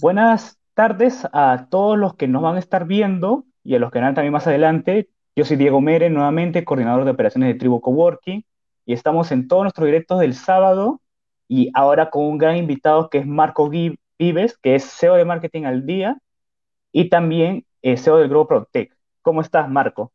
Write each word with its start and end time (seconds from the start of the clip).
Buenas 0.00 0.60
tardes 0.74 1.26
a 1.32 1.66
todos 1.70 1.98
los 1.98 2.14
que 2.14 2.28
nos 2.28 2.40
van 2.40 2.54
a 2.54 2.60
estar 2.60 2.86
viendo 2.86 3.46
y 3.64 3.74
a 3.74 3.80
los 3.80 3.90
que 3.90 3.98
van 3.98 4.14
también 4.14 4.32
más 4.32 4.46
adelante. 4.46 5.08
Yo 5.34 5.44
soy 5.44 5.56
Diego 5.56 5.80
Mere, 5.80 6.08
nuevamente 6.08 6.64
coordinador 6.64 7.04
de 7.04 7.10
operaciones 7.10 7.48
de 7.48 7.58
Tribu 7.58 7.80
Coworking, 7.80 8.44
y 8.86 8.92
estamos 8.92 9.32
en 9.32 9.48
todos 9.48 9.64
nuestros 9.64 9.86
directos 9.86 10.20
del 10.20 10.34
sábado 10.34 11.00
y 11.48 11.72
ahora 11.74 12.10
con 12.10 12.26
un 12.26 12.38
gran 12.38 12.56
invitado 12.56 13.10
que 13.10 13.18
es 13.18 13.26
Marco 13.26 13.68
Vives, 13.68 14.56
que 14.62 14.76
es 14.76 14.84
CEO 14.84 15.14
de 15.14 15.24
Marketing 15.24 15.64
al 15.64 15.84
Día 15.84 16.16
y 16.92 17.08
también 17.08 17.66
eh, 17.82 17.96
CEO 17.96 18.18
del 18.18 18.28
grupo 18.28 18.46
Protec. 18.46 18.96
¿Cómo 19.20 19.40
estás, 19.40 19.68
Marco? 19.68 20.12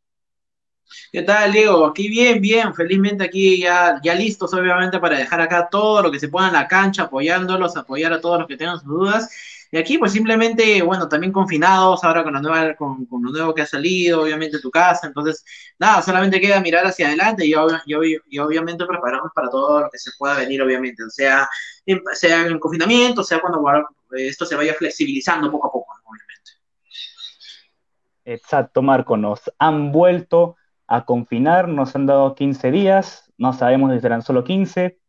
¿Qué 1.12 1.20
tal, 1.20 1.52
Diego? 1.52 1.84
Aquí 1.84 2.08
bien, 2.08 2.40
bien, 2.40 2.74
felizmente 2.74 3.24
aquí 3.24 3.60
ya, 3.60 4.00
ya 4.02 4.14
listos, 4.14 4.54
obviamente, 4.54 4.98
para 4.98 5.18
dejar 5.18 5.42
acá 5.42 5.68
todo 5.70 6.02
lo 6.02 6.10
que 6.10 6.18
se 6.18 6.28
pueda 6.28 6.46
en 6.46 6.54
la 6.54 6.68
cancha, 6.68 7.02
apoyándolos, 7.02 7.76
apoyar 7.76 8.14
a 8.14 8.20
todos 8.22 8.38
los 8.38 8.48
que 8.48 8.56
tengan 8.56 8.78
sus 8.78 8.88
dudas. 8.88 9.30
Y 9.74 9.76
aquí, 9.76 9.98
pues 9.98 10.12
simplemente, 10.12 10.82
bueno, 10.82 11.08
también 11.08 11.32
confinados, 11.32 12.04
ahora 12.04 12.22
con, 12.22 12.32
la 12.32 12.40
nueva, 12.40 12.76
con, 12.76 13.08
lo 13.10 13.32
nuevo 13.32 13.52
que 13.52 13.62
ha 13.62 13.66
salido, 13.66 14.22
obviamente, 14.22 14.60
tu 14.60 14.70
casa. 14.70 15.08
Entonces, 15.08 15.44
nada, 15.80 16.00
solamente 16.00 16.40
queda 16.40 16.60
mirar 16.60 16.86
hacia 16.86 17.08
adelante 17.08 17.44
y, 17.44 17.54
obviamente 17.54 18.86
prepararnos 18.86 19.32
para 19.34 19.50
todo 19.50 19.80
lo 19.80 19.90
que 19.90 19.98
se 19.98 20.12
pueda 20.16 20.36
venir, 20.36 20.62
obviamente, 20.62 21.02
sea 21.08 21.48
en, 21.86 22.00
sea 22.12 22.46
en 22.46 22.60
confinamiento, 22.60 23.24
sea 23.24 23.40
cuando 23.40 23.64
esto 24.12 24.46
se 24.46 24.54
vaya 24.54 24.74
flexibilizando 24.74 25.50
poco 25.50 25.66
a 25.66 25.72
poco, 25.72 25.92
obviamente. 26.04 26.52
Exacto, 28.26 28.80
Marco, 28.80 29.16
nos 29.16 29.40
han 29.58 29.90
vuelto 29.90 30.54
a 30.86 31.04
confinar, 31.04 31.66
nos 31.66 31.96
han 31.96 32.06
dado 32.06 32.36
15 32.36 32.70
días, 32.70 33.28
no 33.38 33.52
sabemos 33.52 33.92
si 33.92 33.98
serán 33.98 34.22
solo 34.22 34.44
15. 34.44 35.00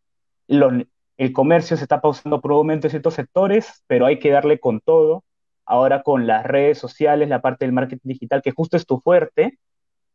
El 1.18 1.32
comercio 1.34 1.78
se 1.78 1.84
está 1.84 2.02
pausando 2.02 2.42
probablemente 2.42 2.88
en 2.88 2.92
ciertos 2.92 3.14
sectores, 3.14 3.84
pero 3.88 4.06
hay 4.06 4.20
que 4.20 4.32
darle 4.32 4.60
con 4.60 4.82
todo. 4.82 5.23
Ahora 5.66 6.04
con 6.04 6.28
las 6.28 6.46
redes 6.46 6.78
sociales, 6.78 7.30
la 7.30 7.42
parte 7.42 7.66
del 7.66 7.73
marketing 7.73 8.08
digital, 8.08 8.42
que 8.44 8.52
justo 8.52 8.78
es 8.78 8.86
tu 8.86 9.00
fuerte, 9.00 9.58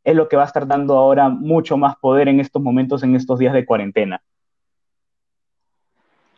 es 0.04 0.14
lo 0.14 0.28
que 0.28 0.36
va 0.36 0.44
a 0.44 0.46
estar 0.46 0.66
dando 0.66 0.96
ahora 0.96 1.28
mucho 1.28 1.76
más 1.76 1.96
poder 1.96 2.28
en 2.28 2.40
estos 2.40 2.62
momentos, 2.62 3.02
en 3.02 3.16
estos 3.16 3.38
días 3.38 3.52
de 3.52 3.66
cuarentena. 3.66 4.22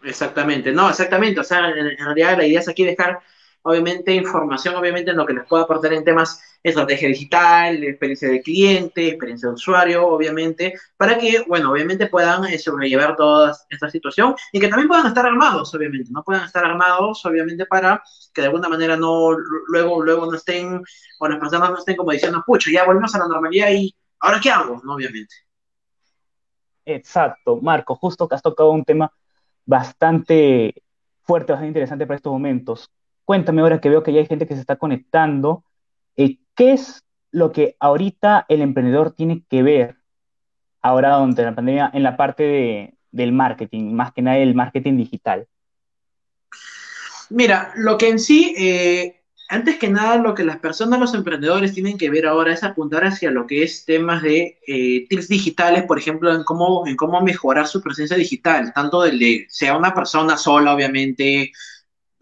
Exactamente, 0.03 0.73
no, 0.73 0.89
exactamente. 0.89 1.41
O 1.41 1.45
sea, 1.45 1.69
en, 1.69 1.97
realidad 1.98 2.36
la 2.36 2.47
idea 2.47 2.61
es 2.61 2.69
aquí 2.69 2.84
dejar 2.84 3.20
obviamente 3.62 4.12
información, 4.12 4.74
obviamente 4.74 5.10
en 5.10 5.16
lo 5.16 5.27
que 5.27 5.34
les 5.34 5.46
pueda 5.46 5.64
aportar 5.64 5.92
en 5.92 6.05
temas 6.05 6.41
estrategia 6.62 7.08
digital, 7.08 7.82
experiencia 7.82 8.28
de 8.28 8.41
cliente, 8.41 9.08
experiencia 9.08 9.48
de 9.48 9.55
usuario, 9.55 10.06
obviamente, 10.06 10.74
para 10.96 11.18
que, 11.18 11.42
bueno, 11.48 11.72
obviamente 11.72 12.06
puedan 12.06 12.44
eh, 12.44 12.58
sobrellevar 12.58 13.16
toda 13.16 13.56
esta 13.68 13.90
situación 13.90 14.34
y 14.52 14.60
que 14.60 14.68
también 14.68 14.88
puedan 14.88 15.06
estar 15.06 15.27
armados, 15.27 15.74
obviamente, 15.74 16.10
no 16.12 16.22
puedan 16.22 16.44
estar 16.44 16.64
armados, 16.64 17.24
obviamente, 17.27 17.66
para 17.66 18.02
que 18.33 18.42
de 18.42 18.46
alguna 18.46 18.68
manera 18.68 18.96
no, 18.96 19.30
luego, 19.68 20.02
luego 20.02 20.27
no 20.27 20.36
estén, 20.36 20.83
o 21.18 21.28
las 21.28 21.38
personas 21.38 21.70
no 21.70 21.78
estén 21.78 21.96
como 21.96 22.12
diciendo, 22.12 22.42
pucho, 22.46 22.70
ya 22.70 22.84
volvemos 22.84 23.14
a 23.14 23.18
la 23.18 23.28
normalidad 23.28 23.70
y 23.70 23.94
ahora 24.20 24.40
qué 24.40 24.50
hago. 24.50 24.80
Obviamente. 24.86 25.34
Exacto, 26.84 27.58
Marco, 27.60 27.94
justo 27.96 28.28
que 28.28 28.34
has 28.34 28.42
tocado 28.42 28.70
un 28.70 28.84
tema 28.84 29.12
bastante 29.64 30.83
fuerte, 31.22 31.52
bastante 31.52 31.68
interesante 31.68 32.06
para 32.06 32.16
estos 32.16 32.33
momentos 32.33 32.90
cuéntame 33.25 33.62
ahora 33.62 33.81
que 33.81 33.89
veo 33.89 34.03
que 34.03 34.12
ya 34.12 34.20
hay 34.20 34.27
gente 34.27 34.47
que 34.47 34.55
se 34.55 34.61
está 34.61 34.77
conectando, 34.77 35.65
eh, 36.17 36.39
¿qué 36.55 36.73
es 36.73 37.05
lo 37.31 37.53
que 37.53 37.77
ahorita 37.81 38.47
el 38.48 38.61
emprendedor 38.61 39.12
tiene 39.12 39.45
que 39.48 39.62
ver 39.62 39.97
ahora 40.83 41.17
durante 41.17 41.42
la 41.42 41.55
pandemia 41.55 41.91
en 41.95 42.03
la 42.03 42.17
parte 42.17 42.95
del 43.11 43.33
marketing, 43.33 43.92
más 43.92 44.12
que 44.12 44.23
nada 44.23 44.39
el 44.39 44.55
marketing 44.55 44.97
digital? 44.97 45.47
Mira, 47.31 47.73
lo 47.77 47.97
que 47.97 48.09
en 48.09 48.19
sí, 48.19 48.55
eh, 48.59 49.23
antes 49.48 49.79
que 49.79 49.89
nada, 49.89 50.17
lo 50.17 50.34
que 50.34 50.45
las 50.45 50.59
personas, 50.59 51.01
los 51.01 51.14
emprendedores 51.14 51.73
tienen 51.73 51.97
que 51.97 52.11
ver 52.11 52.27
ahora 52.27 52.53
es 52.53 52.64
apuntar 52.64 53.05
hacia 53.05 53.31
lo 53.31 53.47
que 53.47 53.62
es 53.62 53.84
temas 53.84 54.23
de 54.23 54.59
eh, 54.67 55.07
tips 55.09 55.29
digitales, 55.29 55.84
por 55.84 55.98
ejemplo, 55.98 56.35
en 56.35 56.45
cómo, 56.45 56.86
en 56.86 56.96
cómo 56.96 57.20
mejorar 57.23 57.67
su 57.67 57.83
presencia 57.83 58.17
digital, 58.17 58.73
tanto 58.75 59.02
del 59.02 59.19
de, 59.19 59.46
sea 59.48 59.77
una 59.77 59.95
persona 59.95 60.36
sola, 60.36 60.75
obviamente, 60.75 61.52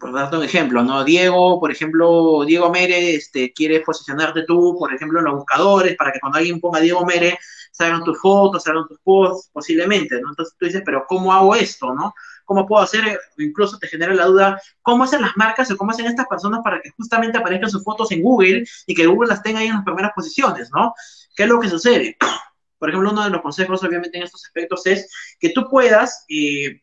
por 0.01 0.11
darte 0.11 0.35
un 0.35 0.43
ejemplo, 0.43 0.83
¿no? 0.83 1.03
Diego, 1.03 1.59
por 1.59 1.71
ejemplo, 1.71 2.43
Diego 2.43 2.71
Mere, 2.71 3.13
este, 3.13 3.53
quieres 3.53 3.81
posicionarte 3.85 4.43
tú, 4.47 4.75
por 4.77 4.91
ejemplo, 4.91 5.19
en 5.19 5.25
los 5.25 5.35
buscadores, 5.35 5.95
para 5.95 6.11
que 6.11 6.19
cuando 6.19 6.39
alguien 6.39 6.59
ponga 6.59 6.79
Diego 6.79 7.05
Mere, 7.05 7.37
salgan 7.71 8.03
tus 8.03 8.19
fotos, 8.19 8.63
salgan 8.63 8.87
tus 8.87 8.99
posts, 9.01 9.51
posiblemente, 9.53 10.19
¿no? 10.19 10.29
Entonces 10.29 10.55
tú 10.57 10.65
dices, 10.65 10.81
pero 10.83 11.05
¿cómo 11.07 11.31
hago 11.31 11.55
esto, 11.55 11.93
no? 11.93 12.15
¿Cómo 12.45 12.65
puedo 12.65 12.83
hacer? 12.83 13.19
Incluso 13.37 13.77
te 13.77 13.87
genera 13.87 14.13
la 14.15 14.25
duda, 14.25 14.61
¿cómo 14.81 15.03
hacen 15.03 15.21
las 15.21 15.37
marcas 15.37 15.69
o 15.69 15.77
cómo 15.77 15.91
hacen 15.91 16.07
estas 16.07 16.25
personas 16.25 16.61
para 16.63 16.81
que 16.81 16.89
justamente 16.97 17.37
aparezcan 17.37 17.69
sus 17.69 17.83
fotos 17.83 18.11
en 18.11 18.23
Google 18.23 18.65
y 18.87 18.95
que 18.95 19.05
Google 19.05 19.29
las 19.29 19.43
tenga 19.43 19.59
ahí 19.59 19.67
en 19.67 19.75
las 19.75 19.85
primeras 19.85 20.13
posiciones, 20.15 20.71
¿no? 20.73 20.95
¿Qué 21.35 21.43
es 21.43 21.49
lo 21.49 21.59
que 21.59 21.69
sucede? 21.69 22.17
Por 22.79 22.89
ejemplo, 22.89 23.11
uno 23.11 23.23
de 23.23 23.29
los 23.29 23.41
consejos, 23.43 23.83
obviamente, 23.83 24.17
en 24.17 24.23
estos 24.23 24.43
aspectos 24.43 24.87
es 24.87 25.09
que 25.39 25.49
tú 25.49 25.69
puedas... 25.69 26.25
Eh, 26.27 26.81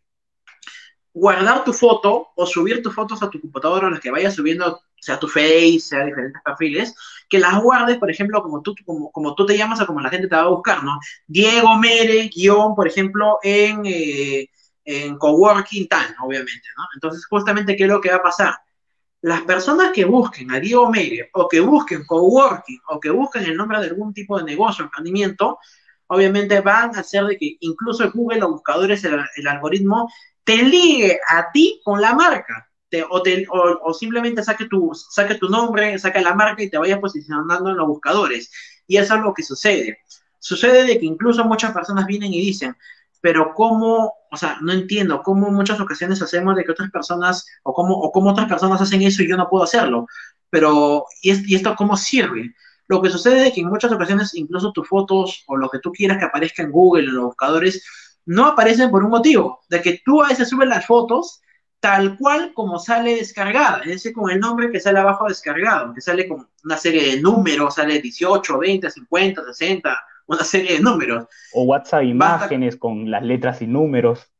guardar 1.13 1.65
tu 1.65 1.73
foto 1.73 2.29
o 2.35 2.47
subir 2.47 2.83
tus 2.83 2.95
fotos 2.95 3.23
a 3.23 3.31
tu 3.31 3.41
computadora 3.41 3.91
las 3.91 4.01
que 4.01 4.11
vayas 4.11 4.35
subiendo, 4.35 4.81
sea 5.01 5.19
tu 5.19 5.29
Face, 5.29 5.81
sea 5.81 6.05
diferentes 6.05 6.41
perfiles, 6.45 6.95
que 7.29 7.39
las 7.39 7.61
guardes, 7.63 7.99
por 7.99 8.11
ejemplo, 8.11 8.43
como 8.43 8.63
tú, 8.63 8.75
como, 8.85 9.11
como 9.11 9.35
tú 9.35 9.47
te 9.47 9.57
llamas 9.57 9.81
o 9.81 9.87
como 9.87 10.01
la 10.01 10.11
gente 10.11 10.29
te 10.29 10.37
va 10.37 10.43
a 10.43 10.49
buscar, 10.49 10.83
¿no? 10.85 10.99
Diego 11.27 11.77
Mere, 11.77 12.29
guion, 12.35 12.75
por 12.75 12.89
ejemplo, 12.89 13.39
en, 13.43 13.83
eh, 13.85 14.49
en 14.85 15.19
Coworking 15.19 15.89
tal, 15.89 16.15
obviamente, 16.23 16.69
¿no? 16.77 16.85
Entonces, 16.95 17.27
justamente, 17.27 17.77
¿qué 17.77 17.85
es 17.85 17.91
lo 17.91 18.01
que 18.01 18.11
va 18.11 18.17
a 18.17 18.23
pasar? 18.23 18.55
Las 19.21 19.43
personas 19.43 19.91
que 19.93 20.05
busquen 20.05 20.53
a 20.53 20.61
Diego 20.61 20.91
Mere 20.91 21.31
o 21.35 21.49
que 21.49 21.61
busquen 21.61 22.07
Coworking 22.07 22.81
o 22.89 23.01
que 23.01 23.11
busquen 23.11 23.45
el 23.45 23.57
nombre 23.57 23.81
de 23.81 23.89
algún 23.89 24.15
tipo 24.15 24.39
de 24.39 24.45
negocio, 24.45 24.85
emprendimiento, 24.85 25.59
obviamente 26.07 26.61
van 26.61 26.97
a 26.97 27.01
hacer 27.01 27.25
de 27.25 27.37
que 27.37 27.57
incluso 27.61 28.11
Google 28.13 28.43
o 28.45 28.53
buscadores, 28.53 29.05
el 29.05 29.47
algoritmo, 29.47 30.09
te 30.49 30.63
ligue 30.63 31.21
a 31.29 31.53
ti 31.53 31.79
con 31.85 32.01
la 32.01 32.15
marca. 32.15 32.71
o, 33.11 33.93
simplemente 33.93 34.43
saque 34.43 34.65
tu, 34.65 34.93
saque 34.95 35.35
tu 35.35 35.47
nombre, 35.51 35.99
saque 35.99 36.23
la 36.23 36.35
marca 36.35 36.63
y 36.63 36.71
te 36.71 36.79
vaya 36.79 36.99
posicionando 36.99 37.69
en 37.69 37.77
los 37.77 37.87
buscadores. 37.87 38.51
Y 38.87 38.97
eso 38.97 39.17
es 39.17 39.21
lo 39.21 39.35
que 39.35 39.43
sucede. 39.43 39.99
Sucede 40.39 40.87
de 40.87 40.99
que 40.99 41.05
incluso 41.05 41.45
muchas 41.45 41.75
personas 41.75 42.07
vienen 42.07 42.33
y 42.33 42.41
dicen, 42.41 42.75
pero 43.21 43.53
cómo, 43.55 44.15
o 44.31 44.37
sea, 44.39 44.57
no 44.63 44.73
entiendo 44.73 45.23
cómo 45.23 45.51
muchas 45.51 45.81
ocasiones 45.81 46.23
hacemos 46.23 46.57
de 46.57 46.65
que 46.65 46.73
otras 46.73 46.91
personas, 46.91 47.45
o 47.63 47.75
cómo, 47.75 47.95
o 47.99 48.11
cómo 48.11 48.31
otras 48.31 48.49
personas 48.49 48.81
hacen 48.81 49.03
eso 49.03 49.23
y 49.23 49.29
yo 49.29 49.37
no 49.37 49.51
puedo 49.51 49.65
hacerlo. 49.65 50.07
Pero, 50.49 51.05
¿y, 51.21 51.55
esto 51.55 51.77
cómo 51.77 51.95
sirve? 51.95 52.55
Lo 52.87 53.03
que 53.03 53.11
sucede 53.11 53.49
es 53.49 53.53
que 53.53 53.61
en 53.61 53.69
muchas 53.69 53.93
ocasiones 53.93 54.35
incluso 54.35 54.73
tus 54.73 54.89
fotos 54.89 55.45
o 55.47 55.59
lo 55.59 55.69
que 55.69 55.81
tú 55.81 55.93
quieras 55.93 56.17
que 56.17 56.25
aparezca 56.25 56.63
en 56.63 56.71
Google, 56.71 57.05
en 57.05 57.17
los 57.17 57.27
buscadores, 57.27 57.85
no 58.29 58.45
aparecen 58.45 58.91
por 58.91 59.03
un 59.03 59.11
motivo, 59.11 59.61
de 59.71 59.81
que 59.81 60.03
tú 60.05 60.23
a 60.23 60.29
veces 60.29 60.51
subes 60.51 60.69
las 60.69 60.87
fotos 60.87 61.41
tal 61.81 62.19
cual 62.19 62.53
como 62.53 62.79
sale 62.79 63.17
descargada, 63.17 63.81
es 63.85 63.89
decir, 63.89 64.13
con 64.13 64.31
el 64.31 64.39
nombre 64.39 64.71
que 64.71 64.81
sale 64.81 64.99
abajo 64.99 65.27
descargado, 65.27 65.95
que 65.95 66.03
sale 66.03 66.29
con 66.29 66.47
una 66.63 66.77
serie 66.77 67.15
de 67.15 67.23
números, 67.23 67.77
sale 67.77 68.03
18, 68.03 68.59
20, 68.59 68.91
50, 68.91 69.45
60, 69.45 70.01
una 70.27 70.45
serie 70.45 70.75
de 70.75 70.81
números. 70.81 71.25
O 71.55 71.63
WhatsApp 71.63 72.03
imágenes 72.03 72.77
con 72.77 73.11
las 73.11 73.23
letras 73.23 73.63
y 73.63 73.67
números. 73.67 74.31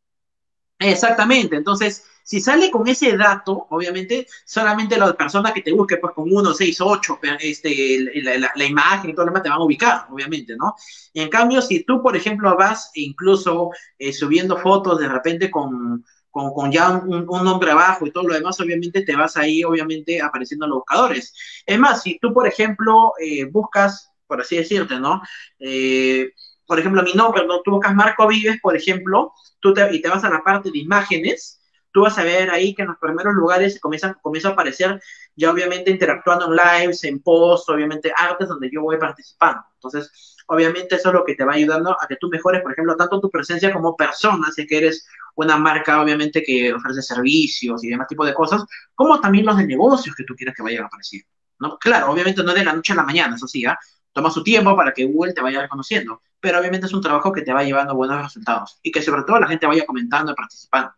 Exactamente, 0.79 1.57
entonces, 1.57 2.05
si 2.29 2.43
sale 2.43 2.71
con 2.71 2.87
ese 2.87 3.17
dato, 3.17 3.69
obviamente, 3.71 4.27
solamente 4.45 4.99
la 4.99 5.15
persona 5.15 5.51
que 5.51 5.63
te 5.63 5.73
busque, 5.73 5.97
pues 5.97 6.13
con 6.13 6.31
1, 6.31 6.53
6, 6.53 6.79
8, 6.79 7.21
este, 7.41 8.13
la, 8.23 8.65
imagen 8.67 9.09
y 9.09 9.15
todo 9.15 9.25
lo 9.25 9.31
demás 9.31 9.45
te 9.45 9.49
van 9.49 9.61
a 9.61 9.65
ubicar, 9.65 10.07
obviamente, 10.11 10.55
¿no? 10.55 10.75
Y 11.15 11.23
en 11.23 11.31
cambio, 11.31 11.63
si 11.63 11.85
tú, 11.85 12.03
por 12.03 12.15
ejemplo, 12.15 12.55
vas 12.55 12.91
incluso 12.93 13.71
eh, 13.99 14.13
subiendo 14.13 14.59
fotos 14.59 15.01
de 15.01 15.09
repente 15.09 15.51
con, 15.51 16.05
con, 16.31 16.71
ya 16.71 16.91
un, 16.99 17.25
nombre 17.25 17.71
abajo 17.71 18.07
y 18.07 18.11
todo 18.11 18.25
lo 18.25 18.35
demás, 18.35 18.61
obviamente 18.61 19.01
te 19.07 19.17
vas 19.17 19.39
ahí, 19.39 19.65
obviamente, 19.65 20.21
apareciendo 20.21 20.67
en 20.67 20.71
los 20.73 20.81
buscadores. 20.81 21.35
Es 21.65 21.79
más, 21.79 22.03
si 22.03 22.19
tú, 22.19 22.35
por 22.35 22.47
ejemplo, 22.47 23.15
eh, 23.19 23.47
buscas, 23.47 24.13
por 24.27 24.43
así 24.43 24.59
decirte, 24.59 25.01
¿no? 25.01 25.23
Eh, 25.59 26.33
por 26.67 26.79
ejemplo, 26.79 27.03
mi 27.03 27.15
nombre, 27.15 27.47
¿no? 27.47 27.63
tú 27.63 27.71
buscas 27.71 27.95
Marco 27.95 28.27
Vives, 28.27 28.61
por 28.61 28.77
ejemplo, 28.77 29.33
tú 29.61 29.73
te, 29.73 29.97
y 29.97 30.03
te 30.03 30.11
vas 30.11 30.25
a 30.25 30.29
la 30.29 30.45
parte 30.45 30.71
de 30.71 30.79
imágenes, 30.79 31.58
vas 32.03 32.19
a 32.19 32.25
ver 32.25 32.51
ahí 32.51 32.75
que 32.75 32.83
en 32.83 32.89
los 32.89 32.99
primeros 32.99 33.35
lugares 33.35 33.81
comienza, 33.81 34.15
comienza 34.15 34.49
a 34.49 34.53
aparecer 34.53 35.01
ya 35.37 35.51
obviamente 35.51 35.91
interactuando 35.91 36.47
en 36.47 36.57
lives, 36.57 37.05
en 37.05 37.21
posts, 37.21 37.69
obviamente 37.69 38.13
artes 38.17 38.49
donde 38.49 38.71
yo 38.73 38.83
voy 38.83 38.99
participando. 38.99 39.63
Entonces, 39.75 40.37
obviamente 40.47 40.97
eso 40.97 41.09
es 41.09 41.15
lo 41.15 41.25
que 41.25 41.35
te 41.35 41.45
va 41.45 41.55
ayudando 41.55 41.97
a 42.01 42.07
que 42.09 42.17
tú 42.17 42.29
mejores, 42.29 42.63
por 42.63 42.73
ejemplo, 42.73 42.97
tanto 42.97 43.21
tu 43.21 43.31
presencia 43.31 43.73
como 43.73 43.97
persona, 43.97 44.51
si 44.51 44.67
que 44.67 44.79
eres 44.79 45.07
una 45.37 45.57
marca, 45.57 46.03
obviamente, 46.03 46.43
que 46.43 46.73
ofrece 46.73 47.03
servicios 47.03 47.85
y 47.85 47.89
demás 47.89 48.09
tipo 48.09 48.25
de 48.27 48.35
cosas, 48.35 48.65
como 48.95 49.21
también 49.21 49.47
los 49.47 49.57
de 49.57 49.67
negocios 49.67 50.15
que 50.17 50.25
tú 50.25 50.35
quieras 50.35 50.57
que 50.57 50.63
vayan 50.63 50.85
a 50.85 50.87
aparecer. 50.87 51.23
¿no? 51.61 51.79
Claro, 51.79 52.11
obviamente 52.11 52.43
no 52.43 52.53
de 52.53 52.65
la 52.65 52.73
noche 52.73 52.93
a 52.93 52.97
la 52.97 53.05
mañana, 53.05 53.37
eso 53.37 53.47
sí, 53.47 53.65
¿ah? 53.65 53.79
toma 54.13 54.31
su 54.31 54.43
tiempo 54.43 54.77
para 54.77 54.93
que 54.93 55.05
Google 55.05 55.33
te 55.33 55.41
vaya 55.41 55.63
reconociendo, 55.63 56.23
pero 56.41 56.59
obviamente 56.59 56.87
es 56.87 56.93
un 56.93 57.01
trabajo 57.01 57.33
que 57.33 57.43
te 57.43 57.53
va 57.53 57.63
llevando 57.63 57.95
buenos 57.95 58.23
resultados 58.23 58.79
y 58.83 58.91
que 58.91 59.03
sobre 59.03 59.23
todo 59.23 59.39
la 59.39 59.47
gente 59.47 59.67
vaya 59.67 59.87
comentando 59.87 60.33
y 60.33 60.35
participando. 60.35 60.93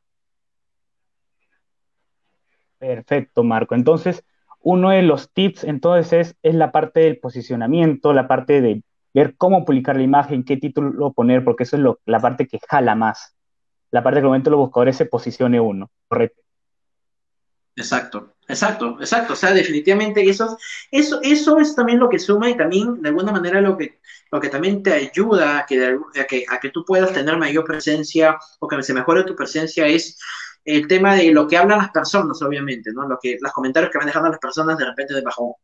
Perfecto, 2.81 3.44
Marco. 3.44 3.75
Entonces, 3.75 4.25
uno 4.62 4.91
de 4.91 5.03
los 5.03 5.31
tips 5.32 5.65
entonces 5.65 6.35
es, 6.43 6.55
la 6.55 6.73
parte 6.73 7.00
del 7.00 7.19
posicionamiento, 7.19 8.15
la 8.15 8.27
parte 8.27 8.62
de 8.62 8.82
ver 9.12 9.37
cómo 9.37 9.67
publicar 9.67 9.97
la 9.97 10.03
imagen, 10.03 10.44
qué 10.44 10.56
título 10.56 11.12
poner, 11.12 11.44
porque 11.44 11.65
eso 11.65 11.77
es 11.77 11.82
lo, 11.82 12.00
la 12.06 12.21
parte 12.21 12.49
que 12.49 12.59
jala 12.67 12.94
más. 12.94 13.37
La 13.91 14.03
parte 14.03 14.17
que 14.17 14.23
el 14.23 14.29
momento 14.29 14.50
los 14.50 14.61
buscadores 14.61 14.97
se 14.97 15.05
posicione 15.05 15.61
uno, 15.61 15.91
¿correcto? 16.09 16.41
Exacto, 17.77 18.35
exacto, 18.49 18.97
exacto. 18.99 19.35
O 19.35 19.37
sea, 19.37 19.53
definitivamente 19.53 20.26
eso, 20.26 20.56
eso, 20.91 21.21
eso 21.23 21.59
es 21.59 21.75
también 21.75 21.99
lo 21.99 22.09
que 22.09 22.19
suma 22.19 22.49
y 22.49 22.56
también 22.56 23.03
de 23.03 23.11
alguna 23.11 23.33
manera 23.33 23.61
lo 23.61 23.76
que, 23.76 24.00
lo 24.33 24.41
que 24.41 24.49
también 24.49 24.83
te 24.83 24.93
ayuda 24.94 25.59
a 25.59 25.67
que, 25.67 25.99
a 26.19 26.25
que, 26.25 26.44
a 26.49 26.61
que 26.61 26.71
tú 26.71 26.83
puedas 26.85 27.12
tener 27.12 27.37
mayor 27.37 27.65
presencia 27.65 28.38
o 28.59 28.69
que 28.69 28.83
se 28.83 28.94
mejore 28.94 29.25
tu 29.25 29.37
presencia 29.37 29.87
es 29.87 30.19
el 30.65 30.87
tema 30.87 31.15
de 31.15 31.31
lo 31.33 31.47
que 31.47 31.57
hablan 31.57 31.79
las 31.79 31.91
personas, 31.91 32.41
obviamente, 32.43 32.93
¿no? 32.93 33.09
Lo 33.09 33.19
que, 33.21 33.39
los 33.41 33.53
comentarios 33.53 33.91
que 33.91 33.99
van 33.99 34.07
dejando 34.07 34.31
las 34.31 34.39
personas 34.39 34.77
de 34.79 34.85
repente 34.85 35.15
debajo 35.15 35.59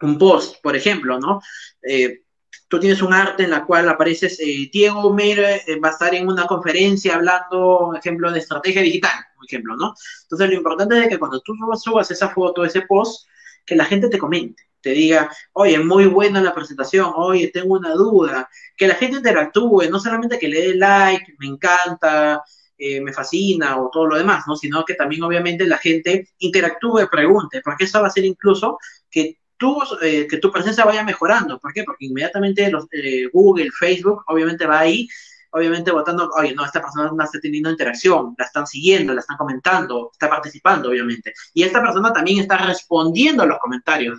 un 0.00 0.18
post, 0.18 0.62
por 0.62 0.76
ejemplo, 0.76 1.18
¿no? 1.18 1.40
Eh, 1.82 2.22
tú 2.68 2.78
tienes 2.78 3.02
un 3.02 3.12
arte 3.12 3.44
en 3.44 3.50
la 3.50 3.64
cual 3.64 3.88
apareces, 3.88 4.38
eh, 4.40 4.70
Diego 4.72 5.12
Meire 5.12 5.62
eh, 5.66 5.80
va 5.80 5.88
a 5.88 5.92
estar 5.92 6.14
en 6.14 6.28
una 6.28 6.46
conferencia 6.46 7.14
hablando, 7.14 7.94
ejemplo, 7.96 8.30
de 8.30 8.38
estrategia 8.38 8.82
digital, 8.82 9.24
por 9.34 9.46
ejemplo, 9.46 9.76
¿no? 9.76 9.94
Entonces 10.22 10.48
lo 10.48 10.54
importante 10.54 10.98
es 10.98 11.08
que 11.08 11.18
cuando 11.18 11.40
tú 11.40 11.54
subas 11.76 12.10
esa 12.10 12.28
foto, 12.28 12.64
ese 12.64 12.82
post, 12.82 13.26
que 13.64 13.76
la 13.76 13.84
gente 13.84 14.08
te 14.08 14.18
comente, 14.18 14.62
te 14.80 14.90
diga, 14.90 15.30
oye, 15.52 15.78
muy 15.78 16.06
buena 16.06 16.40
la 16.40 16.54
presentación, 16.54 17.12
oye, 17.16 17.48
tengo 17.48 17.74
una 17.74 17.92
duda, 17.92 18.48
que 18.76 18.88
la 18.88 18.94
gente 18.94 19.18
interactúe, 19.18 19.90
no 19.90 19.98
solamente 19.98 20.38
que 20.38 20.48
le 20.48 20.60
dé 20.60 20.74
like, 20.76 21.34
me 21.38 21.46
encanta, 21.46 22.42
eh, 22.78 23.00
me 23.00 23.12
fascina 23.12 23.76
o 23.80 23.90
todo 23.90 24.06
lo 24.06 24.16
demás, 24.16 24.44
¿no? 24.46 24.54
Sino 24.54 24.84
que 24.84 24.94
también 24.94 25.22
obviamente 25.24 25.66
la 25.66 25.78
gente 25.78 26.28
interactúe, 26.38 27.08
pregunte, 27.10 27.60
porque 27.64 27.84
eso 27.84 27.98
va 27.98 28.06
a 28.06 28.08
hacer 28.08 28.24
incluso 28.24 28.78
que 29.10 29.38
tu, 29.56 29.76
eh, 30.00 30.28
que 30.28 30.38
tu 30.38 30.52
presencia 30.52 30.84
vaya 30.84 31.02
mejorando. 31.02 31.58
¿Por 31.58 31.72
qué? 31.72 31.82
Porque 31.82 32.06
inmediatamente 32.06 32.70
los, 32.70 32.86
eh, 32.92 33.28
Google, 33.32 33.70
Facebook, 33.76 34.22
obviamente 34.28 34.64
va 34.64 34.78
ahí, 34.78 35.08
obviamente 35.50 35.90
votando, 35.90 36.30
oye, 36.36 36.54
no, 36.54 36.64
esta 36.64 36.80
persona 36.80 37.10
no 37.12 37.24
está 37.24 37.40
teniendo 37.40 37.68
interacción, 37.68 38.34
la 38.38 38.44
están 38.44 38.66
siguiendo, 38.66 39.12
la 39.12 39.20
están 39.20 39.36
comentando, 39.36 40.10
está 40.12 40.28
participando, 40.28 40.90
obviamente. 40.90 41.34
Y 41.54 41.64
esta 41.64 41.82
persona 41.82 42.12
también 42.12 42.38
está 42.38 42.58
respondiendo 42.58 43.42
a 43.42 43.46
los 43.46 43.58
comentarios. 43.58 44.18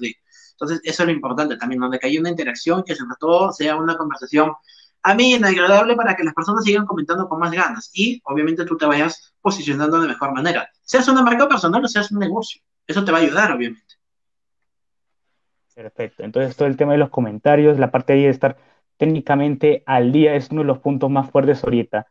Entonces, 0.52 0.82
eso 0.84 1.04
es 1.04 1.08
lo 1.08 1.14
importante 1.14 1.56
también, 1.56 1.80
donde 1.80 1.98
que 1.98 2.08
haya 2.08 2.20
una 2.20 2.30
interacción, 2.30 2.84
que 2.84 2.96
sobre 2.96 3.16
todo 3.18 3.54
sea 3.54 3.78
una 3.78 3.96
conversación 3.96 4.52
a 5.02 5.16
mí 5.16 5.34
es 5.34 5.44
agradable 5.44 5.96
para 5.96 6.16
que 6.16 6.24
las 6.24 6.34
personas 6.34 6.64
sigan 6.64 6.86
comentando 6.86 7.28
con 7.28 7.40
más 7.40 7.52
ganas 7.52 7.90
y 7.94 8.22
obviamente 8.26 8.66
tú 8.66 8.78
te 8.78 8.86
vayas 8.86 9.34
posicionando 9.42 10.00
de 10.02 10.08
mejor 10.08 10.34
manera. 10.34 10.70
Seas 10.84 11.08
una 11.08 11.22
marca 11.22 11.48
personal 11.48 11.84
o 11.84 11.88
seas 11.88 12.12
un 12.12 12.20
negocio. 12.20 12.62
Eso 12.86 13.06
te 13.06 13.12
va 13.12 13.20
a 13.20 13.22
ayudar, 13.22 13.52
obviamente. 13.52 13.96
Perfecto. 15.74 16.24
Entonces, 16.24 16.58
todo 16.58 16.68
el 16.68 16.76
tema 16.76 16.92
de 16.92 16.98
los 16.98 17.10
comentarios, 17.10 17.80
la 17.80 17.92
parte 17.92 18.14
ahí 18.14 18.24
de 18.24 18.30
estar 18.30 18.58
técnicamente 18.98 19.84
al 19.86 20.12
día 20.12 20.36
es 20.36 20.50
uno 20.52 20.62
de 20.62 20.68
los 20.68 20.80
puntos 20.80 21.10
más 21.10 21.32
fuertes 21.32 21.64
ahorita. 21.64 22.08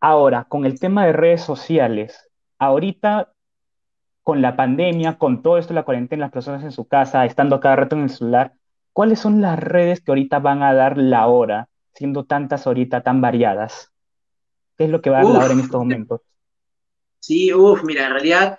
Ahora, 0.00 0.44
con 0.44 0.64
el 0.64 0.78
tema 0.78 1.04
de 1.04 1.12
redes 1.12 1.42
sociales, 1.42 2.30
ahorita 2.60 3.32
con 4.22 4.42
la 4.42 4.54
pandemia, 4.54 5.18
con 5.18 5.42
todo 5.42 5.58
esto, 5.58 5.74
la 5.74 5.84
cuarentena, 5.84 6.26
las 6.26 6.32
personas 6.32 6.62
en 6.62 6.70
su 6.70 6.86
casa, 6.86 7.24
estando 7.24 7.58
cada 7.58 7.76
rato 7.76 7.96
en 7.96 8.02
el 8.02 8.10
celular, 8.10 8.52
¿cuáles 8.92 9.18
son 9.18 9.40
las 9.40 9.58
redes 9.58 10.00
que 10.00 10.10
ahorita 10.12 10.38
van 10.38 10.62
a 10.62 10.74
dar 10.74 10.98
la 10.98 11.26
hora? 11.26 11.68
Siendo 11.98 12.24
tantas 12.24 12.64
ahorita 12.64 13.02
tan 13.02 13.20
variadas? 13.20 13.90
¿Qué 14.76 14.84
es 14.84 14.90
lo 14.90 15.02
que 15.02 15.10
va 15.10 15.18
a 15.18 15.24
dar 15.24 15.42
ahora 15.42 15.54
en 15.54 15.60
estos 15.60 15.80
momentos? 15.80 16.20
Sí, 17.18 17.52
uff, 17.52 17.82
mira, 17.82 18.06
en 18.06 18.12
realidad, 18.12 18.56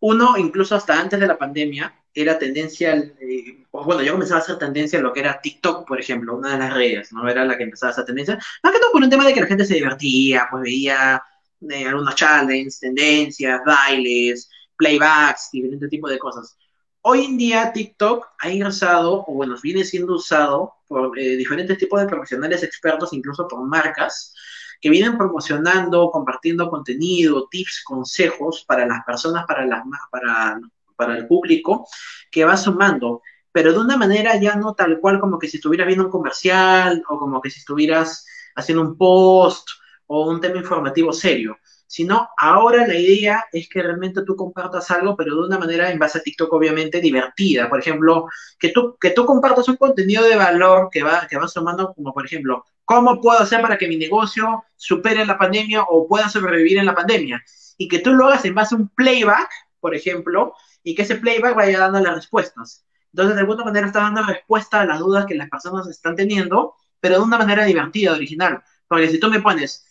uno, 0.00 0.36
incluso 0.36 0.74
hasta 0.74 1.00
antes 1.00 1.18
de 1.18 1.26
la 1.26 1.38
pandemia, 1.38 1.94
era 2.12 2.38
tendencia, 2.38 2.94
eh, 2.94 3.64
bueno, 3.72 4.02
yo 4.02 4.12
comenzaba 4.12 4.40
a 4.40 4.42
hacer 4.42 4.58
tendencia 4.58 4.98
a 4.98 5.02
lo 5.02 5.14
que 5.14 5.20
era 5.20 5.40
TikTok, 5.40 5.88
por 5.88 5.98
ejemplo, 5.98 6.36
una 6.36 6.52
de 6.52 6.58
las 6.58 6.74
redes, 6.74 7.10
¿no? 7.10 7.26
Era 7.26 7.46
la 7.46 7.56
que 7.56 7.62
empezaba 7.62 7.88
a 7.88 7.92
hacer 7.92 8.04
tendencia, 8.04 8.38
más 8.62 8.72
que 8.74 8.80
todo 8.80 8.92
por 8.92 9.02
un 9.02 9.08
tema 9.08 9.24
de 9.24 9.32
que 9.32 9.40
la 9.40 9.46
gente 9.46 9.64
se 9.64 9.74
divertía, 9.74 10.46
pues 10.50 10.64
veía 10.64 11.22
eh, 11.70 11.86
algunos 11.86 12.16
challenges, 12.16 12.80
tendencias, 12.80 13.62
bailes, 13.64 14.50
playbacks, 14.76 15.48
diferentes 15.52 15.88
tipos 15.88 16.10
de 16.10 16.18
cosas. 16.18 16.58
Hoy 17.00 17.24
en 17.24 17.38
día 17.38 17.72
TikTok 17.72 18.26
ha 18.38 18.50
ingresado, 18.50 19.24
o 19.26 19.32
bueno, 19.32 19.56
viene 19.62 19.84
siendo 19.84 20.16
usado 20.16 20.74
por 20.88 21.18
eh, 21.18 21.36
diferentes 21.36 21.78
tipos 21.78 22.00
de 22.00 22.06
profesionales 22.06 22.62
expertos, 22.62 23.12
incluso 23.12 23.46
por 23.46 23.64
marcas, 23.66 24.34
que 24.80 24.90
vienen 24.90 25.18
promocionando, 25.18 26.10
compartiendo 26.10 26.68
contenido, 26.70 27.48
tips, 27.48 27.82
consejos 27.84 28.64
para 28.66 28.86
las 28.86 29.04
personas, 29.04 29.44
para, 29.46 29.66
las, 29.66 29.82
para, 30.10 30.60
para 30.96 31.16
el 31.16 31.26
público, 31.26 31.86
que 32.30 32.44
va 32.44 32.56
sumando, 32.56 33.22
pero 33.52 33.72
de 33.72 33.78
una 33.78 33.96
manera 33.96 34.36
ya 34.40 34.56
no 34.56 34.74
tal 34.74 35.00
cual 35.00 35.20
como 35.20 35.38
que 35.38 35.48
si 35.48 35.56
estuvieras 35.56 35.86
viendo 35.86 36.04
un 36.04 36.10
comercial 36.10 37.02
o 37.08 37.18
como 37.18 37.40
que 37.40 37.50
si 37.50 37.60
estuvieras 37.60 38.24
haciendo 38.54 38.82
un 38.82 38.96
post 38.96 39.68
o 40.06 40.30
un 40.30 40.40
tema 40.40 40.58
informativo 40.58 41.12
serio, 41.12 41.58
sino 41.88 42.28
ahora 42.36 42.86
la 42.86 42.94
idea 42.94 43.46
es 43.50 43.66
que 43.68 43.82
realmente 43.82 44.22
tú 44.22 44.36
compartas 44.36 44.90
algo, 44.90 45.16
pero 45.16 45.34
de 45.34 45.46
una 45.46 45.58
manera 45.58 45.90
en 45.90 45.98
base 45.98 46.18
a 46.18 46.22
TikTok 46.22 46.52
obviamente 46.52 47.00
divertida. 47.00 47.68
Por 47.68 47.80
ejemplo, 47.80 48.26
que 48.58 48.68
tú, 48.68 48.96
que 49.00 49.10
tú 49.10 49.24
compartas 49.24 49.68
un 49.68 49.76
contenido 49.76 50.22
de 50.24 50.36
valor 50.36 50.90
que 50.92 51.02
va, 51.02 51.26
que 51.26 51.38
va 51.38 51.48
sumando, 51.48 51.94
como 51.94 52.12
por 52.12 52.26
ejemplo, 52.26 52.62
¿cómo 52.84 53.20
puedo 53.22 53.40
hacer 53.40 53.62
para 53.62 53.78
que 53.78 53.88
mi 53.88 53.96
negocio 53.96 54.64
supere 54.76 55.24
la 55.24 55.38
pandemia 55.38 55.82
o 55.84 56.06
pueda 56.06 56.28
sobrevivir 56.28 56.76
en 56.76 56.86
la 56.86 56.94
pandemia? 56.94 57.42
Y 57.78 57.88
que 57.88 58.00
tú 58.00 58.12
lo 58.12 58.26
hagas 58.26 58.44
en 58.44 58.54
base 58.54 58.74
a 58.74 58.78
un 58.78 58.90
playback, 58.90 59.48
por 59.80 59.94
ejemplo, 59.94 60.54
y 60.82 60.94
que 60.94 61.02
ese 61.02 61.16
playback 61.16 61.56
vaya 61.56 61.78
dando 61.78 62.00
las 62.00 62.16
respuestas. 62.16 62.84
Entonces, 63.14 63.34
de 63.34 63.40
alguna 63.40 63.64
manera, 63.64 63.86
está 63.86 64.00
dando 64.00 64.22
respuesta 64.24 64.82
a 64.82 64.84
las 64.84 64.98
dudas 64.98 65.24
que 65.24 65.34
las 65.34 65.48
personas 65.48 65.88
están 65.88 66.16
teniendo, 66.16 66.74
pero 67.00 67.16
de 67.16 67.22
una 67.22 67.38
manera 67.38 67.64
divertida, 67.64 68.12
original. 68.12 68.62
Porque 68.86 69.08
si 69.08 69.18
tú 69.18 69.30
me 69.30 69.40
pones, 69.40 69.86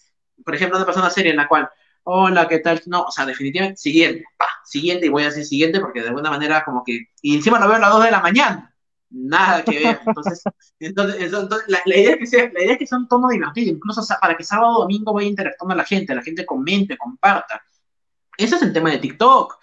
por 0.45 0.53
ejemplo, 0.53 0.77
una 0.77 0.85
persona 0.85 1.09
seria 1.09 1.31
en 1.31 1.37
la 1.37 1.47
cual, 1.47 1.69
hola, 2.09 2.47
¿qué 2.47 2.59
tal? 2.59 2.81
No, 2.85 3.03
o 3.03 3.11
sea, 3.11 3.25
definitivamente, 3.25 3.77
siguiente, 3.77 4.23
siguiente, 4.63 5.05
y 5.05 5.09
voy 5.09 5.23
a 5.23 5.25
decir 5.25 5.43
siguiente 5.43 5.81
porque 5.81 6.01
de 6.01 6.07
alguna 6.07 6.29
manera 6.29 6.63
como 6.63 6.81
que, 6.81 7.07
y 7.21 7.35
encima 7.35 7.59
lo 7.59 7.67
veo 7.67 7.75
a 7.75 7.79
las 7.79 7.91
2 7.91 8.05
de 8.05 8.11
la 8.11 8.21
mañana, 8.21 8.73
nada 9.09 9.61
que 9.61 9.79
ver. 9.79 9.99
Entonces, 10.05 10.41
entonces, 10.79 11.31
la, 11.67 11.81
idea 11.85 12.13
es 12.13 12.17
que 12.17 12.25
sea, 12.25 12.49
la 12.53 12.63
idea 12.63 12.73
es 12.73 12.79
que 12.79 12.87
sea 12.87 12.97
un 12.97 13.09
tono 13.09 13.27
divertido, 13.27 13.71
incluso 13.71 14.01
para 14.21 14.37
que 14.37 14.45
sábado 14.45 14.77
o 14.77 14.81
domingo 14.83 15.11
vaya 15.11 15.27
interactuando 15.27 15.73
a 15.73 15.77
la 15.77 15.83
gente, 15.83 16.15
la 16.15 16.23
gente 16.23 16.45
comente, 16.45 16.97
comparta. 16.97 17.61
Ese 18.37 18.55
es 18.55 18.61
el 18.61 18.71
tema 18.71 18.91
de 18.91 18.99
TikTok. 18.99 19.59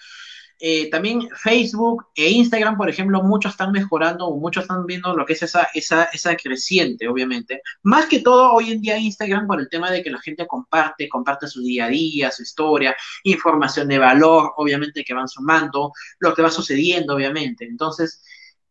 Eh, 0.67 0.89
también 0.89 1.29
Facebook 1.37 2.07
e 2.15 2.31
Instagram, 2.31 2.79
por 2.79 2.89
ejemplo, 2.89 3.23
muchos 3.23 3.53
están 3.53 3.71
mejorando 3.71 4.29
o 4.29 4.41
muchos 4.41 4.63
están 4.63 4.87
viendo 4.87 5.15
lo 5.15 5.27
que 5.27 5.35
es 5.35 5.43
esa, 5.43 5.69
esa, 5.75 6.05
esa 6.05 6.35
creciente, 6.37 7.07
obviamente. 7.07 7.61
Más 7.83 8.07
que 8.07 8.21
todo 8.21 8.51
hoy 8.51 8.73
en 8.73 8.81
día 8.81 8.97
Instagram 8.97 9.47
por 9.47 9.61
el 9.61 9.69
tema 9.69 9.91
de 9.91 10.03
que 10.03 10.11
la 10.11 10.23
gente 10.23 10.47
comparte, 10.47 11.07
comparte 11.11 11.49
su 11.49 11.61
día 11.61 11.85
a 11.85 11.89
día, 11.89 12.31
su 12.31 12.45
historia, 12.45 12.97
información 13.25 13.89
de 13.89 13.99
valor, 13.99 14.55
obviamente, 14.57 15.05
que 15.05 15.13
van 15.13 15.29
sumando, 15.29 15.93
lo 16.19 16.35
que 16.35 16.41
va 16.41 16.51
sucediendo, 16.51 17.15
obviamente. 17.15 17.67
Entonces, 17.67 18.23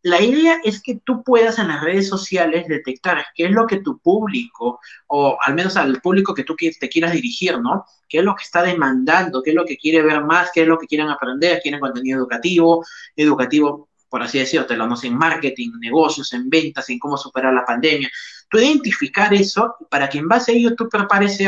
la 0.03 0.21
idea 0.21 0.59
es 0.65 0.81
que 0.81 0.95
tú 1.03 1.23
puedas 1.23 1.57
en 1.59 1.69
las 1.69 1.81
redes 1.81 2.09
sociales 2.09 2.67
detectar 2.67 3.25
qué 3.33 3.45
es 3.45 3.51
lo 3.51 3.65
que 3.65 3.77
tu 3.77 3.99
público, 3.99 4.81
o 5.07 5.37
al 5.41 5.53
menos 5.55 5.77
al 5.77 6.01
público 6.01 6.33
que 6.33 6.43
tú 6.43 6.57
te 6.57 6.89
quieras 6.89 7.13
dirigir, 7.13 7.57
¿no? 7.59 7.85
¿Qué 8.09 8.19
es 8.19 8.23
lo 8.23 8.35
que 8.35 8.43
está 8.43 8.61
demandando? 8.61 9.41
¿Qué 9.41 9.51
es 9.51 9.55
lo 9.55 9.63
que 9.63 9.77
quiere 9.77 10.01
ver 10.01 10.21
más? 10.25 10.49
¿Qué 10.53 10.63
es 10.63 10.67
lo 10.67 10.77
que 10.77 10.87
quieren 10.87 11.09
aprender? 11.09 11.61
¿Quieren 11.61 11.79
contenido 11.79 12.19
educativo? 12.19 12.85
Educativo, 13.15 13.89
por 14.09 14.21
así 14.21 14.39
decirlo, 14.39 14.87
no 14.87 14.97
sé, 14.97 15.07
en 15.07 15.17
marketing, 15.17 15.71
negocios, 15.79 16.33
en 16.33 16.49
ventas, 16.49 16.89
en 16.89 16.99
cómo 16.99 17.15
superar 17.15 17.53
la 17.53 17.65
pandemia. 17.65 18.09
Tú 18.49 18.59
identificar 18.59 19.33
eso 19.33 19.73
para 19.89 20.09
que 20.09 20.17
en 20.17 20.27
base 20.27 20.51
a 20.51 20.55
ello 20.55 20.75
tú 20.75 20.89
prepares 20.89 21.39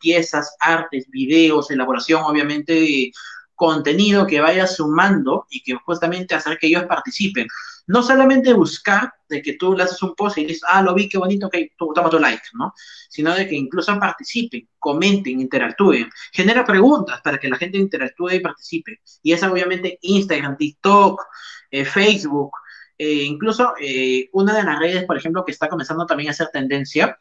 piezas, 0.00 0.56
artes, 0.60 1.06
videos, 1.10 1.70
elaboración, 1.70 2.22
obviamente, 2.24 3.12
contenido 3.54 4.26
que 4.26 4.40
vaya 4.40 4.66
sumando 4.66 5.46
y 5.50 5.62
que 5.62 5.74
justamente 5.74 6.34
hacer 6.34 6.56
que 6.58 6.68
ellos 6.68 6.84
participen 6.84 7.46
no 7.88 8.02
solamente 8.02 8.52
buscar 8.52 9.12
de 9.28 9.42
que 9.42 9.54
tú 9.54 9.74
le 9.74 9.82
haces 9.82 10.02
un 10.02 10.14
post 10.14 10.38
y 10.38 10.44
dices, 10.44 10.62
ah, 10.68 10.82
lo 10.82 10.94
vi, 10.94 11.08
qué 11.08 11.18
bonito, 11.18 11.48
que 11.48 11.72
tú 11.76 11.90
toma 11.94 12.10
tu 12.10 12.18
like, 12.18 12.42
¿no? 12.52 12.72
Sino 13.08 13.34
de 13.34 13.48
que 13.48 13.54
incluso 13.54 13.98
participen, 13.98 14.68
comenten, 14.78 15.40
interactúen, 15.40 16.08
genera 16.32 16.64
preguntas 16.64 17.20
para 17.22 17.38
que 17.38 17.48
la 17.48 17.56
gente 17.56 17.78
interactúe 17.78 18.32
y 18.32 18.40
participe. 18.40 19.00
Y 19.22 19.32
es 19.32 19.42
obviamente 19.42 19.98
Instagram, 20.02 20.56
TikTok, 20.58 21.22
eh, 21.70 21.84
Facebook, 21.86 22.52
eh, 22.98 23.24
incluso 23.24 23.72
eh, 23.80 24.28
una 24.32 24.54
de 24.54 24.64
las 24.64 24.78
redes, 24.78 25.04
por 25.04 25.16
ejemplo, 25.16 25.44
que 25.44 25.52
está 25.52 25.68
comenzando 25.68 26.04
también 26.04 26.28
a 26.28 26.32
hacer 26.32 26.48
tendencia, 26.52 27.18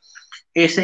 es, 0.53 0.81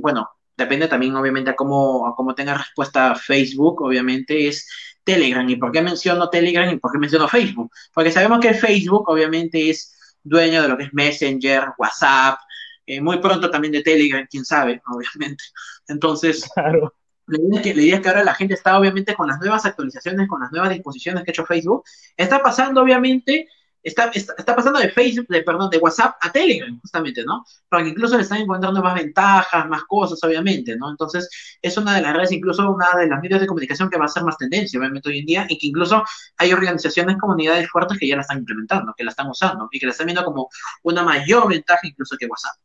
bueno, 0.00 0.28
depende 0.56 0.88
también 0.88 1.16
obviamente 1.16 1.50
a 1.50 1.56
cómo, 1.56 2.06
a 2.06 2.14
cómo 2.14 2.34
tenga 2.34 2.54
respuesta 2.54 3.14
Facebook, 3.14 3.82
obviamente, 3.82 4.48
es 4.48 4.68
Telegram. 5.04 5.48
¿Y 5.48 5.56
por 5.56 5.72
qué 5.72 5.82
menciono 5.82 6.30
Telegram 6.30 6.70
y 6.70 6.78
por 6.78 6.92
qué 6.92 6.98
menciono 6.98 7.28
Facebook? 7.28 7.70
Porque 7.92 8.12
sabemos 8.12 8.40
que 8.40 8.54
Facebook 8.54 9.08
obviamente 9.08 9.70
es 9.70 10.16
dueño 10.22 10.62
de 10.62 10.68
lo 10.68 10.76
que 10.76 10.84
es 10.84 10.94
Messenger, 10.94 11.68
WhatsApp, 11.78 12.38
eh, 12.86 13.00
muy 13.00 13.18
pronto 13.18 13.50
también 13.50 13.72
de 13.72 13.82
Telegram, 13.82 14.26
quién 14.30 14.44
sabe, 14.44 14.80
obviamente. 14.86 15.44
Entonces, 15.88 16.48
la 16.56 17.38
idea, 17.38 17.56
es 17.56 17.62
que, 17.62 17.74
la 17.74 17.82
idea 17.82 17.96
es 17.96 18.02
que 18.02 18.08
ahora 18.08 18.24
la 18.24 18.34
gente 18.34 18.54
está 18.54 18.78
obviamente 18.78 19.14
con 19.14 19.28
las 19.28 19.38
nuevas 19.38 19.64
actualizaciones, 19.64 20.28
con 20.28 20.40
las 20.40 20.52
nuevas 20.52 20.70
disposiciones 20.70 21.24
que 21.24 21.30
ha 21.30 21.32
hecho 21.32 21.46
Facebook, 21.46 21.84
está 22.16 22.42
pasando 22.42 22.82
obviamente 22.82 23.48
está, 23.82 24.10
está, 24.14 24.56
pasando 24.56 24.78
de 24.78 24.90
Facebook, 24.90 25.26
de, 25.28 25.42
perdón, 25.42 25.70
de 25.70 25.78
WhatsApp 25.78 26.14
a 26.20 26.30
Telegram, 26.30 26.78
justamente, 26.80 27.24
¿no? 27.24 27.44
Para 27.68 27.82
que 27.82 27.90
incluso 27.90 28.16
le 28.16 28.22
están 28.22 28.38
encontrando 28.38 28.82
más 28.82 28.94
ventajas, 28.94 29.68
más 29.68 29.84
cosas, 29.84 30.22
obviamente, 30.22 30.76
¿no? 30.76 30.90
Entonces, 30.90 31.28
es 31.60 31.76
una 31.76 31.96
de 31.96 32.02
las 32.02 32.14
redes, 32.14 32.32
incluso 32.32 32.70
una 32.70 32.86
de 32.96 33.08
las 33.08 33.20
medios 33.20 33.40
de 33.40 33.46
comunicación 33.46 33.90
que 33.90 33.98
va 33.98 34.04
a 34.04 34.08
ser 34.08 34.22
más 34.24 34.38
tendencia, 34.38 34.78
obviamente, 34.78 35.08
hoy 35.08 35.18
en 35.18 35.26
día, 35.26 35.46
y 35.48 35.58
que 35.58 35.66
incluso 35.66 36.04
hay 36.36 36.52
organizaciones, 36.52 37.16
comunidades 37.18 37.68
fuertes 37.70 37.98
que 37.98 38.06
ya 38.06 38.16
la 38.16 38.22
están 38.22 38.38
implementando, 38.38 38.94
que 38.96 39.04
la 39.04 39.10
están 39.10 39.28
usando, 39.28 39.68
y 39.70 39.78
que 39.78 39.86
la 39.86 39.92
están 39.92 40.06
viendo 40.06 40.24
como 40.24 40.48
una 40.82 41.02
mayor 41.02 41.48
ventaja 41.48 41.86
incluso 41.86 42.16
que 42.16 42.26
WhatsApp. 42.26 42.56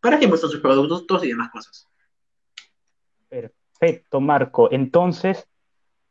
Para 0.00 0.18
que 0.18 0.26
muestren 0.26 0.50
sus 0.50 0.60
productos 0.60 1.24
y 1.24 1.28
demás 1.28 1.50
cosas. 1.50 1.88
Perfecto, 3.28 4.20
Marco. 4.20 4.70
Entonces, 4.72 5.46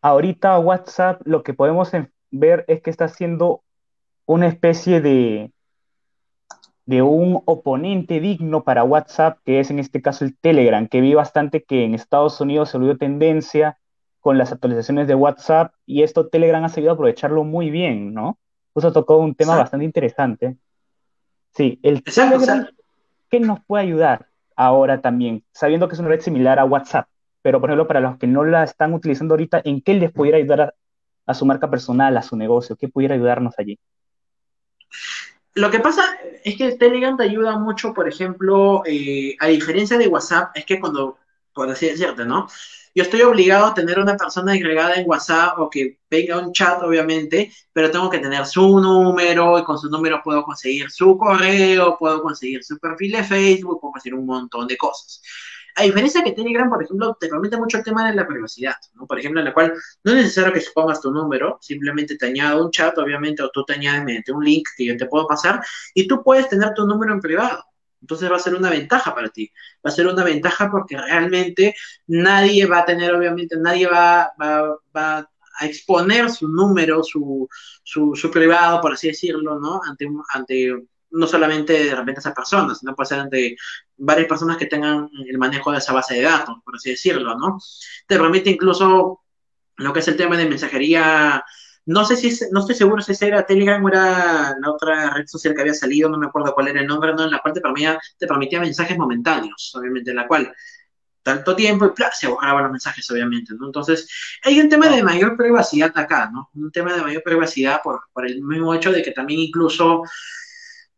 ahorita 0.01 0.57
WhatsApp 0.59 1.21
lo 1.25 1.43
que 1.43 1.53
podemos 1.53 1.91
ver 2.31 2.65
es 2.67 2.81
que 2.81 2.89
está 2.89 3.05
haciendo 3.05 3.63
una 4.25 4.47
especie 4.47 5.01
de, 5.01 5.51
de 6.85 7.01
un 7.01 7.41
oponente 7.45 8.19
digno 8.19 8.63
para 8.63 8.83
WhatsApp, 8.83 9.39
que 9.45 9.59
es 9.59 9.69
en 9.71 9.79
este 9.79 10.01
caso 10.01 10.25
el 10.25 10.37
Telegram, 10.37 10.87
que 10.87 11.01
vi 11.01 11.13
bastante 11.13 11.63
que 11.63 11.83
en 11.83 11.93
Estados 11.93 12.39
Unidos 12.41 12.69
se 12.69 12.77
volvió 12.77 12.97
tendencia 12.97 13.77
con 14.19 14.37
las 14.37 14.51
actualizaciones 14.51 15.07
de 15.07 15.15
WhatsApp 15.15 15.73
y 15.85 16.03
esto 16.03 16.27
Telegram 16.27 16.63
ha 16.63 16.69
sabido 16.69 16.93
aprovecharlo 16.93 17.43
muy 17.43 17.69
bien, 17.69 18.13
¿no? 18.13 18.37
Eso 18.75 18.93
tocó 18.93 19.17
un 19.17 19.35
tema 19.35 19.57
bastante 19.57 19.85
interesante. 19.85 20.57
Sí, 21.53 21.79
el 21.83 22.03
Telegram, 22.03 22.67
¿qué 23.29 23.39
nos 23.39 23.63
puede 23.65 23.83
ayudar 23.83 24.27
ahora 24.55 25.01
también? 25.01 25.43
Sabiendo 25.51 25.87
que 25.87 25.95
es 25.95 25.99
una 25.99 26.09
red 26.09 26.21
similar 26.21 26.59
a 26.59 26.65
WhatsApp, 26.65 27.07
pero 27.41 27.59
por 27.59 27.69
ejemplo, 27.69 27.87
para 27.87 27.99
los 27.99 28.17
que 28.17 28.27
no 28.27 28.43
la 28.43 28.63
están 28.63 28.93
utilizando 28.93 29.33
ahorita, 29.33 29.61
¿en 29.65 29.81
qué 29.81 29.95
les 29.95 30.11
pudiera 30.11 30.37
ayudar 30.37 30.75
a 31.25 31.33
su 31.33 31.45
marca 31.45 31.69
personal, 31.69 32.15
a 32.15 32.21
su 32.21 32.37
negocio? 32.37 32.75
¿Qué 32.75 32.87
pudiera 32.87 33.15
ayudarnos 33.15 33.55
allí? 33.57 33.79
Lo 35.53 35.69
que 35.69 35.79
pasa 35.79 36.03
es 36.43 36.55
que 36.55 36.71
Telegram 36.77 37.17
te 37.17 37.23
ayuda 37.23 37.57
mucho, 37.57 37.93
por 37.93 38.07
ejemplo, 38.07 38.83
eh, 38.85 39.35
a 39.39 39.47
diferencia 39.47 39.97
de 39.97 40.07
WhatsApp, 40.07 40.51
es 40.55 40.65
que 40.65 40.79
cuando, 40.79 41.17
por 41.53 41.69
así 41.69 41.87
decirte, 41.87 42.25
¿no? 42.25 42.47
Yo 42.93 43.03
estoy 43.03 43.21
obligado 43.21 43.67
a 43.67 43.73
tener 43.73 43.99
una 43.99 44.17
persona 44.17 44.51
agregada 44.53 44.95
en 44.95 45.09
WhatsApp 45.09 45.57
o 45.59 45.69
que 45.69 45.99
venga 46.09 46.39
un 46.39 46.51
chat, 46.51 46.81
obviamente, 46.83 47.51
pero 47.71 47.89
tengo 47.89 48.09
que 48.09 48.19
tener 48.19 48.45
su 48.45 48.79
número 48.79 49.57
y 49.59 49.63
con 49.63 49.77
su 49.77 49.89
número 49.89 50.21
puedo 50.23 50.43
conseguir 50.43 50.91
su 50.91 51.17
correo, 51.17 51.97
puedo 51.97 52.21
conseguir 52.21 52.63
su 52.63 52.77
perfil 52.79 53.13
de 53.13 53.23
Facebook, 53.23 53.79
puedo 53.79 53.93
conseguir 53.93 54.15
un 54.19 54.25
montón 54.25 54.67
de 54.67 54.77
cosas. 54.77 55.21
A 55.75 55.83
diferencia 55.83 56.23
que 56.23 56.31
Telegram, 56.33 56.69
por 56.69 56.83
ejemplo, 56.83 57.17
te 57.19 57.27
permite 57.27 57.57
mucho 57.57 57.77
el 57.77 57.83
tema 57.83 58.09
de 58.09 58.15
la 58.15 58.27
privacidad, 58.27 58.75
¿no? 58.93 59.05
Por 59.07 59.19
ejemplo, 59.19 59.39
en 59.39 59.45
la 59.45 59.53
cual 59.53 59.73
no 60.03 60.11
es 60.11 60.17
necesario 60.17 60.53
que 60.53 60.61
pongas 60.73 61.01
tu 61.01 61.11
número, 61.11 61.57
simplemente 61.61 62.17
te 62.17 62.25
añado 62.27 62.65
un 62.65 62.71
chat, 62.71 62.97
obviamente, 62.97 63.43
o 63.43 63.49
tú 63.49 63.63
te 63.65 63.73
añades 63.73 64.03
mediante 64.03 64.31
un 64.31 64.43
link 64.43 64.67
que 64.77 64.85
yo 64.85 64.97
te 64.97 65.05
puedo 65.05 65.27
pasar, 65.27 65.61
y 65.93 66.07
tú 66.07 66.23
puedes 66.23 66.49
tener 66.49 66.73
tu 66.73 66.85
número 66.85 67.13
en 67.13 67.19
privado. 67.19 67.63
Entonces 68.01 68.31
va 68.31 68.37
a 68.37 68.39
ser 68.39 68.55
una 68.55 68.69
ventaja 68.69 69.13
para 69.13 69.29
ti. 69.29 69.51
Va 69.85 69.89
a 69.89 69.93
ser 69.93 70.07
una 70.07 70.23
ventaja 70.23 70.71
porque 70.71 70.97
realmente 70.97 71.75
nadie 72.07 72.65
va 72.65 72.79
a 72.79 72.85
tener, 72.85 73.13
obviamente, 73.13 73.57
nadie 73.57 73.87
va 73.87 74.31
a 74.33 75.67
exponer 75.67 76.29
su 76.29 76.47
número, 76.47 77.03
su, 77.03 77.47
su, 77.83 78.15
su, 78.15 78.31
privado, 78.31 78.81
por 78.81 78.93
así 78.93 79.07
decirlo, 79.07 79.59
¿no? 79.59 79.81
Ante, 79.83 80.07
ante 80.33 80.87
no 81.11 81.27
solamente 81.27 81.85
de 81.85 81.95
repente 81.95 82.19
esa 82.19 82.33
persona, 82.33 82.73
sino 82.75 82.95
puede 82.95 83.09
ser 83.09 83.29
de 83.29 83.55
varias 83.97 84.27
personas 84.27 84.57
que 84.57 84.65
tengan 84.65 85.09
el 85.27 85.37
manejo 85.37 85.71
de 85.71 85.77
esa 85.79 85.93
base 85.93 86.15
de 86.15 86.21
datos, 86.21 86.57
por 86.63 86.75
así 86.75 86.91
decirlo, 86.91 87.37
¿no? 87.37 87.59
Te 88.07 88.17
permite 88.17 88.49
incluso 88.49 89.21
lo 89.77 89.93
que 89.93 89.99
es 89.99 90.07
el 90.07 90.17
tema 90.17 90.37
de 90.37 90.47
mensajería, 90.47 91.43
no 91.85 92.05
sé 92.05 92.15
si, 92.15 92.45
no 92.51 92.61
estoy 92.61 92.75
seguro 92.75 93.01
si 93.01 93.13
era 93.25 93.45
Telegram 93.45 93.83
o 93.83 93.89
era 93.89 94.55
la 94.59 94.71
otra 94.71 95.09
red 95.11 95.25
social 95.27 95.55
que 95.55 95.61
había 95.61 95.73
salido, 95.73 96.09
no 96.09 96.17
me 96.17 96.27
acuerdo 96.27 96.53
cuál 96.53 96.67
era 96.69 96.81
el 96.81 96.87
nombre, 96.87 97.13
¿no? 97.13 97.25
En 97.25 97.31
la 97.31 97.39
cual 97.39 97.53
te 97.53 97.61
permitía, 97.61 97.99
te 98.17 98.27
permitía 98.27 98.59
mensajes 98.59 98.97
momentáneos, 98.97 99.73
obviamente, 99.75 100.11
en 100.11 100.17
la 100.17 100.27
cual 100.27 100.53
tanto 101.23 101.55
tiempo 101.55 101.85
y 101.85 102.03
se 102.13 102.27
borraban 102.27 102.63
los 102.63 102.71
mensajes, 102.71 103.09
obviamente, 103.11 103.53
¿no? 103.53 103.67
Entonces, 103.67 104.07
hay 104.43 104.59
un 104.59 104.69
tema 104.69 104.87
de 104.87 105.03
mayor 105.03 105.37
privacidad 105.37 105.91
acá, 105.95 106.29
¿no? 106.31 106.49
Un 106.55 106.71
tema 106.71 106.93
de 106.93 107.01
mayor 107.01 107.23
privacidad 107.23 107.81
por, 107.83 108.01
por 108.13 108.25
el 108.25 108.41
mismo 108.41 108.73
hecho 108.73 108.91
de 108.91 109.01
que 109.01 109.11
también 109.11 109.39
incluso 109.39 110.03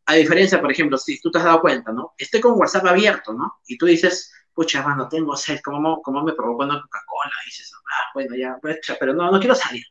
a 0.05 0.15
diferencia, 0.15 0.62
por 0.62 0.72
ejemplo, 0.72 0.98
si 0.98 1.19
tú 1.22 1.31
te 1.31 1.39
has 1.39 1.45
dado 1.45 1.62
cuenta, 1.62 1.91
¿no? 1.91 2.13
Estoy 2.17 2.41
con 2.41 2.60
WhatsApp 2.60 2.86
abierto, 2.86 3.33
¿no? 3.33 3.60
Y 3.67 3.77
tú 3.77 3.86
dices, 3.86 4.31
pucha, 4.53 4.83
mano, 4.83 5.07
tengo 5.07 5.36
sed, 5.36 5.60
¿cómo, 5.63 6.01
cómo 6.01 6.24
me 6.24 6.33
provocó 6.33 6.63
una 6.63 6.81
Coca-Cola? 6.81 7.31
Dices, 7.45 7.72
ah, 7.75 8.12
bueno, 8.13 8.36
ya, 8.36 8.57
pucha, 8.62 8.98
pero 9.00 9.13
no, 9.13 9.31
no 9.31 9.39
quiero 9.39 9.55
salir 9.55 9.83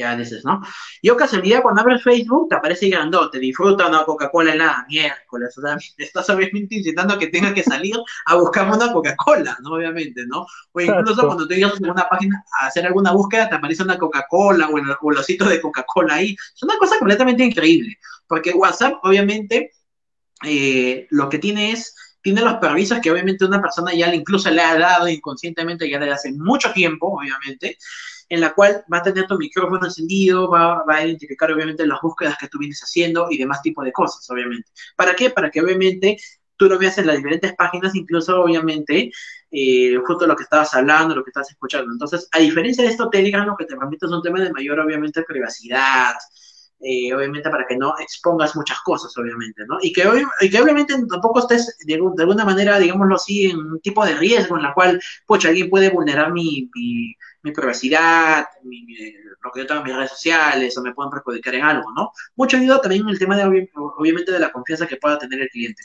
ya 0.00 0.16
dices, 0.16 0.44
¿no? 0.44 0.60
Yo 1.02 1.16
casualidad 1.16 1.62
cuando 1.62 1.82
abres 1.82 2.02
Facebook 2.02 2.48
te 2.48 2.56
aparece 2.56 2.88
grandote, 2.88 3.38
disfruta 3.38 3.86
una 3.86 4.04
Coca-Cola 4.04 4.52
en 4.52 4.58
la 4.58 4.84
miércoles, 4.88 5.56
o 5.56 5.60
sea, 5.60 5.76
estás 5.98 6.28
obviamente 6.30 6.76
incitando 6.76 7.14
a 7.14 7.18
que 7.18 7.28
tengas 7.28 7.52
que 7.54 7.62
salir 7.62 7.96
a 8.26 8.34
buscar 8.36 8.68
una 8.70 8.92
Coca-Cola, 8.92 9.56
¿no? 9.62 9.74
Obviamente, 9.74 10.26
¿no? 10.26 10.46
O 10.72 10.80
incluso 10.80 11.26
cuando 11.26 11.46
tú 11.46 11.54
llegas 11.54 11.74
a 11.74 11.90
una 11.90 12.08
página 12.08 12.42
a 12.60 12.66
hacer 12.66 12.86
alguna 12.86 13.12
búsqueda 13.12 13.48
te 13.48 13.54
aparece 13.54 13.82
una 13.82 13.98
Coca-Cola 13.98 14.68
o 14.68 14.78
el, 14.78 14.90
o 14.90 15.48
de 15.48 15.60
Coca-Cola 15.60 16.14
ahí. 16.14 16.36
Es 16.54 16.62
una 16.62 16.76
cosa 16.78 16.98
completamente 16.98 17.44
increíble, 17.44 17.98
porque 18.26 18.52
WhatsApp, 18.52 18.94
obviamente, 19.02 19.72
eh, 20.44 21.06
lo 21.10 21.28
que 21.28 21.38
tiene 21.38 21.72
es 21.72 21.94
tiene 22.22 22.42
los 22.42 22.54
permisos 22.54 23.00
que 23.00 23.10
obviamente 23.10 23.44
una 23.44 23.60
persona 23.60 23.94
ya 23.94 24.14
incluso 24.14 24.50
le 24.50 24.62
ha 24.62 24.78
dado 24.78 25.08
inconscientemente 25.08 25.88
ya 25.88 25.98
desde 25.98 26.12
hace 26.12 26.32
mucho 26.32 26.72
tiempo, 26.72 27.18
obviamente, 27.18 27.78
en 28.30 28.40
la 28.40 28.54
cual 28.54 28.84
va 28.90 28.98
a 28.98 29.02
tener 29.02 29.26
tu 29.26 29.36
micrófono 29.36 29.84
encendido, 29.84 30.48
va, 30.48 30.84
a 30.86 31.04
identificar 31.04 31.52
obviamente 31.52 31.84
las 31.84 32.00
búsquedas 32.00 32.38
que 32.38 32.48
tú 32.48 32.58
vienes 32.58 32.80
haciendo 32.80 33.26
y 33.28 33.36
demás 33.36 33.60
tipo 33.60 33.82
de 33.82 33.92
cosas, 33.92 34.28
obviamente. 34.30 34.70
¿Para 34.96 35.14
qué? 35.14 35.30
Para 35.30 35.50
que 35.50 35.60
obviamente 35.60 36.16
tú 36.56 36.68
lo 36.68 36.78
veas 36.78 36.96
en 36.98 37.08
las 37.08 37.16
diferentes 37.16 37.54
páginas, 37.54 37.94
incluso 37.96 38.40
obviamente 38.40 39.10
eh, 39.50 39.96
justo 40.06 40.26
lo 40.28 40.36
que 40.36 40.44
estabas 40.44 40.72
hablando, 40.74 41.16
lo 41.16 41.24
que 41.24 41.30
estás 41.30 41.50
escuchando. 41.50 41.92
Entonces, 41.92 42.28
a 42.30 42.38
diferencia 42.38 42.84
de 42.84 42.90
esto, 42.90 43.10
Telegram 43.10 43.46
lo 43.46 43.56
que 43.56 43.64
te 43.64 43.76
permite 43.76 44.06
es 44.06 44.12
un 44.12 44.22
tema 44.22 44.40
de 44.40 44.52
mayor, 44.52 44.78
obviamente, 44.78 45.24
privacidad, 45.24 46.14
eh, 46.80 47.14
obviamente 47.14 47.50
para 47.50 47.66
que 47.66 47.76
no 47.76 47.94
expongas 47.98 48.56
muchas 48.56 48.80
cosas, 48.80 49.16
obviamente, 49.18 49.64
¿no? 49.66 49.78
Y 49.80 49.92
que, 49.92 50.02
que 50.50 50.60
obviamente 50.60 50.94
tampoco 51.08 51.40
estés 51.40 51.76
de, 51.84 51.94
alguna 51.94 52.44
manera, 52.44 52.78
digámoslo 52.78 53.16
así, 53.16 53.50
en 53.50 53.58
un 53.58 53.80
tipo 53.80 54.04
de 54.04 54.16
riesgo 54.16 54.56
en 54.56 54.62
la 54.62 54.74
cual, 54.74 55.00
pues, 55.26 55.44
alguien 55.44 55.70
puede 55.70 55.90
vulnerar 55.90 56.32
mi 56.32 56.70
mi 57.42 57.52
privacidad, 57.52 58.46
lo 58.62 59.50
que 59.50 59.60
yo 59.60 59.66
tengo 59.66 59.80
en 59.80 59.86
mis 59.86 59.96
redes 59.96 60.10
sociales 60.10 60.76
o 60.76 60.82
me 60.82 60.92
pueden 60.92 61.10
perjudicar 61.10 61.54
en 61.54 61.62
algo, 61.62 61.90
¿no? 61.92 62.12
Mucho 62.36 62.56
ayuda 62.56 62.80
también 62.80 63.02
en 63.02 63.10
el 63.10 63.18
tema 63.18 63.36
de, 63.36 63.68
obviamente, 63.74 64.32
de 64.32 64.38
la 64.38 64.52
confianza 64.52 64.86
que 64.86 64.96
pueda 64.96 65.18
tener 65.18 65.40
el 65.40 65.48
cliente. 65.48 65.82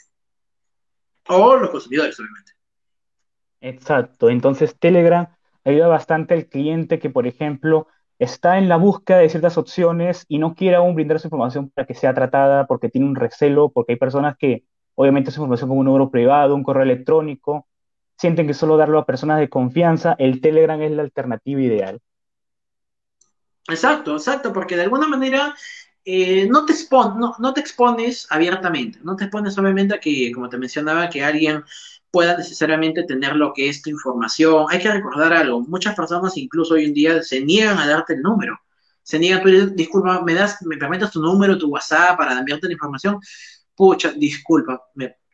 O 1.28 1.56
los 1.56 1.70
consumidores, 1.70 2.18
obviamente. 2.20 2.52
Exacto. 3.60 4.28
Entonces, 4.28 4.78
Telegram 4.78 5.28
ayuda 5.64 5.88
bastante 5.88 6.34
al 6.34 6.46
cliente 6.46 6.98
que, 6.98 7.10
por 7.10 7.26
ejemplo, 7.26 7.88
está 8.18 8.58
en 8.58 8.68
la 8.68 8.76
búsqueda 8.76 9.18
de 9.18 9.28
ciertas 9.28 9.58
opciones 9.58 10.24
y 10.28 10.38
no 10.38 10.54
quiere 10.54 10.76
aún 10.76 10.94
brindar 10.94 11.20
su 11.20 11.26
información 11.26 11.70
para 11.70 11.86
que 11.86 11.94
sea 11.94 12.14
tratada 12.14 12.66
porque 12.66 12.88
tiene 12.88 13.06
un 13.06 13.16
recelo, 13.16 13.70
porque 13.70 13.92
hay 13.92 13.98
personas 13.98 14.36
que 14.38 14.64
obviamente 14.94 15.30
su 15.30 15.40
información 15.40 15.68
como 15.68 15.80
un 15.80 15.86
número 15.86 16.10
privado, 16.10 16.54
un 16.54 16.62
correo 16.62 16.82
electrónico, 16.82 17.66
sienten 18.16 18.46
que 18.46 18.54
solo 18.54 18.76
darlo 18.76 18.98
a 18.98 19.06
personas 19.06 19.38
de 19.38 19.48
confianza, 19.48 20.16
el 20.18 20.40
Telegram 20.40 20.80
es 20.80 20.92
la 20.92 21.02
alternativa 21.02 21.60
ideal. 21.60 22.00
Exacto, 23.68 24.14
exacto, 24.14 24.52
porque 24.52 24.76
de 24.76 24.82
alguna 24.82 25.08
manera 25.08 25.54
eh, 26.04 26.48
no, 26.48 26.64
te 26.64 26.72
no, 27.38 27.52
te 27.52 27.60
expones 27.60 28.26
abiertamente, 28.30 29.00
no 29.02 29.16
te 29.16 29.24
expones 29.24 29.58
obviamente 29.58 29.94
a 29.94 30.00
que, 30.00 30.30
como 30.32 30.48
te 30.48 30.56
mencionaba, 30.56 31.10
que 31.10 31.24
alguien 31.24 31.64
pueda 32.16 32.34
necesariamente 32.34 33.02
tener 33.02 33.36
lo 33.36 33.52
que 33.52 33.68
es 33.68 33.82
tu 33.82 33.90
información. 33.90 34.64
Hay 34.70 34.78
que 34.78 34.90
recordar 34.90 35.34
algo, 35.34 35.60
muchas 35.60 35.94
personas 35.94 36.34
incluso 36.38 36.72
hoy 36.72 36.86
en 36.86 36.94
día 36.94 37.22
se 37.22 37.42
niegan 37.42 37.76
a 37.76 37.86
darte 37.86 38.14
el 38.14 38.22
número. 38.22 38.58
Se 39.02 39.18
niegan, 39.18 39.42
tú 39.42 39.50
disculpa, 39.74 40.22
me 40.22 40.32
das, 40.32 40.56
me 40.62 40.78
permites 40.78 41.10
tu 41.10 41.20
número, 41.20 41.58
tu 41.58 41.68
WhatsApp 41.68 42.16
para 42.16 42.32
enviarte 42.38 42.68
la 42.68 42.72
información. 42.72 43.20
Pucha, 43.74 44.12
disculpa, 44.12 44.82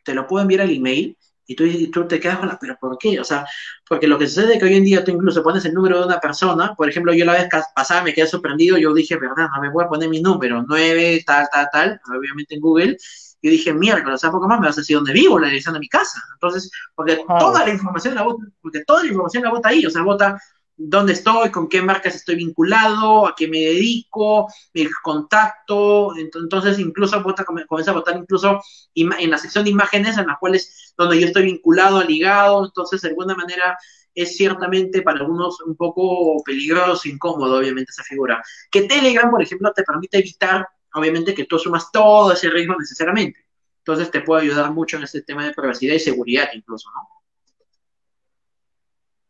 te 0.03 0.13
lo 0.13 0.27
puedo 0.27 0.41
enviar 0.41 0.59
al 0.59 0.71
email 0.71 1.17
y 1.47 1.55
tú, 1.55 1.63
tú, 1.89 2.05
te 2.05 2.19
quedas 2.19 2.39
con 2.39 2.49
la, 2.49 2.59
pero 2.59 2.75
¿por 2.77 2.97
qué? 2.97 3.17
O 3.17 3.23
sea, 3.23 3.45
porque 3.87 4.05
lo 4.05 4.19
que 4.19 4.27
sucede 4.27 4.55
es 4.55 4.59
que 4.59 4.65
hoy 4.65 4.75
en 4.75 4.83
día 4.83 5.05
tú 5.05 5.11
incluso 5.11 5.41
pones 5.41 5.63
el 5.63 5.73
número 5.73 5.99
de 5.99 6.05
una 6.07 6.19
persona, 6.19 6.75
por 6.75 6.89
ejemplo, 6.89 7.13
yo 7.13 7.23
la 7.23 7.31
vez 7.31 7.47
pasada 7.73 8.03
me 8.03 8.13
quedé 8.13 8.27
sorprendido, 8.27 8.77
yo 8.77 8.93
dije, 8.93 9.15
verdad, 9.15 9.47
no 9.55 9.61
me 9.61 9.69
voy 9.69 9.85
a 9.85 9.87
poner 9.87 10.09
mi 10.09 10.21
número, 10.21 10.65
9, 10.67 11.23
tal, 11.25 11.47
tal, 11.49 11.69
tal, 11.71 12.01
obviamente 12.13 12.55
en 12.55 12.59
Google, 12.59 12.97
y 13.43 13.49
dije, 13.49 13.73
mierda, 13.73 14.13
o 14.13 14.17
sea, 14.17 14.31
poco 14.31 14.47
más 14.47 14.57
me 14.61 14.67
vas 14.67 14.77
a 14.77 14.81
decir 14.81 14.95
dónde 14.95 15.11
vivo, 15.11 15.37
la 15.37 15.47
dirección 15.47 15.73
de 15.73 15.81
mi 15.81 15.89
casa. 15.89 16.23
Entonces, 16.33 16.71
porque 16.95 17.19
toda 17.27 17.65
la 17.65 17.73
información 17.73 18.15
la 18.15 18.23
bota, 18.23 18.45
porque 18.61 18.85
toda 18.85 19.03
la 19.03 19.09
información 19.09 19.43
la 19.43 19.49
bota 19.51 19.67
ahí, 19.67 19.85
o 19.85 19.89
sea, 19.89 20.01
bota 20.01 20.41
dónde 20.77 21.11
estoy, 21.11 21.51
con 21.51 21.67
qué 21.67 21.81
marcas 21.81 22.15
estoy 22.15 22.35
vinculado, 22.35 23.27
a 23.27 23.35
qué 23.35 23.49
me 23.49 23.59
dedico, 23.59 24.47
mi 24.73 24.87
contacto, 25.03 26.13
entonces 26.15 26.79
incluso 26.79 27.21
comienza 27.21 27.91
a 27.91 27.93
botar 27.93 28.15
incluso 28.15 28.61
en 28.95 29.29
la 29.29 29.37
sección 29.37 29.65
de 29.65 29.71
imágenes 29.71 30.17
en 30.17 30.27
las 30.27 30.39
cuales 30.39 30.93
donde 30.97 31.19
yo 31.19 31.27
estoy 31.27 31.43
vinculado, 31.43 32.01
ligado, 32.01 32.63
entonces 32.63 33.01
de 33.01 33.09
alguna 33.09 33.35
manera 33.35 33.77
es 34.15 34.37
ciertamente 34.37 35.01
para 35.01 35.19
algunos 35.19 35.59
un 35.61 35.75
poco 35.75 36.41
peligroso, 36.43 37.09
incómodo, 37.09 37.57
obviamente, 37.57 37.91
esa 37.91 38.03
figura. 38.03 38.41
Que 38.69 38.83
Telegram, 38.83 39.29
por 39.29 39.41
ejemplo, 39.41 39.71
te 39.73 39.83
permite 39.83 40.19
evitar, 40.19 40.67
obviamente, 40.93 41.33
que 41.33 41.45
tú 41.45 41.55
asumas 41.55 41.91
todo 41.91 42.31
ese 42.31 42.49
riesgo 42.49 42.75
necesariamente. 42.79 43.39
Entonces 43.79 44.11
te 44.11 44.21
puede 44.21 44.43
ayudar 44.43 44.71
mucho 44.71 44.97
en 44.97 45.03
este 45.03 45.21
tema 45.21 45.45
de 45.45 45.53
privacidad 45.53 45.95
y 45.95 45.99
seguridad 45.99 46.49
incluso, 46.53 46.89
¿no? 46.93 47.07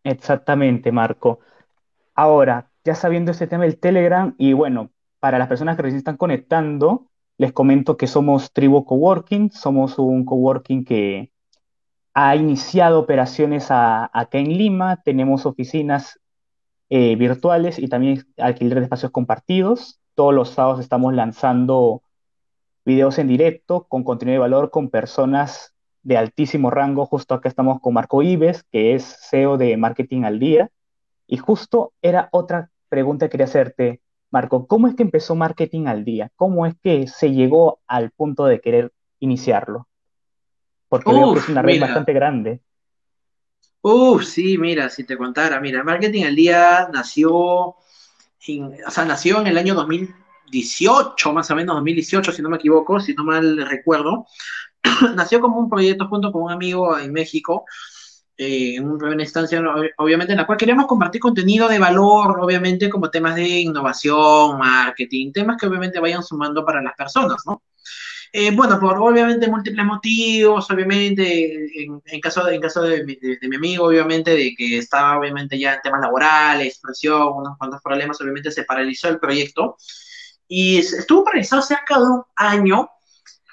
Exactamente, 0.03 0.91
Marco. 0.91 1.39
Ahora, 2.13 2.70
ya 2.84 2.93
sabiendo 2.93 3.32
este 3.32 3.48
tema 3.48 3.63
del 3.63 3.79
Telegram, 3.79 4.36
y 4.38 4.53
bueno, 4.53 4.91
para 5.20 5.39
las 5.39 5.48
personas 5.48 5.75
que 5.75 5.84
recién 5.84 6.00
están 6.00 6.17
conectando, 6.17 7.08
les 7.38 7.53
comento 7.53 7.98
que 7.98 8.08
somos 8.08 8.51
Tribu 8.51 8.86
Coworking, 8.86 9.51
somos 9.51 9.98
un 9.98 10.25
coworking 10.25 10.86
que 10.86 11.32
ha 12.13 12.36
iniciado 12.36 13.00
operaciones 13.00 13.67
acá 13.70 14.38
en 14.38 14.58
Lima, 14.58 15.01
tenemos 15.01 15.46
oficinas 15.46 16.20
eh, 16.89 17.15
virtuales 17.15 17.79
y 17.79 17.88
también 17.88 18.27
alquiler 18.38 18.77
de 18.79 18.84
espacios 18.84 19.12
compartidos. 19.12 20.00
Todos 20.15 20.34
los 20.34 20.50
sábados 20.50 20.79
estamos 20.79 21.13
lanzando 21.13 22.03
videos 22.86 23.17
en 23.17 23.27
directo 23.27 23.86
con 23.88 24.03
contenido 24.03 24.34
de 24.34 24.39
valor 24.39 24.70
con 24.70 24.89
personas 24.89 25.74
de 26.03 26.17
altísimo 26.17 26.70
rango. 26.70 27.05
Justo 27.05 27.34
acá 27.34 27.50
estamos 27.50 27.79
con 27.82 27.93
Marco 27.93 28.22
Ives, 28.22 28.63
que 28.72 28.93
es 28.93 29.17
CEO 29.29 29.58
de 29.58 29.75
Marketing 29.77 30.24
al 30.24 30.39
Día. 30.39 30.70
Y 31.27 31.38
justo 31.38 31.93
era 32.01 32.29
otra 32.32 32.70
pregunta 32.89 33.25
que 33.25 33.32
quería 33.32 33.46
hacerte, 33.46 34.01
Marco. 34.29 34.67
¿Cómo 34.67 34.88
es 34.88 34.96
que 34.96 35.03
empezó 35.03 35.36
Marketing 35.36 35.88
al 35.88 36.03
Día? 36.03 36.29
¿Cómo 36.36 36.65
es 36.65 36.75
que 36.82 37.08
se 37.08 37.32
llegó 37.32 37.79
al 37.88 38.12
punto 38.12 38.46
de 38.46 38.60
querer 38.60 38.91
iniciarlo? 39.20 39.88
Porque 40.89 41.12
veo 41.12 41.34
que 41.34 41.39
es 41.39 41.50
una 41.50 41.63
red 41.63 41.79
bastante 41.79 42.13
grande. 42.13 42.62
Uf, 43.82 44.25
sí, 44.25 44.58
mira, 44.58 44.89
si 44.89 45.03
te 45.03 45.17
contara, 45.17 45.60
mira, 45.60 45.84
Marketing 45.84 46.24
al 46.24 46.36
Día 46.36 46.88
nació, 46.93 47.75
o 48.86 48.92
sea, 48.92 49.06
nació 49.06 49.40
en 49.42 49.48
el 49.48 49.58
año 49.58 49.74
2018, 49.76 51.34
más 51.34 51.50
o 51.52 51.56
menos 51.56 51.76
2018, 51.76 52.32
si 52.32 52.42
no 52.42 52.50
me 52.50 52.58
equivoco, 52.58 53.00
si 53.00 53.14
no 53.14 53.24
mal 53.24 53.66
recuerdo. 53.68 54.26
nació 55.16 55.40
como 55.40 55.60
un 55.60 55.70
proyecto 55.70 56.08
junto 56.08 56.32
con 56.32 56.44
un 56.44 56.52
amigo 56.52 56.98
en 56.98 57.12
México, 57.12 57.66
eh, 58.38 58.76
en 58.76 58.90
una 58.90 59.22
instancia, 59.22 59.62
obviamente, 59.98 60.34
en 60.34 60.38
la 60.38 60.46
cual 60.46 60.58
queríamos 60.58 60.88
compartir 60.88 61.22
contenido 61.22 61.68
de 61.68 61.80
valor, 61.80 62.40
obviamente, 62.42 62.90
como 62.90 63.10
temas 63.10 63.36
de 63.36 63.48
innovación, 63.62 64.58
marketing, 64.58 65.32
temas 65.32 65.58
que 65.58 65.68
obviamente 65.68 66.00
vayan 66.00 66.24
sumando 66.24 66.66
para 66.66 66.82
las 66.82 66.96
personas, 66.96 67.38
¿no? 67.46 67.62
Eh, 68.36 68.50
bueno, 68.56 68.80
por 68.80 68.98
obviamente 68.98 69.48
múltiples 69.48 69.86
motivos, 69.86 70.70
obviamente, 70.72 71.70
en, 71.84 72.20
caso, 72.20 72.44
de, 72.44 72.56
en 72.56 72.62
caso 72.62 72.82
de, 72.82 73.06
mi 73.44 73.56
amigo, 73.56 73.86
obviamente, 73.86 74.32
de 74.32 74.56
que 74.58 74.80
estaba 74.80 75.20
obviamente 75.20 75.60
ya 75.60 75.75
en 75.75 75.82
temas 75.84 76.02
laborales, 76.02 76.80
presión, 76.82 77.32
unos 77.36 77.56
cuantos 77.60 77.80
problemas, 77.84 78.20
obviamente 78.22 78.50
se 78.52 78.63
paralizó 78.63 79.10
el 79.10 79.20
proyecto. 79.20 79.78
Y 80.48 80.80
estuvo 80.80 81.24
paralizado 81.24 81.62
cerca 81.62 82.00
de 82.00 82.06
un 82.06 82.24
año, 82.36 82.90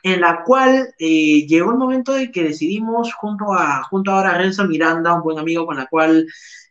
en 0.03 0.23
la 0.23 0.43
cual 0.45 0.95
eh, 0.99 1.47
llegó 1.47 1.73
el 1.73 1.77
momento 1.77 2.13
de 2.15 2.31
que 2.31 2.45
decidimos 2.45 3.13
junto 3.13 3.53
a, 3.53 3.83
junto 3.85 4.13
ahora 4.13 4.31
a 4.31 4.39
Renzo 4.39 4.65
Miranda, 4.65 5.13
un 5.13 5.23
buen 5.23 5.39
amigo 5.39 5.67
con 5.67 5.77
la 5.77 5.87
cual 5.89 6.27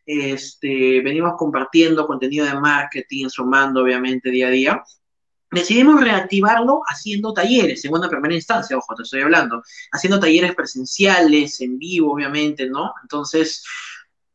este, 0.08 1.01
venimos 1.01 1.34
compartiendo 1.38 2.08
contenido 2.08 2.48
de 2.48 2.60
marketing, 2.60 3.30
sumando 3.30 3.84
obviamente 3.84 4.32
día 4.32 4.48
a 4.48 4.51
día, 4.51 4.84
decidimos 5.51 6.01
reactivarlo 6.01 6.82
haciendo 6.88 7.34
talleres, 7.34 7.84
en 7.86 7.94
una 7.94 8.10
primera 8.10 8.36
instancia, 8.36 8.77
ojo, 8.77 8.96
te 8.96 9.03
estoy 9.03 9.22
hablando, 9.22 9.63
haciendo 9.91 10.20
talleres 10.20 10.56
presenciales, 10.56 11.60
en 11.62 11.77
vivo, 11.77 12.13
obviamente, 12.13 12.70
¿no? 12.70 12.94
Entonces, 13.01 13.63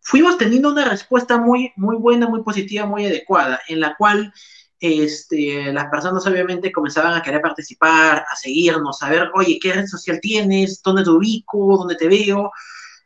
fuimos 0.01 0.39
teniendo 0.39 0.71
una 0.71 0.89
respuesta 0.89 1.39
muy, 1.39 1.73
muy 1.77 1.97
buena, 1.97 2.29
muy 2.29 2.43
positiva, 2.43 2.87
muy 2.87 3.07
adecuada, 3.07 3.61
en 3.69 3.81
la 3.81 3.97
cual 3.97 4.33
este, 4.81 5.73
las 5.73 5.87
personas 5.87 6.27
obviamente 6.27 6.73
comenzaban 6.73 7.15
a 7.15 7.23
querer 7.23 7.41
participar, 7.41 8.25
a 8.31 8.37
seguirnos, 8.37 9.03
a 9.03 9.11
ver, 9.11 9.31
oye, 9.35 9.59
¿qué 9.61 9.73
red 9.73 9.87
social 9.87 10.21
tienes? 10.21 10.83
¿Dónde 10.83 11.05
te 11.05 11.11
ubico? 11.11 11.77
¿Dónde 11.79 11.97
te 11.97 12.09
veo? 12.09 12.51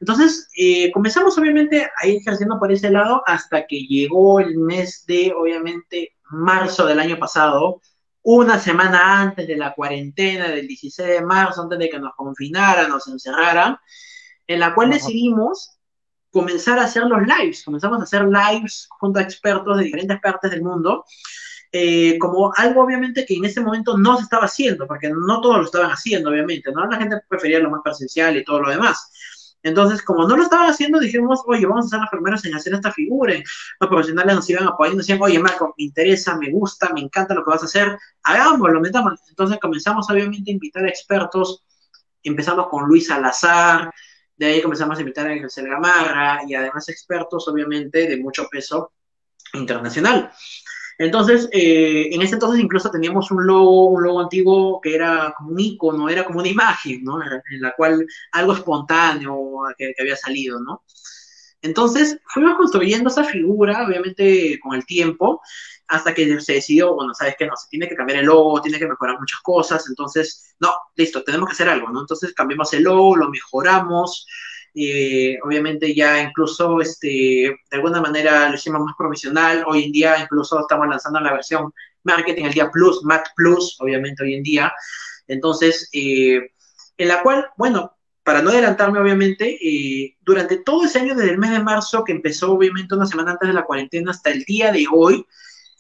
Entonces, 0.00 0.48
eh, 0.56 0.90
comenzamos 0.92 1.37
obviamente 1.38 1.88
a 2.00 2.06
ir 2.06 2.22
creciendo 2.24 2.59
por 2.59 2.72
ese 2.72 2.90
lado 2.90 3.22
hasta 3.26 3.66
que 3.66 3.80
llegó 3.80 4.40
el 4.40 4.56
mes 4.59 5.04
de, 5.06 5.33
obviamente, 5.37 6.14
marzo 6.30 6.87
del 6.87 7.00
año 7.00 7.18
pasado, 7.18 7.80
una 8.30 8.58
semana 8.58 9.22
antes 9.22 9.46
de 9.46 9.56
la 9.56 9.72
cuarentena 9.72 10.48
del 10.48 10.68
16 10.68 11.08
de 11.08 11.22
marzo, 11.22 11.62
antes 11.62 11.78
de 11.78 11.88
que 11.88 11.98
nos 11.98 12.14
confinaran, 12.14 12.90
nos 12.90 13.08
encerraran, 13.08 13.78
en 14.46 14.60
la 14.60 14.74
cual 14.74 14.90
decidimos 14.90 15.78
comenzar 16.30 16.78
a 16.78 16.84
hacer 16.84 17.04
los 17.04 17.20
lives. 17.22 17.64
Comenzamos 17.64 18.00
a 18.00 18.02
hacer 18.02 18.26
lives 18.26 18.86
junto 19.00 19.18
a 19.18 19.22
expertos 19.22 19.78
de 19.78 19.84
diferentes 19.84 20.20
partes 20.20 20.50
del 20.50 20.62
mundo, 20.62 21.06
eh, 21.72 22.18
como 22.18 22.52
algo 22.54 22.82
obviamente 22.82 23.24
que 23.24 23.34
en 23.34 23.46
ese 23.46 23.62
momento 23.62 23.96
no 23.96 24.18
se 24.18 24.24
estaba 24.24 24.44
haciendo, 24.44 24.86
porque 24.86 25.08
no 25.08 25.40
todos 25.40 25.56
lo 25.56 25.64
estaban 25.64 25.90
haciendo, 25.90 26.28
obviamente, 26.28 26.70
¿no? 26.70 26.86
La 26.86 26.98
gente 26.98 27.22
prefería 27.26 27.60
lo 27.60 27.70
más 27.70 27.80
presencial 27.82 28.36
y 28.36 28.44
todo 28.44 28.60
lo 28.60 28.68
demás. 28.68 29.10
Entonces, 29.62 30.03
como 30.03 30.27
no 30.27 30.37
lo 30.37 30.44
estaban 30.44 30.71
haciendo, 30.71 31.01
dijimos, 31.01 31.42
oye, 31.47 31.66
vamos 31.66 31.87
a 31.87 31.88
ser 31.88 32.01
los 32.01 32.11
primeros 32.11 32.44
en 32.44 32.55
hacer 32.55 32.75
esta 32.75 32.92
figura. 32.92 33.35
Los 33.81 33.88
profesionales 33.88 34.37
nos 34.37 34.51
iban 34.51 34.68
apoyando, 34.68 34.99
decían, 34.99 35.21
oye, 35.21 35.38
Marco, 35.38 35.75
me 35.77 35.85
interesa, 35.85 36.37
me 36.37 36.51
gusta, 36.51 36.92
me 36.94 37.01
encanta 37.01 37.35
lo 37.35 37.44
que 37.44 37.51
vas 37.51 37.62
a 37.62 37.66
hacer, 37.66 37.99
hagámoslo, 38.23 38.81
metamos. 38.81 39.21
Entonces 39.29 39.59
comenzamos 39.61 40.09
obviamente 40.11 40.51
a 40.51 40.55
invitar 40.55 40.85
a 40.85 40.88
expertos, 40.88 41.64
empezamos 42.23 42.68
con 42.68 42.87
Luis 42.87 43.09
Salazar, 43.09 43.92
de 44.37 44.47
ahí 44.47 44.62
comenzamos 44.62 44.97
a 44.99 45.01
invitar 45.01 45.27
a 45.27 45.33
Ángel 45.33 45.68
Gamarra 45.68 46.42
y 46.47 46.55
además 46.55 46.88
expertos, 46.88 47.49
obviamente, 47.49 48.07
de 48.07 48.16
mucho 48.18 48.47
peso 48.49 48.92
internacional. 49.55 50.31
Entonces, 50.98 51.48
eh, 51.52 52.08
en 52.12 52.22
ese 52.22 52.34
entonces 52.34 52.61
incluso 52.61 52.90
teníamos 52.90 53.30
un 53.30 53.46
logo, 53.46 53.87
un 53.87 54.02
logo 54.02 54.20
antiguo 54.20 54.80
que 54.80 54.96
era 54.96 55.32
como 55.37 55.50
un 55.50 55.61
icono, 55.61 56.08
era 56.08 56.24
como 56.24 56.40
una 56.40 56.48
imagen, 56.48 57.04
¿no? 57.04 57.20
En 57.22 57.61
la 57.61 57.72
cual 57.76 58.04
algo 58.32 58.52
espontáneo 58.52 59.62
que, 59.78 59.94
había 60.00 60.16
salido, 60.16 60.61
¿no? 60.61 60.82
Entonces, 61.62 62.18
fuimos 62.26 62.56
construyendo 62.56 63.11
esa 63.11 63.24
figura, 63.24 63.87
obviamente, 63.87 64.58
con 64.61 64.74
el 64.74 64.87
tiempo, 64.87 65.40
hasta 65.88 66.14
que 66.14 66.40
se 66.40 66.54
decidió, 66.54 66.94
bueno, 66.94 67.14
sabes 67.14 67.37
que 67.38 67.46
no, 67.46 67.56
se 67.56 67.68
tiene 67.68 67.88
que 67.88 67.96
cambiar 67.96 68.20
el 68.20 68.26
logo, 68.26 68.61
tiene 68.61 68.78
que 68.78 68.87
mejorar 68.88 69.18
muchas 69.18 69.40
cosas, 69.40 69.88
entonces, 69.88 70.54
no, 70.61 70.72
listo, 70.96 71.22
tenemos 71.24 71.48
que 71.48 71.52
hacer 71.52 71.68
algo, 71.68 71.90
¿no? 71.90 72.00
Entonces 72.00 72.34
cambiamos 72.34 72.72
el 72.74 72.82
logo, 72.84 73.16
lo 73.16 73.30
mejoramos, 73.30 74.26
eh, 74.74 75.38
obviamente 75.44 75.94
ya 75.94 76.20
incluso 76.20 76.81
este, 76.81 77.07
de 77.09 77.76
alguna 77.76 78.00
manera 78.00 78.48
lo 78.48 78.54
hicimos 78.54 78.83
más 78.83 78.94
profesional. 78.96 79.64
Hoy 79.66 79.85
en 79.85 79.92
día 79.92 80.18
incluso 80.18 80.61
estamos 80.61 80.88
lanzando 80.88 81.20
la 81.20 81.33
versión 81.33 81.72
Marketing 82.04 82.44
el 82.44 82.52
día 82.52 82.70
Plus, 82.70 83.02
Mac 83.04 83.33
Plus, 83.37 83.76
obviamente 83.81 84.22
hoy 84.22 84.35
en 84.35 84.42
día. 84.42 84.72
Entonces, 85.26 85.88
eh, 85.92 86.52
en 86.96 87.09
la 87.09 87.22
cual, 87.22 87.48
bueno, 87.57 87.96
para 88.22 88.42
no 88.42 88.50
adelantarme 88.50 89.00
obviamente, 89.00 89.59
eh, 89.62 90.16
durante 90.20 90.59
todo 90.59 90.85
ese 90.85 90.98
año, 90.98 91.14
desde 91.14 91.31
el 91.31 91.38
mes 91.38 91.50
de 91.50 91.61
marzo, 91.61 92.04
que 92.04 92.12
empezó 92.12 92.52
obviamente 92.52 92.94
una 92.94 93.07
semana 93.07 93.33
antes 93.33 93.48
de 93.48 93.54
la 93.54 93.64
cuarentena 93.64 94.11
hasta 94.11 94.31
el 94.31 94.44
día 94.44 94.70
de 94.70 94.87
hoy, 94.92 95.24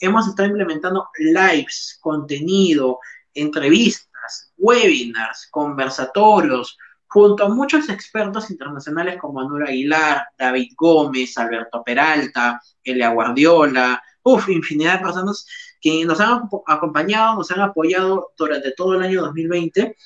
hemos 0.00 0.26
estado 0.26 0.48
implementando 0.48 1.08
lives, 1.18 1.98
contenido, 2.00 3.00
entrevistas, 3.34 4.52
webinars, 4.56 5.48
conversatorios, 5.50 6.78
junto 7.08 7.44
a 7.44 7.48
muchos 7.48 7.88
expertos 7.88 8.50
internacionales 8.50 9.16
como 9.20 9.40
Anur 9.40 9.66
Aguilar, 9.66 10.28
David 10.38 10.72
Gómez, 10.76 11.36
Alberto 11.38 11.82
Peralta, 11.82 12.60
Elia 12.84 13.10
Guardiola, 13.10 14.02
uff, 14.22 14.48
infinidad 14.48 14.98
de 14.98 15.04
personas 15.04 15.46
que 15.80 16.04
nos 16.04 16.20
han 16.20 16.42
acompañado, 16.66 17.36
nos 17.36 17.50
han 17.50 17.60
apoyado 17.60 18.32
durante 18.36 18.72
todo 18.72 18.94
el 18.94 19.02
año 19.02 19.22
2020, 19.22 19.96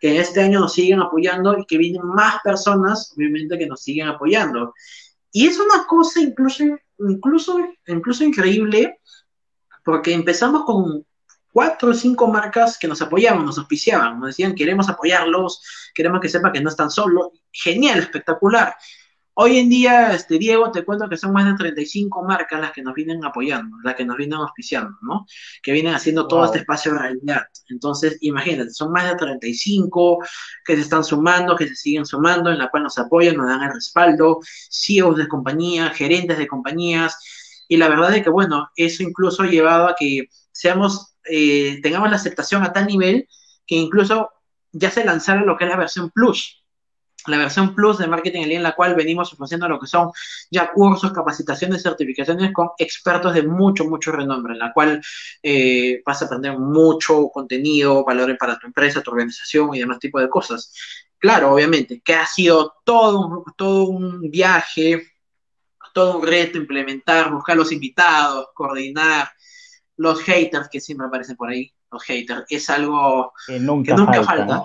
que 0.00 0.18
este 0.18 0.40
año 0.40 0.60
nos 0.60 0.72
siguen 0.72 1.00
apoyando 1.00 1.56
y 1.58 1.64
que 1.66 1.78
vienen 1.78 2.02
más 2.04 2.36
personas, 2.42 3.12
obviamente, 3.16 3.58
que 3.58 3.66
nos 3.66 3.82
siguen 3.82 4.08
apoyando. 4.08 4.74
Y 5.30 5.46
es 5.46 5.58
una 5.58 5.86
cosa 5.86 6.20
incluso, 6.20 6.64
incluso, 6.98 7.58
incluso 7.86 8.24
increíble, 8.24 8.98
porque 9.84 10.12
empezamos 10.12 10.64
con 10.64 11.04
cuatro 11.52 11.90
o 11.90 11.94
cinco 11.94 12.28
marcas 12.28 12.78
que 12.78 12.88
nos 12.88 13.02
apoyaban, 13.02 13.44
nos 13.44 13.58
auspiciaban, 13.58 14.18
nos 14.18 14.28
decían 14.28 14.54
queremos 14.54 14.88
apoyarlos, 14.88 15.62
queremos 15.94 16.20
que 16.20 16.28
sepa 16.28 16.52
que 16.52 16.60
no 16.60 16.70
están 16.70 16.90
solos. 16.90 17.28
Genial, 17.50 17.98
espectacular. 17.98 18.74
Hoy 19.40 19.58
en 19.58 19.68
día, 19.68 20.12
este, 20.14 20.36
Diego, 20.36 20.72
te 20.72 20.84
cuento 20.84 21.08
que 21.08 21.16
son 21.16 21.32
más 21.32 21.46
de 21.46 21.54
35 21.54 22.24
marcas 22.24 22.60
las 22.60 22.72
que 22.72 22.82
nos 22.82 22.92
vienen 22.92 23.24
apoyando, 23.24 23.76
las 23.84 23.94
que 23.94 24.04
nos 24.04 24.16
vienen 24.16 24.40
auspiciando, 24.40 24.98
¿no? 25.00 25.26
Que 25.62 25.70
vienen 25.70 25.94
haciendo 25.94 26.26
todo 26.26 26.44
este 26.44 26.58
espacio 26.58 26.92
de 26.92 26.98
realidad. 26.98 27.42
Entonces, 27.68 28.18
imagínate, 28.20 28.70
son 28.70 28.90
más 28.90 29.08
de 29.08 29.14
35 29.14 30.18
que 30.64 30.74
se 30.74 30.80
están 30.80 31.04
sumando, 31.04 31.54
que 31.54 31.68
se 31.68 31.76
siguen 31.76 32.04
sumando, 32.04 32.50
en 32.50 32.58
la 32.58 32.68
cual 32.68 32.82
nos 32.82 32.98
apoyan, 32.98 33.36
nos 33.36 33.46
dan 33.46 33.62
el 33.62 33.72
respaldo, 33.72 34.40
CEOs 34.42 35.16
de 35.16 35.28
compañías, 35.28 35.96
gerentes 35.96 36.36
de 36.36 36.48
compañías, 36.48 37.16
y 37.68 37.76
la 37.76 37.88
verdad 37.88 38.16
es 38.16 38.24
que, 38.24 38.30
bueno, 38.30 38.70
eso 38.74 39.02
incluso 39.02 39.42
ha 39.42 39.46
llevado 39.46 39.86
a 39.88 39.94
que 39.96 40.28
seamos, 40.50 41.14
eh, 41.28 41.80
tengamos 41.82 42.10
la 42.10 42.16
aceptación 42.16 42.62
a 42.62 42.72
tal 42.72 42.86
nivel 42.86 43.28
que 43.66 43.76
incluso 43.76 44.30
ya 44.72 44.90
se 44.90 45.04
lanzara 45.04 45.42
lo 45.42 45.56
que 45.56 45.64
es 45.64 45.70
la 45.70 45.76
versión 45.76 46.10
Plus, 46.10 46.64
la 47.26 47.38
versión 47.38 47.74
Plus 47.74 47.98
de 47.98 48.06
Marketing 48.06 48.40
en 48.40 48.44
línea, 48.44 48.56
en 48.58 48.62
la 48.62 48.74
cual 48.74 48.94
venimos 48.94 49.32
ofreciendo 49.32 49.68
lo 49.68 49.78
que 49.78 49.86
son 49.86 50.10
ya 50.50 50.72
cursos, 50.72 51.12
capacitaciones, 51.12 51.82
certificaciones 51.82 52.52
con 52.52 52.70
expertos 52.78 53.34
de 53.34 53.42
mucho, 53.42 53.84
mucho 53.84 54.12
renombre, 54.12 54.54
en 54.54 54.58
la 54.60 54.72
cual 54.72 55.00
eh, 55.42 56.02
vas 56.04 56.22
a 56.22 56.26
aprender 56.26 56.58
mucho 56.58 57.28
contenido, 57.28 58.04
valores 58.04 58.36
para 58.38 58.58
tu 58.58 58.66
empresa, 58.66 59.02
tu 59.02 59.10
organización 59.10 59.74
y 59.74 59.80
demás 59.80 59.98
tipo 59.98 60.20
de 60.20 60.28
cosas. 60.28 60.72
Claro, 61.18 61.52
obviamente, 61.52 62.00
que 62.00 62.14
ha 62.14 62.26
sido 62.26 62.74
todo 62.84 63.44
todo 63.56 63.84
un 63.84 64.30
viaje, 64.30 65.02
todo 65.92 66.18
un 66.18 66.26
reto 66.26 66.58
implementar, 66.58 67.32
buscar 67.32 67.56
los 67.56 67.72
invitados, 67.72 68.48
coordinar, 68.54 69.28
los 69.98 70.22
haters 70.22 70.68
que 70.68 70.80
siempre 70.80 71.06
aparecen 71.06 71.36
por 71.36 71.50
ahí, 71.50 71.72
los 71.92 72.02
haters, 72.04 72.44
es 72.48 72.70
algo 72.70 73.32
que 73.46 73.58
nunca, 73.60 73.96
falta, 74.22 74.62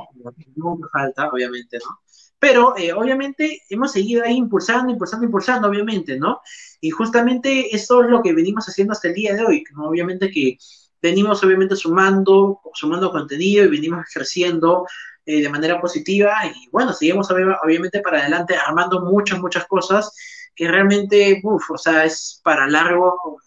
nunca 0.56 0.88
falta, 0.92 1.30
obviamente, 1.30 1.80
¿no? 1.80 2.00
Pero 2.40 2.78
eh, 2.78 2.94
obviamente 2.94 3.62
hemos 3.70 3.92
seguido 3.92 4.24
ahí 4.24 4.36
impulsando, 4.36 4.92
impulsando, 4.92 5.26
impulsando, 5.26 5.68
obviamente, 5.68 6.20
¿no? 6.20 6.42
Y 6.82 6.90
justamente 6.92 7.76
eso 7.76 8.04
es 8.04 8.10
lo 8.10 8.22
que 8.22 8.34
venimos 8.34 8.68
haciendo 8.68 8.94
hasta 8.94 9.08
el 9.08 9.16
día 9.16 9.34
de 9.34 9.44
hoy, 9.44 9.64
¿no? 9.74 9.88
Obviamente 9.88 10.30
que 10.30 10.58
venimos 11.02 11.44
obviamente 11.44 11.76
sumando, 11.76 12.62
sumando 12.74 13.12
contenido 13.12 13.66
y 13.66 13.70
venimos 13.70 14.06
creciendo 14.14 14.86
eh, 15.26 15.42
de 15.42 15.50
manera 15.50 15.82
positiva 15.82 16.34
y 16.46 16.70
bueno, 16.70 16.94
seguimos 16.94 17.30
obviamente 17.32 18.02
para 18.02 18.20
adelante 18.20 18.56
armando 18.56 19.02
muchas, 19.02 19.40
muchas 19.40 19.66
cosas 19.66 20.14
que 20.56 20.68
realmente, 20.68 21.42
uff, 21.44 21.72
o 21.72 21.78
sea, 21.78 22.06
es 22.06 22.40
para 22.44 22.68
largo, 22.68 23.40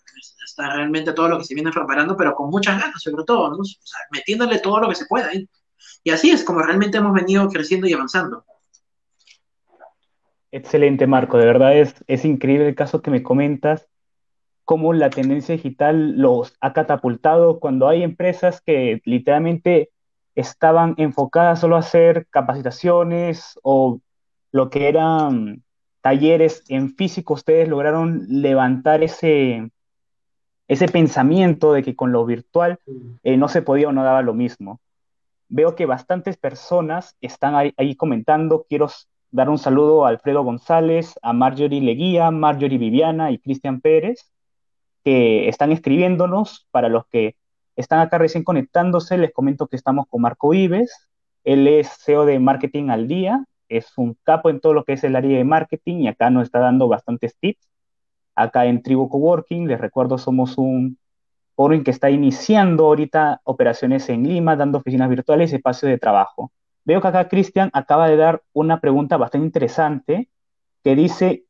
está 0.47 0.73
realmente 0.75 1.13
todo 1.13 1.29
lo 1.29 1.39
que 1.39 1.45
se 1.45 1.55
viene 1.55 1.71
preparando, 1.71 2.17
pero 2.17 2.35
con 2.35 2.51
muchas 2.51 2.81
ganas, 2.81 3.03
sobre 3.03 3.25
todo, 3.25 3.51
¿no? 3.51 3.59
O 3.59 3.65
sea, 3.65 4.01
metiéndole 4.11 4.59
todo 4.61 4.81
lo 4.81 4.89
que 4.89 4.95
se 4.95 5.07
pueda. 5.07 5.31
Y 6.03 6.11
así 6.11 6.31
es 6.31 6.45
como 6.45 6.63
realmente 6.63 6.99
hemos 6.99 7.13
venido 7.13 7.49
creciendo 7.49 7.87
y 7.87 7.93
avanzando. 7.93 8.45
Excelente, 10.51 11.07
Marco. 11.07 11.37
De 11.37 11.47
verdad 11.47 11.77
es, 11.77 11.95
es 12.07 12.25
increíble 12.25 12.69
el 12.69 12.75
caso 12.75 13.03
que 13.03 13.11
me 13.11 13.23
comentas, 13.23 13.89
cómo 14.65 14.93
la 14.93 15.11
tendencia 15.11 15.55
digital 15.55 16.17
los 16.19 16.55
ha 16.61 16.73
catapultado 16.73 17.61
cuando 17.61 17.89
hay 17.89 18.03
empresas 18.03 18.61
que 18.61 19.01
literalmente 19.05 19.91
estaban 20.35 20.95
enfocadas 20.99 21.61
solo 21.61 21.77
a 21.77 21.81
hacer 21.81 22.27
capacitaciones 22.31 23.59
o 23.63 24.01
lo 24.53 24.71
que 24.71 24.89
eran 24.89 25.63
talleres 26.01 26.63
en 26.69 26.95
físico, 26.95 27.35
ustedes 27.35 27.69
lograron 27.69 28.27
levantar 28.29 29.03
ese, 29.03 29.71
ese 30.69 30.89
pensamiento 30.89 31.73
de 31.73 31.83
que 31.83 31.95
con 31.95 32.13
lo 32.13 32.25
virtual 32.27 32.79
eh, 33.23 33.37
no 33.37 33.49
se 33.49 33.63
podía 33.63 33.89
o 33.89 33.93
no 33.93 34.03
daba 34.03 34.23
lo 34.23 34.35
mismo. 34.35 34.81
Veo 35.49 35.77
que 35.77 35.87
bastantes 35.87 36.37
personas 36.37 37.17
están 37.21 37.55
ahí, 37.55 37.73
ahí, 37.77 37.95
comentando. 37.95 38.67
Quiero 38.69 38.89
dar 39.31 39.49
un 39.49 39.59
saludo 39.59 40.05
a 40.05 40.09
Alfredo 40.09 40.43
González, 40.43 41.15
a 41.23 41.33
Marjorie 41.33 41.81
Leguía, 41.81 42.31
Marjorie 42.31 42.79
Viviana 42.79 43.31
y 43.31 43.39
Cristian 43.39 43.81
Pérez, 43.81 44.33
que 45.05 45.49
están 45.49 45.71
escribiéndonos. 45.71 46.67
Para 46.73 46.89
los 46.89 47.07
que 47.07 47.37
están 47.77 48.01
acá 48.01 48.19
recién 48.19 48.43
conectándose, 48.43 49.19
les 49.19 49.33
comento 49.33 49.69
que 49.69 49.77
estamos 49.77 50.07
con 50.09 50.23
Marco 50.23 50.53
Ives. 50.53 51.09
Él 51.45 51.69
es 51.69 51.89
CEO 52.05 52.25
de 52.25 52.41
Marketing 52.41 52.89
al 52.89 53.07
Día, 53.07 53.45
es 53.69 53.93
un 53.97 54.17
capo 54.25 54.51
en 54.51 54.61
todo 54.61 54.75
lo 54.75 54.85
que 54.85 54.95
es 54.95 55.05
el 55.05 55.17
área 55.17 55.37
de 55.37 55.45
marketing 55.45 56.01
y 56.01 56.09
acá 56.09 56.31
nos 56.31 56.45
está 56.45 56.59
dando 56.59 56.89
bastantes 56.89 57.37
tips. 57.39 57.69
Acá 58.37 58.67
en 58.67 58.83
Tribu 58.83 59.09
Coworking, 59.09 59.67
les 59.67 59.81
recuerdo, 59.81 60.19
somos 60.19 60.59
un 60.59 60.99
forum 61.57 61.83
que 61.83 61.91
está 61.91 62.11
iniciando 62.11 62.85
ahorita 62.85 63.41
operaciones 63.45 64.09
en 64.11 64.29
Lima, 64.29 64.57
dando 64.57 64.79
oficinas 64.79 65.09
virtuales 65.09 65.53
y 65.53 65.57
espacios 65.57 65.91
de 65.91 65.99
trabajo. 65.99 66.53
Veo 66.85 67.01
que 67.01 67.09
acá 67.09 67.29
Cristian 67.29 67.71
acaba 67.73 68.09
de 68.09 68.17
dar 68.17 68.43
una 68.53 68.81
pregunta 68.81 69.17
bastante 69.17 69.47
interesante 69.47 70.29
que 70.85 70.95
dice, 70.95 71.47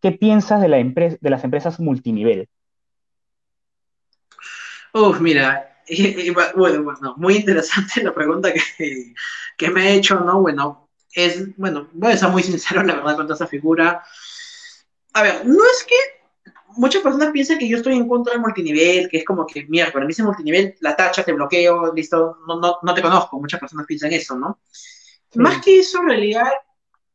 ¿qué 0.00 0.12
piensas 0.12 0.62
de, 0.62 0.68
la 0.68 0.78
de 0.78 1.30
las 1.30 1.44
empresas 1.44 1.80
multinivel? 1.80 2.48
Uf, 4.94 5.20
mira, 5.20 5.82
bueno, 6.56 6.82
bueno, 6.84 7.14
muy 7.18 7.36
interesante 7.36 8.02
la 8.02 8.14
pregunta 8.14 8.52
que, 8.52 9.12
que, 9.56 9.70
me 9.70 9.82
ha 9.82 9.90
hecho, 9.90 10.20
¿no? 10.20 10.40
Bueno, 10.40 10.88
es, 11.12 11.56
bueno, 11.56 11.88
voy 11.92 12.12
a 12.12 12.16
ser 12.16 12.30
muy 12.30 12.42
sincero, 12.42 12.82
la 12.82 12.94
verdad, 12.94 13.16
con 13.16 13.30
esa 13.30 13.46
figura. 13.46 14.02
A 15.12 15.22
ver, 15.22 15.44
no 15.44 15.64
es 15.64 15.84
que 15.84 16.17
muchas 16.76 17.02
personas 17.02 17.30
piensan 17.30 17.58
que 17.58 17.68
yo 17.68 17.76
estoy 17.76 17.94
en 17.94 18.08
contra 18.08 18.32
del 18.32 18.42
multinivel, 18.42 19.08
que 19.08 19.18
es 19.18 19.24
como 19.24 19.46
que, 19.46 19.66
mira, 19.68 19.90
para 19.92 20.04
mí 20.04 20.12
ese 20.12 20.22
multinivel, 20.22 20.76
la 20.80 20.96
tacha, 20.96 21.24
te 21.24 21.32
bloqueo, 21.32 21.92
listo, 21.94 22.38
no, 22.46 22.60
no, 22.60 22.78
no 22.82 22.94
te 22.94 23.02
conozco. 23.02 23.40
Muchas 23.40 23.60
personas 23.60 23.86
piensan 23.86 24.12
eso, 24.12 24.38
¿no? 24.38 24.60
Más 25.34 25.62
que 25.62 25.78
eso, 25.80 26.00
en 26.00 26.08
realidad, 26.08 26.50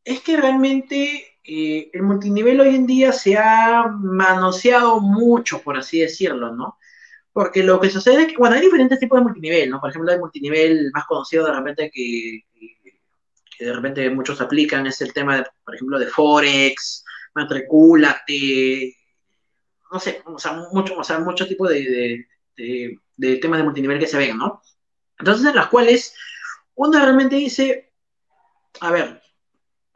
es 0.04 0.22
que 0.22 0.38
realmente 0.38 1.38
eh, 1.44 1.90
el 1.94 2.04
multinivel 2.04 2.60
hoy 2.62 2.76
en 2.76 2.86
día 2.86 3.12
se 3.12 3.38
ha 3.38 3.88
manoseado 3.88 5.00
mucho, 5.00 5.62
por 5.62 5.78
así 5.78 6.00
decirlo, 6.00 6.56
¿no? 6.56 6.78
Porque 7.32 7.64
lo 7.64 7.80
que 7.80 7.90
sucede 7.90 8.24
es 8.24 8.28
que, 8.28 8.38
bueno, 8.38 8.56
hay 8.56 8.62
diferentes 8.62 9.00
tipos 9.00 9.20
de 9.20 9.24
multinivel, 9.24 9.70
¿no? 9.70 9.80
Por 9.82 9.90
ejemplo, 9.90 10.12
el 10.12 10.20
multinivel 10.20 10.92
más 10.94 11.06
conocido 11.06 11.46
de 11.46 11.54
repente 11.54 11.90
que, 11.92 12.42
que 13.58 13.66
de 13.66 13.74
repente 13.74 14.10
muchos 14.10 14.40
aplican 14.42 14.86
es 14.88 15.02
el 15.02 15.14
tema, 15.14 15.38
de, 15.38 15.46
por 15.66 15.76
ejemplo, 15.76 15.98
de 15.98 16.08
Forex, 16.08 17.04
matricúlate, 17.34 18.96
no 19.94 20.00
sé, 20.00 20.24
o 20.26 20.40
sea, 20.40 20.54
mucho, 20.72 20.98
o 20.98 21.04
sea, 21.04 21.20
mucho 21.20 21.48
tipo 21.48 21.68
de, 21.68 22.26
de, 22.58 23.00
de, 23.16 23.38
temas 23.38 23.60
de 23.60 23.64
multinivel 23.64 24.00
que 24.00 24.08
se 24.08 24.18
ven, 24.18 24.38
¿no? 24.38 24.62
Entonces, 25.20 25.46
en 25.46 25.56
las 25.56 25.68
cuales 25.68 26.16
uno 26.74 26.98
realmente 26.98 27.36
dice, 27.36 27.94
a 28.82 28.92
ver, 28.92 29.22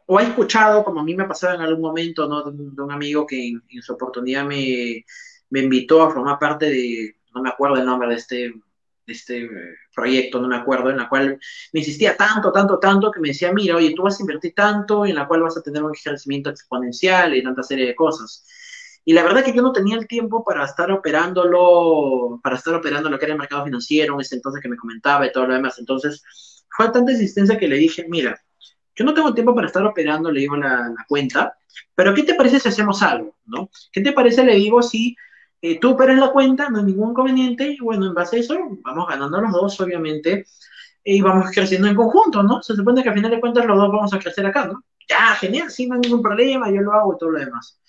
o 0.05 0.19
ha 0.19 0.23
escuchado, 0.23 0.83
como 0.83 0.99
a 1.01 1.03
mí 1.03 1.15
me 1.15 1.23
ha 1.23 1.27
pasado 1.27 1.55
en 1.55 1.62
algún 1.62 1.81
momento, 1.81 2.27
¿no? 2.27 2.43
De 2.43 2.81
un, 2.81 2.91
amigo 2.91 3.25
que 3.25 3.47
en, 3.47 3.63
en, 3.69 3.81
su 3.81 3.93
oportunidad 3.93 4.45
me, 4.45 5.03
me 5.49 5.62
invitó 5.62 6.03
a 6.03 6.12
formar 6.12 6.38
parte 6.38 6.67
de, 6.67 7.15
no 7.33 7.41
me 7.41 7.49
acuerdo 7.49 7.77
el 7.77 7.86
nombre 7.86 8.10
de 8.10 8.15
este, 8.15 8.53
este 9.07 9.49
proyecto, 9.95 10.39
no 10.39 10.47
me 10.47 10.57
acuerdo, 10.57 10.91
en 10.91 10.97
la 10.97 11.10
cual 11.10 11.39
me 11.73 11.79
insistía 11.79 12.15
tanto, 12.15 12.51
tanto, 12.51 12.77
tanto, 12.77 13.12
que 13.12 13.19
me 13.19 13.29
decía, 13.29 13.51
mira, 13.51 13.75
oye, 13.75 13.95
tú 13.95 14.03
vas 14.03 14.19
a 14.19 14.23
invertir 14.23 14.53
tanto, 14.53 15.07
en 15.07 15.15
la 15.15 15.27
cual 15.27 15.41
vas 15.41 15.57
a 15.57 15.63
tener 15.63 15.83
un 15.83 15.91
crecimiento 15.91 16.51
exponencial 16.51 17.36
y 17.36 17.43
tanta 17.43 17.63
serie 17.63 17.88
de 17.88 17.95
cosas. 17.95 18.45
Y 19.08 19.13
la 19.13 19.24
verdad 19.24 19.41
que 19.41 19.54
yo 19.54 19.62
no 19.62 19.72
tenía 19.72 19.96
el 19.96 20.06
tiempo 20.06 20.43
para 20.43 20.65
estar 20.65 20.91
operándolo, 20.91 22.41
para 22.43 22.58
estar 22.58 22.76
operando 22.76 23.10
lo 23.10 23.17
que 23.17 23.24
era 23.24 23.36
el 23.36 23.39
mercado 23.39 23.63
financiero, 23.63 24.15
en 24.15 24.20
ese 24.20 24.36
entonces 24.36 24.62
que 24.62 24.67
me 24.67 24.76
comentaba 24.76 25.26
y 25.26 25.32
todo 25.32 25.48
lo 25.48 25.54
demás. 25.54 25.80
Entonces, 25.80 26.22
fue 26.70 26.91
tanta 26.91 27.13
insistencia 27.13 27.58
que 27.58 27.70
le 27.70 27.78
dije, 27.78 28.06
mira, 28.10 28.38
yo 28.98 29.06
no 29.06 29.13
tengo 29.13 29.34
tiempo 29.34 29.56
para 29.56 29.67
estar 29.67 29.86
operando, 29.86 30.30
le 30.30 30.41
digo 30.41 30.58
la, 30.58 30.93
cuenta, 31.08 31.58
pero 31.96 32.13
¿qué 32.13 32.24
te 32.24 32.34
parece 32.34 32.60
si 32.60 32.67
hacemos 32.67 33.02
algo? 33.02 33.34
¿no? 33.46 33.70
¿Qué 33.93 34.02
te 34.02 34.12
parece, 34.12 34.43
le 34.43 34.56
digo, 34.56 34.82
si 34.82 35.15
eh, 35.62 35.80
tú 35.80 35.91
operas 35.91 36.20
la 36.20 36.32
cuenta, 36.32 36.70
no 36.70 36.80
hay 36.80 36.84
ningún 36.84 37.12
inconveniente, 37.12 37.78
y 37.80 37.80
bueno, 37.80 38.08
en 38.08 38.13
base 38.13 38.36
a 38.36 38.39
eso 38.41 38.58
vamos 38.82 39.08
ganando 39.08 39.39
los 39.39 39.54
dos, 39.54 39.80
obviamente, 39.80 40.48
y 41.02 41.22
vamos 41.22 41.52
creciendo 41.54 41.88
en 41.88 41.96
conjunto, 41.96 42.43
¿no? 42.43 42.62
Se 42.62 42.76
supone 42.76 43.04
que 43.04 43.08
al 43.08 43.15
final 43.15 43.32
de 43.32 43.39
cuentas 43.39 43.65
los 43.65 43.78
dos 43.78 43.89
vamos 43.89 44.13
a 44.13 44.20
crecer 44.20 44.46
acá, 44.46 44.65
¿no? 44.65 44.84
Ya, 45.08 45.34
genial, 45.36 45.72
sí, 45.72 45.88
no 45.88 45.96
hay 45.96 46.02
ningún 46.02 46.22
problema, 46.22 46.70
yo 46.70 46.82
lo 46.82 46.91
hago 46.91 47.13
y 47.13 47.17
todo 47.17 47.32
lo 47.32 47.39
demás. 47.39 47.80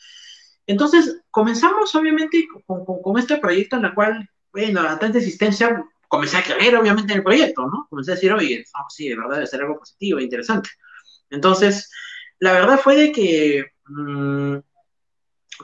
Entonces, 0.69 1.23
comenzamos 1.31 1.95
obviamente 1.95 2.47
con, 2.67 3.19
este 3.19 3.39
proyecto 3.39 3.77
en 3.77 3.87
el 3.87 3.95
cual, 3.95 4.31
bueno, 4.53 4.83
a 4.83 4.99
tanta 4.99 5.17
existencia, 5.17 5.83
comencé 6.09 6.37
a 6.37 6.43
creer 6.43 6.77
obviamente 6.77 7.13
en 7.13 7.19
el 7.19 7.25
proyecto, 7.25 7.63
¿no? 7.67 7.87
Comencé 7.89 8.13
a 8.13 8.15
decir, 8.15 8.33
oye, 8.35 8.65
sí, 8.91 9.09
de 9.09 9.17
verdad 9.17 9.37
debe 9.37 9.47
ser 9.47 9.63
algo 9.63 9.79
positivo 9.79 10.19
e 10.19 10.25
interesante. 10.25 10.69
Entonces, 11.31 11.91
la 12.39 12.53
verdad 12.53 12.79
fue 12.79 12.97
de 12.97 13.13
que 13.13 13.65
mmm, 13.87 14.59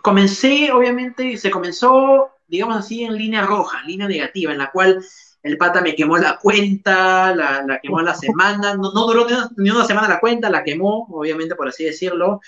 comencé, 0.00 0.72
obviamente, 0.72 1.36
se 1.36 1.50
comenzó, 1.50 2.30
digamos 2.46 2.76
así, 2.78 3.04
en 3.04 3.14
línea 3.14 3.44
roja, 3.44 3.82
línea 3.82 4.08
negativa, 4.08 4.52
en 4.52 4.58
la 4.58 4.70
cual 4.70 5.04
el 5.42 5.58
pata 5.58 5.82
me 5.82 5.94
quemó 5.94 6.16
la 6.16 6.38
cuenta, 6.38 7.36
la, 7.36 7.62
la 7.62 7.78
quemó 7.78 8.00
la 8.00 8.14
semana, 8.14 8.74
no, 8.74 8.90
no 8.90 9.06
duró 9.06 9.26
ni 9.58 9.68
una 9.68 9.84
semana 9.84 10.08
la 10.08 10.20
cuenta, 10.20 10.48
la 10.48 10.64
quemó, 10.64 11.06
obviamente, 11.10 11.56
por 11.56 11.68
así 11.68 11.84
decirlo. 11.84 12.40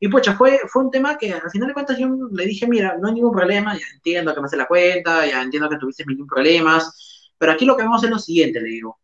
Y 0.00 0.08
pucha, 0.08 0.34
fue, 0.36 0.60
fue 0.68 0.84
un 0.84 0.90
tema 0.90 1.18
que 1.18 1.32
al 1.32 1.50
final 1.50 1.68
de 1.68 1.74
cuentas 1.74 1.98
yo 1.98 2.08
le 2.32 2.46
dije, 2.46 2.66
mira, 2.68 2.96
no 3.00 3.08
hay 3.08 3.14
ningún 3.14 3.32
problema, 3.32 3.76
ya 3.76 3.84
entiendo 3.94 4.34
que 4.34 4.40
me 4.40 4.46
hace 4.46 4.56
la 4.56 4.66
cuenta, 4.66 5.26
ya 5.26 5.42
entiendo 5.42 5.68
que 5.68 5.76
tuviste 5.76 6.04
mil 6.06 6.24
problemas, 6.26 7.30
pero 7.36 7.52
aquí 7.52 7.64
lo 7.64 7.76
que 7.76 7.82
vamos 7.82 8.04
es 8.04 8.10
lo 8.10 8.18
siguiente, 8.18 8.60
le 8.60 8.68
digo. 8.68 8.98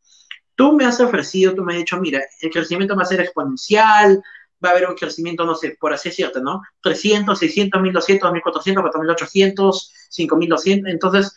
Tú 0.54 0.72
me 0.72 0.84
has 0.84 1.00
ofrecido, 1.00 1.54
tú 1.54 1.64
me 1.64 1.72
has 1.74 1.78
dicho, 1.80 1.98
mira, 1.98 2.20
el 2.40 2.50
crecimiento 2.50 2.94
va 2.96 3.02
a 3.02 3.06
ser 3.06 3.20
exponencial, 3.20 4.22
va 4.64 4.68
a 4.70 4.72
haber 4.72 4.88
un 4.88 4.94
crecimiento, 4.94 5.44
no 5.44 5.54
sé, 5.56 5.76
por 5.80 5.92
así 5.92 6.10
decirte, 6.10 6.40
¿no? 6.40 6.62
300, 6.82 7.38
600, 7.38 7.82
1200, 7.82 8.32
1400, 8.32 8.82
4800, 8.82 9.92
5200, 10.10 10.92
entonces 10.92 11.34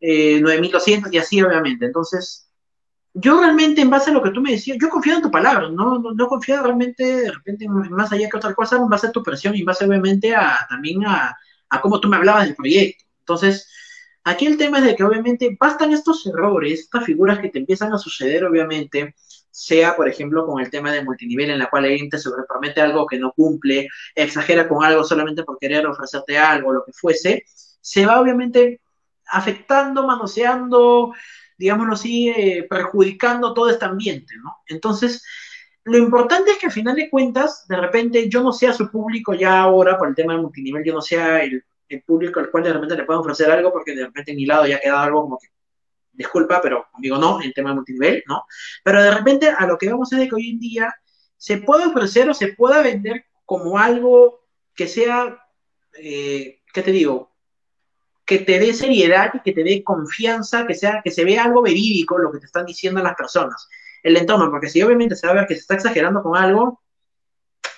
eh, 0.00 0.40
9200 0.40 1.12
y 1.12 1.18
así, 1.18 1.42
obviamente. 1.42 1.86
Entonces, 1.86 2.47
yo 3.20 3.40
realmente, 3.40 3.80
en 3.80 3.90
base 3.90 4.10
a 4.10 4.12
lo 4.12 4.22
que 4.22 4.30
tú 4.30 4.40
me 4.40 4.52
decías, 4.52 4.78
yo 4.80 4.88
confío 4.88 5.16
en 5.16 5.22
tu 5.22 5.30
palabra, 5.30 5.68
no, 5.70 5.98
no, 5.98 6.12
no 6.12 6.28
confío 6.28 6.62
realmente, 6.62 7.04
de 7.22 7.32
repente, 7.32 7.68
más 7.68 8.12
allá 8.12 8.28
que 8.28 8.36
otra 8.36 8.54
cosa, 8.54 8.76
en 8.76 8.88
base 8.88 9.08
a 9.08 9.12
tu 9.12 9.22
presión 9.22 9.54
y 9.54 9.60
en 9.60 9.64
base, 9.64 9.84
obviamente, 9.84 10.34
a, 10.34 10.66
también 10.68 11.04
a, 11.06 11.36
a 11.68 11.80
cómo 11.80 12.00
tú 12.00 12.08
me 12.08 12.16
hablabas 12.16 12.46
del 12.46 12.56
proyecto. 12.56 13.04
Entonces, 13.20 13.68
aquí 14.24 14.46
el 14.46 14.56
tema 14.56 14.78
es 14.78 14.84
de 14.84 14.96
que 14.96 15.04
obviamente 15.04 15.56
bastan 15.58 15.92
estos 15.92 16.26
errores, 16.26 16.80
estas 16.80 17.04
figuras 17.04 17.38
que 17.40 17.48
te 17.48 17.58
empiezan 17.58 17.92
a 17.92 17.98
suceder, 17.98 18.44
obviamente, 18.44 19.14
sea, 19.50 19.96
por 19.96 20.08
ejemplo, 20.08 20.46
con 20.46 20.60
el 20.62 20.70
tema 20.70 20.92
del 20.92 21.04
multinivel, 21.04 21.50
en 21.50 21.58
la 21.58 21.68
cual 21.68 21.84
alguien 21.84 22.08
te 22.08 22.18
sobrepromete 22.18 22.80
algo 22.80 23.06
que 23.06 23.18
no 23.18 23.32
cumple, 23.32 23.88
exagera 24.14 24.68
con 24.68 24.84
algo 24.84 25.02
solamente 25.02 25.42
por 25.42 25.58
querer 25.58 25.86
ofrecerte 25.86 26.38
algo, 26.38 26.72
lo 26.72 26.84
que 26.84 26.92
fuese, 26.92 27.44
se 27.80 28.06
va 28.06 28.20
obviamente 28.20 28.80
afectando, 29.26 30.06
manoseando, 30.06 31.12
digámoslo 31.58 31.94
así, 31.94 32.28
eh, 32.30 32.66
perjudicando 32.70 33.52
todo 33.52 33.68
este 33.68 33.84
ambiente, 33.84 34.34
¿no? 34.42 34.58
Entonces, 34.66 35.22
lo 35.84 35.98
importante 35.98 36.52
es 36.52 36.58
que 36.58 36.66
al 36.66 36.72
final 36.72 36.94
de 36.94 37.10
cuentas, 37.10 37.66
de 37.66 37.76
repente, 37.76 38.28
yo 38.28 38.42
no 38.42 38.52
sea 38.52 38.72
su 38.72 38.90
público 38.90 39.34
ya 39.34 39.60
ahora, 39.62 39.98
por 39.98 40.08
el 40.08 40.14
tema 40.14 40.32
del 40.32 40.42
multinivel, 40.42 40.84
yo 40.84 40.94
no 40.94 41.00
sea 41.02 41.42
el, 41.42 41.64
público 42.04 42.38
al 42.38 42.50
cual 42.50 42.64
de 42.64 42.72
repente 42.74 42.96
le 42.96 43.04
puedo 43.04 43.20
ofrecer 43.20 43.50
algo, 43.50 43.72
porque 43.72 43.94
de 43.94 44.04
repente 44.04 44.32
en 44.32 44.36
mi 44.36 44.44
lado 44.44 44.66
ya 44.66 44.76
ha 44.76 44.80
quedado 44.80 44.98
algo 45.00 45.22
como 45.22 45.38
que, 45.38 45.48
disculpa, 46.12 46.60
pero 46.60 46.86
conmigo 46.92 47.16
no, 47.16 47.40
en 47.42 47.52
tema 47.54 47.70
de 47.70 47.76
multinivel, 47.76 48.22
¿no? 48.26 48.44
Pero 48.84 49.02
de 49.02 49.10
repente 49.10 49.48
a 49.48 49.66
lo 49.66 49.78
que 49.78 49.88
vamos 49.88 50.12
es 50.12 50.18
de 50.18 50.28
que 50.28 50.34
hoy 50.34 50.50
en 50.50 50.60
día 50.60 50.94
se 51.38 51.56
puede 51.58 51.86
ofrecer 51.86 52.28
o 52.28 52.34
se 52.34 52.48
pueda 52.48 52.82
vender 52.82 53.24
como 53.46 53.78
algo 53.78 54.44
que 54.74 54.86
sea, 54.86 55.42
eh, 55.94 56.60
¿qué 56.74 56.82
te 56.82 56.92
digo? 56.92 57.32
Que 58.28 58.40
te 58.40 58.58
dé 58.58 58.74
seriedad 58.74 59.32
y 59.32 59.40
que 59.40 59.52
te 59.52 59.64
dé 59.64 59.82
confianza, 59.82 60.66
que, 60.66 60.74
sea, 60.74 61.00
que 61.02 61.10
se 61.10 61.24
vea 61.24 61.44
algo 61.44 61.62
verídico 61.62 62.18
lo 62.18 62.30
que 62.30 62.38
te 62.38 62.44
están 62.44 62.66
diciendo 62.66 63.02
las 63.02 63.16
personas, 63.16 63.66
el 64.02 64.18
entorno, 64.18 64.50
porque 64.50 64.68
si 64.68 64.82
obviamente 64.82 65.16
se 65.16 65.26
va 65.26 65.32
a 65.32 65.36
ver 65.36 65.46
que 65.46 65.54
se 65.54 65.60
está 65.60 65.76
exagerando 65.76 66.22
con 66.22 66.36
algo, 66.36 66.82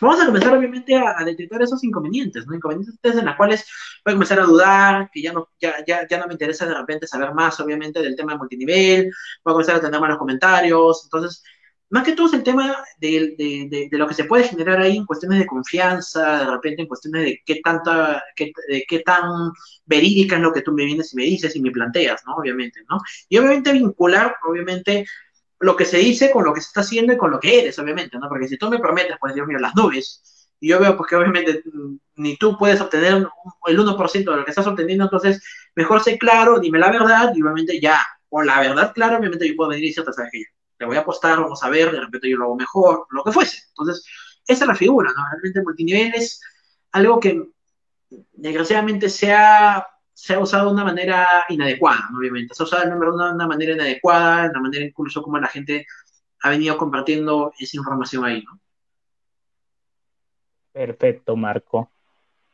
vamos 0.00 0.20
a 0.20 0.26
comenzar 0.26 0.56
obviamente 0.56 0.96
a, 0.96 1.22
detectar 1.24 1.62
esos 1.62 1.84
inconvenientes, 1.84 2.48
¿no? 2.48 2.56
Inconvenientes 2.56 3.14
en 3.14 3.24
los 3.26 3.36
cuales 3.36 3.64
voy 4.04 4.10
a 4.10 4.14
comenzar 4.16 4.40
a 4.40 4.44
dudar, 4.44 5.10
que 5.12 5.22
ya 5.22 5.32
no, 5.32 5.48
ya, 5.60 5.84
ya, 5.86 6.08
ya 6.08 6.18
no 6.18 6.26
me 6.26 6.32
interesa 6.32 6.66
de 6.66 6.74
repente 6.74 7.06
saber 7.06 7.32
más, 7.32 7.60
obviamente, 7.60 8.02
del 8.02 8.16
tema 8.16 8.32
de 8.32 8.38
multinivel, 8.38 9.04
voy 9.44 9.52
a 9.52 9.54
comenzar 9.54 9.76
a 9.76 9.80
tener 9.80 10.00
malos 10.00 10.18
comentarios, 10.18 11.02
entonces 11.04 11.44
más 11.90 12.04
que 12.04 12.12
todo 12.12 12.28
es 12.28 12.34
el 12.34 12.44
tema 12.44 12.76
de, 12.98 13.88
lo 13.90 14.06
que 14.06 14.14
se 14.14 14.24
puede 14.24 14.44
generar 14.44 14.80
ahí 14.80 14.96
en 14.96 15.06
cuestiones 15.06 15.40
de 15.40 15.46
confianza, 15.46 16.44
de 16.44 16.50
repente 16.50 16.82
en 16.82 16.88
cuestiones 16.88 17.24
de 17.24 17.42
qué 17.44 17.60
tanta, 17.62 18.22
de 18.36 18.84
qué 18.88 19.00
tan 19.00 19.52
verídica 19.86 20.36
es 20.36 20.42
lo 20.42 20.52
que 20.52 20.62
tú 20.62 20.72
me 20.72 20.84
vienes 20.84 21.12
y 21.12 21.16
me 21.16 21.24
dices 21.24 21.54
y 21.56 21.60
me 21.60 21.72
planteas, 21.72 22.22
¿no? 22.26 22.36
Obviamente, 22.36 22.80
¿no? 22.88 22.98
Y 23.28 23.38
obviamente 23.38 23.72
vincular, 23.72 24.36
obviamente, 24.44 25.04
lo 25.58 25.76
que 25.76 25.84
se 25.84 25.98
dice 25.98 26.30
con 26.30 26.44
lo 26.44 26.54
que 26.54 26.60
se 26.60 26.68
está 26.68 26.80
haciendo 26.80 27.12
y 27.12 27.16
con 27.18 27.30
lo 27.30 27.40
que 27.40 27.60
eres, 27.60 27.78
obviamente, 27.78 28.18
¿no? 28.18 28.28
Porque 28.28 28.48
si 28.48 28.56
tú 28.56 28.70
me 28.70 28.78
prometes, 28.78 29.16
pues 29.20 29.34
Dios 29.34 29.46
mío, 29.48 29.58
las 29.58 29.74
nubes, 29.74 30.22
y 30.60 30.68
yo 30.68 30.78
veo 30.78 30.96
pues 30.96 31.08
que 31.08 31.16
obviamente 31.16 31.62
mm, 31.64 31.96
ni 32.16 32.36
tú 32.36 32.56
puedes 32.56 32.80
obtener 32.80 33.26
el 33.66 33.78
1% 33.78 34.30
de 34.30 34.36
lo 34.36 34.44
que 34.44 34.50
estás 34.50 34.66
obteniendo, 34.66 35.04
entonces 35.04 35.42
mejor 35.74 36.02
sé 36.02 36.18
claro, 36.18 36.60
dime 36.60 36.78
la 36.78 36.90
verdad 36.90 37.32
y 37.34 37.42
obviamente 37.42 37.80
ya, 37.80 38.00
o 38.28 38.42
la 38.42 38.60
verdad 38.60 38.92
claro, 38.94 39.18
obviamente 39.18 39.48
yo 39.48 39.56
puedo 39.56 39.70
venir 39.70 39.86
y 39.86 39.88
decirte, 39.88 40.12
sabes 40.12 40.30
que 40.30 40.44
le 40.80 40.86
voy 40.86 40.96
a 40.96 41.00
apostar, 41.00 41.38
vamos 41.38 41.62
a 41.62 41.68
ver, 41.68 41.92
de 41.92 42.00
repente 42.00 42.28
yo 42.28 42.38
lo 42.38 42.44
hago 42.44 42.56
mejor, 42.56 43.06
lo 43.10 43.22
que 43.22 43.32
fuese. 43.32 43.58
Entonces, 43.68 44.02
esa 44.46 44.64
es 44.64 44.68
la 44.68 44.74
figura, 44.74 45.12
¿no? 45.14 45.22
Realmente 45.30 45.62
multinivel 45.62 46.14
es 46.14 46.40
algo 46.92 47.20
que 47.20 47.48
desgraciadamente 48.32 49.10
se 49.10 49.30
ha, 49.30 49.86
se 50.14 50.34
ha 50.34 50.38
usado 50.38 50.68
de 50.68 50.72
una 50.72 50.84
manera 50.84 51.28
inadecuada, 51.50 52.08
obviamente. 52.16 52.54
Se 52.54 52.62
ha 52.62 52.64
usado 52.64 52.88
de 52.88 52.96
una, 52.96 53.34
una 53.34 53.46
manera 53.46 53.74
inadecuada, 53.74 54.44
de 54.44 54.48
una 54.48 54.60
manera 54.60 54.84
incluso 54.86 55.22
como 55.22 55.38
la 55.38 55.48
gente 55.48 55.86
ha 56.42 56.48
venido 56.48 56.78
compartiendo 56.78 57.52
esa 57.58 57.76
información 57.76 58.24
ahí, 58.24 58.42
¿no? 58.42 58.58
Perfecto, 60.72 61.36
Marco. 61.36 61.90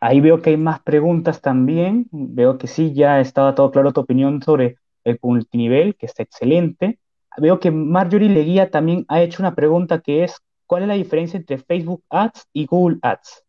Ahí 0.00 0.20
veo 0.20 0.42
que 0.42 0.50
hay 0.50 0.56
más 0.56 0.80
preguntas 0.80 1.40
también. 1.40 2.08
Veo 2.10 2.58
que 2.58 2.66
sí, 2.66 2.92
ya 2.92 3.20
estaba 3.20 3.54
todo 3.54 3.70
claro 3.70 3.92
tu 3.92 4.00
opinión 4.00 4.42
sobre 4.42 4.78
el 5.04 5.16
multinivel, 5.22 5.94
que 5.94 6.06
está 6.06 6.24
excelente 6.24 6.98
veo 7.38 7.60
que 7.60 7.70
Marjorie 7.70 8.28
Leguía 8.28 8.70
también 8.70 9.04
ha 9.08 9.22
hecho 9.22 9.42
una 9.42 9.54
pregunta 9.54 10.00
que 10.00 10.24
es, 10.24 10.36
¿cuál 10.66 10.82
es 10.82 10.88
la 10.88 10.94
diferencia 10.94 11.36
entre 11.36 11.58
Facebook 11.58 12.04
Ads 12.10 12.48
y 12.52 12.66
Google 12.66 12.98
Ads? 13.02 13.44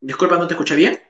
Disculpa, 0.00 0.36
¿no 0.36 0.46
te 0.46 0.54
escuché 0.54 0.76
bien? 0.76 1.00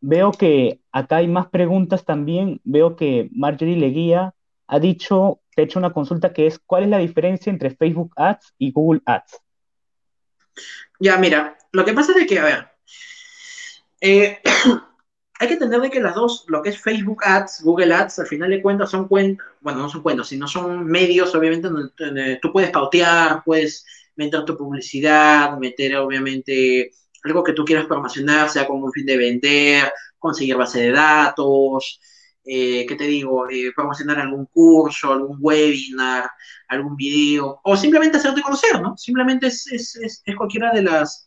Veo 0.00 0.32
que 0.32 0.80
acá 0.92 1.16
hay 1.16 1.28
más 1.28 1.48
preguntas 1.48 2.04
también. 2.04 2.60
Veo 2.64 2.96
que 2.96 3.28
Marjorie 3.32 3.76
Leguía 3.76 4.34
ha 4.66 4.78
dicho, 4.78 5.40
te 5.54 5.62
ha 5.62 5.64
hecho 5.64 5.78
una 5.78 5.92
consulta 5.92 6.32
que 6.32 6.46
es, 6.46 6.58
¿cuál 6.58 6.84
es 6.84 6.88
la 6.88 6.98
diferencia 6.98 7.50
entre 7.50 7.70
Facebook 7.70 8.12
Ads 8.16 8.54
y 8.58 8.72
Google 8.72 9.00
Ads? 9.04 9.40
Ya, 10.98 11.18
mira, 11.18 11.56
lo 11.72 11.84
que 11.84 11.92
pasa 11.92 12.12
es 12.18 12.26
que, 12.26 12.38
a 12.38 12.44
ver, 12.44 12.68
eh, 14.00 14.40
hay 15.38 15.48
que 15.48 15.54
entender 15.54 15.80
de 15.80 15.90
que 15.90 16.00
las 16.00 16.14
dos, 16.14 16.44
lo 16.48 16.62
que 16.62 16.70
es 16.70 16.80
Facebook 16.80 17.22
Ads, 17.24 17.62
Google 17.62 17.92
Ads, 17.92 18.20
al 18.20 18.26
final 18.26 18.50
de 18.50 18.62
cuentas 18.62 18.90
son 18.90 19.06
cuentas, 19.06 19.46
bueno, 19.60 19.80
no 19.80 19.88
son 19.88 20.02
cuentas, 20.02 20.28
sino 20.28 20.48
son 20.48 20.86
medios, 20.86 21.34
obviamente, 21.34 21.68
donde, 21.68 22.38
tú 22.40 22.52
puedes 22.52 22.70
pautear, 22.70 23.42
puedes 23.44 23.84
meter 24.16 24.44
tu 24.44 24.56
publicidad, 24.56 25.58
meter, 25.58 25.96
obviamente, 25.96 26.90
algo 27.24 27.44
que 27.44 27.52
tú 27.52 27.64
quieras 27.64 27.86
promocionar, 27.86 28.48
sea 28.48 28.66
como 28.66 28.86
un 28.86 28.92
fin 28.92 29.04
de 29.04 29.16
vender, 29.18 29.92
conseguir 30.18 30.56
base 30.56 30.80
de 30.80 30.92
datos, 30.92 32.00
eh, 32.44 32.86
¿qué 32.86 32.94
te 32.94 33.04
digo? 33.04 33.50
Eh, 33.50 33.72
promocionar 33.74 34.18
algún 34.20 34.46
curso, 34.46 35.12
algún 35.12 35.36
webinar, 35.40 36.30
algún 36.68 36.96
video, 36.96 37.60
o 37.62 37.76
simplemente 37.76 38.16
hacerte 38.16 38.40
conocer, 38.40 38.80
¿no? 38.80 38.96
Simplemente 38.96 39.48
es, 39.48 39.66
es, 39.66 40.22
es 40.24 40.36
cualquiera 40.36 40.72
de 40.72 40.82
las 40.82 41.25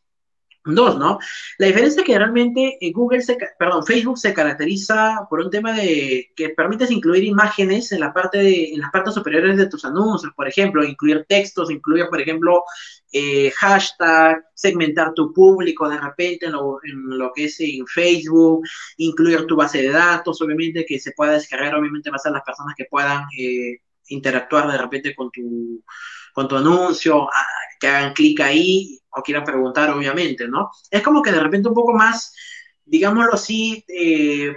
Dos, 0.76 0.98
¿no? 0.98 1.20
La 1.58 1.68
diferencia 1.68 2.02
es 2.02 2.06
que 2.06 2.18
realmente 2.18 2.78
eh, 2.80 2.92
Google, 2.92 3.22
se, 3.22 3.38
perdón, 3.58 3.86
Facebook 3.86 4.18
se 4.18 4.34
caracteriza 4.34 5.28
por 5.30 5.42
un 5.42 5.50
tema 5.50 5.74
de 5.74 6.32
que 6.36 6.50
permites 6.50 6.92
incluir 6.92 7.24
imágenes 7.24 7.92
en 7.92 8.02
la 8.02 8.14
parte 8.14 8.38
de, 8.38 8.74
en 8.74 8.80
las 8.80 8.92
partes 8.92 9.14
superiores 9.14 9.58
de 9.58 9.68
tus 9.68 9.86
anuncios, 9.86 10.34
por 10.36 10.48
ejemplo, 10.48 10.84
incluir 10.84 11.26
textos, 11.28 11.72
incluir, 11.72 12.08
por 12.10 12.22
ejemplo, 12.22 12.64
eh, 13.12 13.52
hashtag, 13.52 14.44
segmentar 14.54 15.14
tu 15.14 15.34
público 15.34 15.90
de 15.90 16.00
repente 16.00 16.46
en 16.46 16.54
lo, 16.54 17.32
que 17.34 17.46
es 17.46 17.60
en 17.60 17.88
Facebook, 17.88 18.64
incluir 18.98 19.46
tu 19.48 19.56
base 19.56 19.82
de 19.82 19.90
datos, 19.90 20.42
obviamente, 20.42 20.86
que 20.86 21.00
se 21.00 21.12
pueda 21.14 21.34
descargar, 21.34 21.76
obviamente, 21.76 22.12
va 22.12 22.18
a 22.24 22.30
las 22.30 22.44
personas 22.44 22.76
que 22.78 22.86
puedan 22.86 23.24
eh, 23.38 23.80
interactuar 24.10 24.72
de 24.72 24.78
repente 24.78 25.16
con 25.16 25.32
tu, 25.32 25.84
con 26.40 26.48
tu 26.48 26.56
anuncio, 26.56 27.24
ah, 27.24 27.46
que 27.78 27.88
hagan 27.90 28.14
clic 28.14 28.40
ahí 28.40 28.98
o 29.10 29.22
quieran 29.22 29.44
preguntar, 29.44 29.90
obviamente, 29.90 30.48
¿no? 30.48 30.72
Es 30.90 31.02
como 31.02 31.22
que 31.22 31.34
de 31.34 31.40
repente 31.42 31.68
un 31.68 31.76
poco 31.76 31.94
más, 31.94 32.34
digámoslo 32.86 33.34
así, 33.34 33.84
eh, 33.90 34.56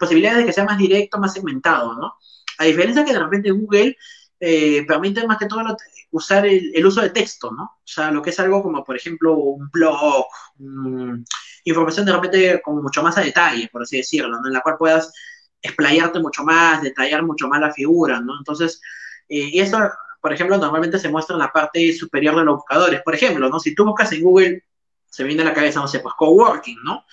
posibilidades 0.00 0.38
de 0.38 0.46
que 0.46 0.52
sea 0.52 0.64
más 0.64 0.78
directo, 0.78 1.18
más 1.18 1.32
segmentado, 1.32 1.94
¿no? 1.94 2.14
A 2.58 2.64
diferencia 2.64 3.04
que 3.04 3.12
de 3.12 3.20
repente 3.20 3.52
Google 3.52 3.96
eh, 4.40 4.84
permite 4.84 5.24
más 5.24 5.38
que 5.38 5.46
todo 5.46 5.62
usar 6.10 6.44
el, 6.44 6.84
uso 6.84 7.00
de 7.00 7.10
texto, 7.10 7.52
¿no? 7.52 7.62
O 7.62 7.82
sea, 7.84 8.10
lo 8.10 8.20
que 8.20 8.30
es 8.30 8.40
algo 8.40 8.60
como, 8.64 8.82
por 8.82 8.96
ejemplo, 8.96 9.36
un 9.36 9.70
blog, 9.70 10.26
información 11.62 12.04
de 12.04 12.12
repente 12.14 12.60
con 12.64 12.82
mucho 12.82 13.00
más 13.00 13.16
a 13.16 13.20
detalle, 13.20 13.68
por 13.70 13.82
así 13.82 13.98
decirlo, 13.98 14.40
¿no? 14.40 14.48
En 14.48 14.54
la 14.54 14.60
cual 14.60 14.74
puedas 14.76 15.12
explayarte 15.62 16.18
mucho 16.18 16.42
más, 16.42 16.82
detallar 16.82 17.22
mucho 17.22 17.46
más 17.46 17.60
la 17.60 17.72
figura, 17.72 18.20
¿no? 18.20 18.36
Entonces, 18.38 18.80
eh, 19.28 19.50
y 19.52 19.60
eso 19.60 19.78
por 20.22 20.32
ejemplo, 20.32 20.56
normalmente 20.56 21.00
se 21.00 21.08
muestra 21.08 21.34
en 21.34 21.40
la 21.40 21.52
parte 21.52 21.92
superior 21.92 22.36
de 22.36 22.44
los 22.44 22.54
buscadores. 22.54 23.02
Por 23.02 23.14
ejemplo, 23.14 23.48
¿no? 23.48 23.58
Si 23.58 23.74
tú 23.74 23.84
buscas 23.84 24.12
en 24.12 24.22
Google, 24.22 24.62
se 25.10 25.24
viene 25.24 25.42
a 25.42 25.46
la 25.46 25.52
cabeza, 25.52 25.80
no 25.80 25.88
sé, 25.88 25.98
pues 25.98 26.14
coworking, 26.16 26.78
¿no? 26.84 27.04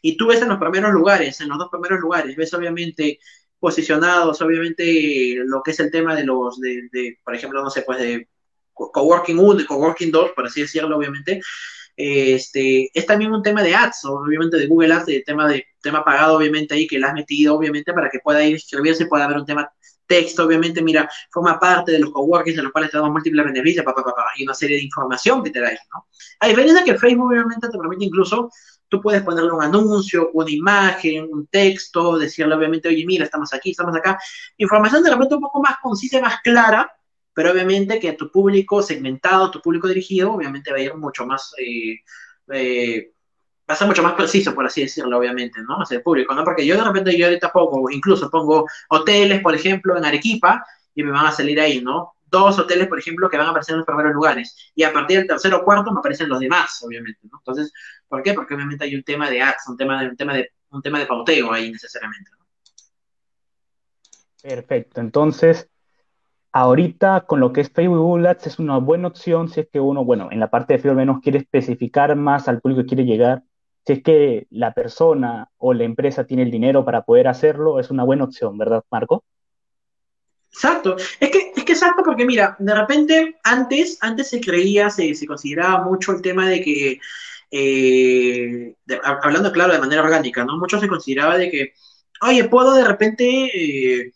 Y 0.00 0.16
tú 0.16 0.26
ves 0.26 0.40
en 0.40 0.48
los 0.48 0.58
primeros 0.58 0.90
lugares, 0.92 1.38
en 1.42 1.50
los 1.50 1.58
dos 1.58 1.68
primeros 1.70 2.00
lugares, 2.00 2.34
ves 2.34 2.54
obviamente 2.54 3.20
posicionados, 3.58 4.40
obviamente 4.40 5.36
lo 5.44 5.62
que 5.62 5.72
es 5.72 5.80
el 5.80 5.90
tema 5.90 6.14
de 6.16 6.24
los, 6.24 6.58
de, 6.58 7.18
por 7.22 7.34
ejemplo, 7.34 7.62
no 7.62 7.68
sé, 7.68 7.82
pues 7.82 7.98
de 7.98 8.28
coworking 8.72 9.38
1 9.38 9.60
y 9.60 9.66
coworking 9.66 10.10
2, 10.10 10.30
por 10.34 10.46
así 10.46 10.62
decirlo, 10.62 10.96
obviamente, 10.96 11.42
este, 11.94 12.90
es 12.92 13.06
también 13.06 13.32
un 13.32 13.42
tema 13.42 13.62
de 13.62 13.74
ads, 13.74 14.04
obviamente 14.06 14.56
de 14.56 14.66
Google 14.66 14.94
Ads, 14.94 15.06
de 15.06 15.22
tema 15.26 15.46
de 15.46 15.66
tema 15.82 16.04
pagado, 16.04 16.36
obviamente 16.36 16.74
ahí 16.74 16.86
que 16.86 16.98
le 16.98 17.06
has 17.06 17.14
metido, 17.14 17.54
obviamente, 17.54 17.92
para 17.92 18.08
que 18.08 18.20
pueda 18.20 18.42
ir 18.44 18.52
inscribirse 18.52 19.06
pueda 19.06 19.24
haber 19.24 19.38
un 19.38 19.46
tema 19.46 19.70
texto, 20.06 20.44
obviamente, 20.44 20.82
mira, 20.82 21.08
forma 21.30 21.58
parte 21.58 21.92
de 21.92 21.98
los 21.98 22.10
coworkings 22.10 22.58
en 22.58 22.64
los 22.64 22.72
cuales 22.72 22.90
te 22.90 22.96
damos 22.96 23.12
múltiples 23.12 23.44
beneficios, 23.44 23.84
pa, 23.84 23.94
y 24.36 24.44
una 24.44 24.54
serie 24.54 24.76
de 24.76 24.84
información 24.84 25.42
que 25.42 25.50
te 25.50 25.60
da 25.60 25.68
ahí, 25.68 25.76
¿no? 25.92 26.06
A 26.40 26.48
diferencia 26.48 26.84
que 26.84 26.98
Facebook, 26.98 27.28
obviamente, 27.28 27.68
te 27.68 27.78
permite 27.78 28.04
incluso, 28.04 28.50
tú 28.88 29.00
puedes 29.00 29.22
ponerle 29.22 29.52
un 29.52 29.62
anuncio, 29.62 30.30
una 30.32 30.50
imagen, 30.50 31.28
un 31.32 31.46
texto, 31.46 32.18
decirle, 32.18 32.54
obviamente, 32.54 32.88
oye, 32.88 33.04
mira, 33.06 33.24
estamos 33.24 33.52
aquí, 33.52 33.70
estamos 33.70 33.96
acá. 33.96 34.18
Información 34.56 35.02
de 35.02 35.10
repente 35.10 35.34
un 35.34 35.40
poco 35.40 35.60
más 35.60 35.76
concisa, 35.82 36.20
más 36.20 36.40
clara, 36.42 36.90
pero 37.32 37.50
obviamente 37.52 37.98
que 38.00 38.12
tu 38.12 38.30
público 38.30 38.82
segmentado, 38.82 39.50
tu 39.50 39.60
público 39.60 39.88
dirigido, 39.88 40.32
obviamente 40.32 40.70
va 40.70 40.78
a 40.78 40.80
ir 40.80 40.94
mucho 40.94 41.26
más... 41.26 41.52
Eh, 41.58 41.96
eh, 42.52 43.12
va 43.68 43.74
a 43.74 43.76
ser 43.76 43.86
mucho 43.86 44.02
más 44.02 44.14
preciso, 44.14 44.54
por 44.54 44.66
así 44.66 44.82
decirlo, 44.82 45.18
obviamente, 45.18 45.60
¿no? 45.62 45.76
Hacia 45.82 45.96
el 45.96 46.02
público, 46.02 46.34
¿no? 46.34 46.44
Porque 46.44 46.64
yo 46.64 46.76
de 46.76 46.84
repente, 46.84 47.16
yo 47.16 47.26
ahorita 47.26 47.52
pongo, 47.52 47.90
incluso 47.90 48.30
pongo 48.30 48.66
hoteles, 48.88 49.40
por 49.40 49.54
ejemplo, 49.54 49.96
en 49.96 50.04
Arequipa, 50.04 50.64
y 50.94 51.02
me 51.02 51.10
van 51.10 51.26
a 51.26 51.32
salir 51.32 51.60
ahí, 51.60 51.80
¿no? 51.82 52.16
dos 52.28 52.58
hoteles, 52.58 52.88
por 52.88 52.98
ejemplo, 52.98 53.28
que 53.28 53.36
van 53.36 53.46
a 53.46 53.50
aparecer 53.50 53.74
en 53.74 53.78
los 53.78 53.86
primeros 53.86 54.12
lugares. 54.12 54.72
Y 54.74 54.82
a 54.82 54.92
partir 54.92 55.18
del 55.18 55.26
tercero 55.26 55.58
o 55.58 55.64
cuarto 55.64 55.92
me 55.92 56.00
aparecen 56.00 56.28
los 56.28 56.40
demás, 56.40 56.82
obviamente, 56.84 57.20
¿no? 57.30 57.38
Entonces, 57.38 57.72
¿por 58.08 58.22
qué? 58.22 58.34
Porque 58.34 58.54
obviamente 58.54 58.84
hay 58.84 58.94
un 58.94 59.02
tema 59.02 59.30
de 59.30 59.42
ads, 59.42 59.68
un 59.68 59.76
tema 59.76 60.02
de, 60.02 60.08
un 60.10 60.16
tema 60.16 60.34
de, 60.34 60.50
un 60.70 60.82
tema 60.82 60.98
de 60.98 61.06
pauteo 61.06 61.52
ahí 61.52 61.70
necesariamente. 61.70 62.30
¿no? 62.38 62.46
Perfecto. 64.42 65.00
Entonces, 65.00 65.68
ahorita 66.52 67.22
con 67.22 67.40
lo 67.40 67.52
que 67.52 67.60
es 67.60 67.70
Facebook 67.70 67.98
Google 67.98 68.28
Ads 68.28 68.46
es 68.46 68.58
una 68.58 68.78
buena 68.78 69.08
opción 69.08 69.48
si 69.48 69.60
es 69.60 69.68
que 69.68 69.80
uno, 69.80 70.04
bueno, 70.04 70.28
en 70.30 70.40
la 70.40 70.50
parte 70.50 70.74
de 70.74 70.78
Facebook 70.78 70.98
menos 70.98 71.20
quiere 71.20 71.38
especificar 71.38 72.14
más 72.16 72.48
al 72.48 72.60
público 72.60 72.82
que 72.82 72.88
quiere 72.88 73.04
llegar. 73.04 73.42
Si 73.86 73.92
es 73.92 74.02
que 74.02 74.46
la 74.50 74.74
persona 74.74 75.48
o 75.58 75.72
la 75.72 75.84
empresa 75.84 76.26
tiene 76.26 76.42
el 76.42 76.50
dinero 76.50 76.84
para 76.84 77.02
poder 77.02 77.28
hacerlo, 77.28 77.78
es 77.78 77.88
una 77.90 78.02
buena 78.02 78.24
opción, 78.24 78.58
¿verdad, 78.58 78.82
Marco? 78.90 79.22
Exacto. 80.52 80.96
Es 81.20 81.30
que, 81.30 81.52
es 81.54 81.64
que 81.64 81.72
exacto 81.72 82.02
porque 82.04 82.24
mira, 82.24 82.56
de 82.58 82.74
repente 82.74 83.36
antes, 83.44 83.98
antes 84.00 84.28
se 84.28 84.40
creía, 84.40 84.90
se, 84.90 85.14
se 85.14 85.26
consideraba 85.26 85.84
mucho 85.84 86.12
el 86.12 86.22
tema 86.22 86.48
de 86.48 86.62
que, 86.62 87.00
eh, 87.52 88.74
hablando 89.04 89.52
claro 89.52 89.72
de 89.72 89.78
manera 89.78 90.02
orgánica, 90.02 90.44
¿no? 90.44 90.58
Mucho 90.58 90.80
se 90.80 90.88
consideraba 90.88 91.36
de 91.36 91.50
que, 91.50 91.74
oye, 92.22 92.42
puedo 92.48 92.74
de 92.74 92.84
repente 92.84 93.24
eh, 93.54 94.12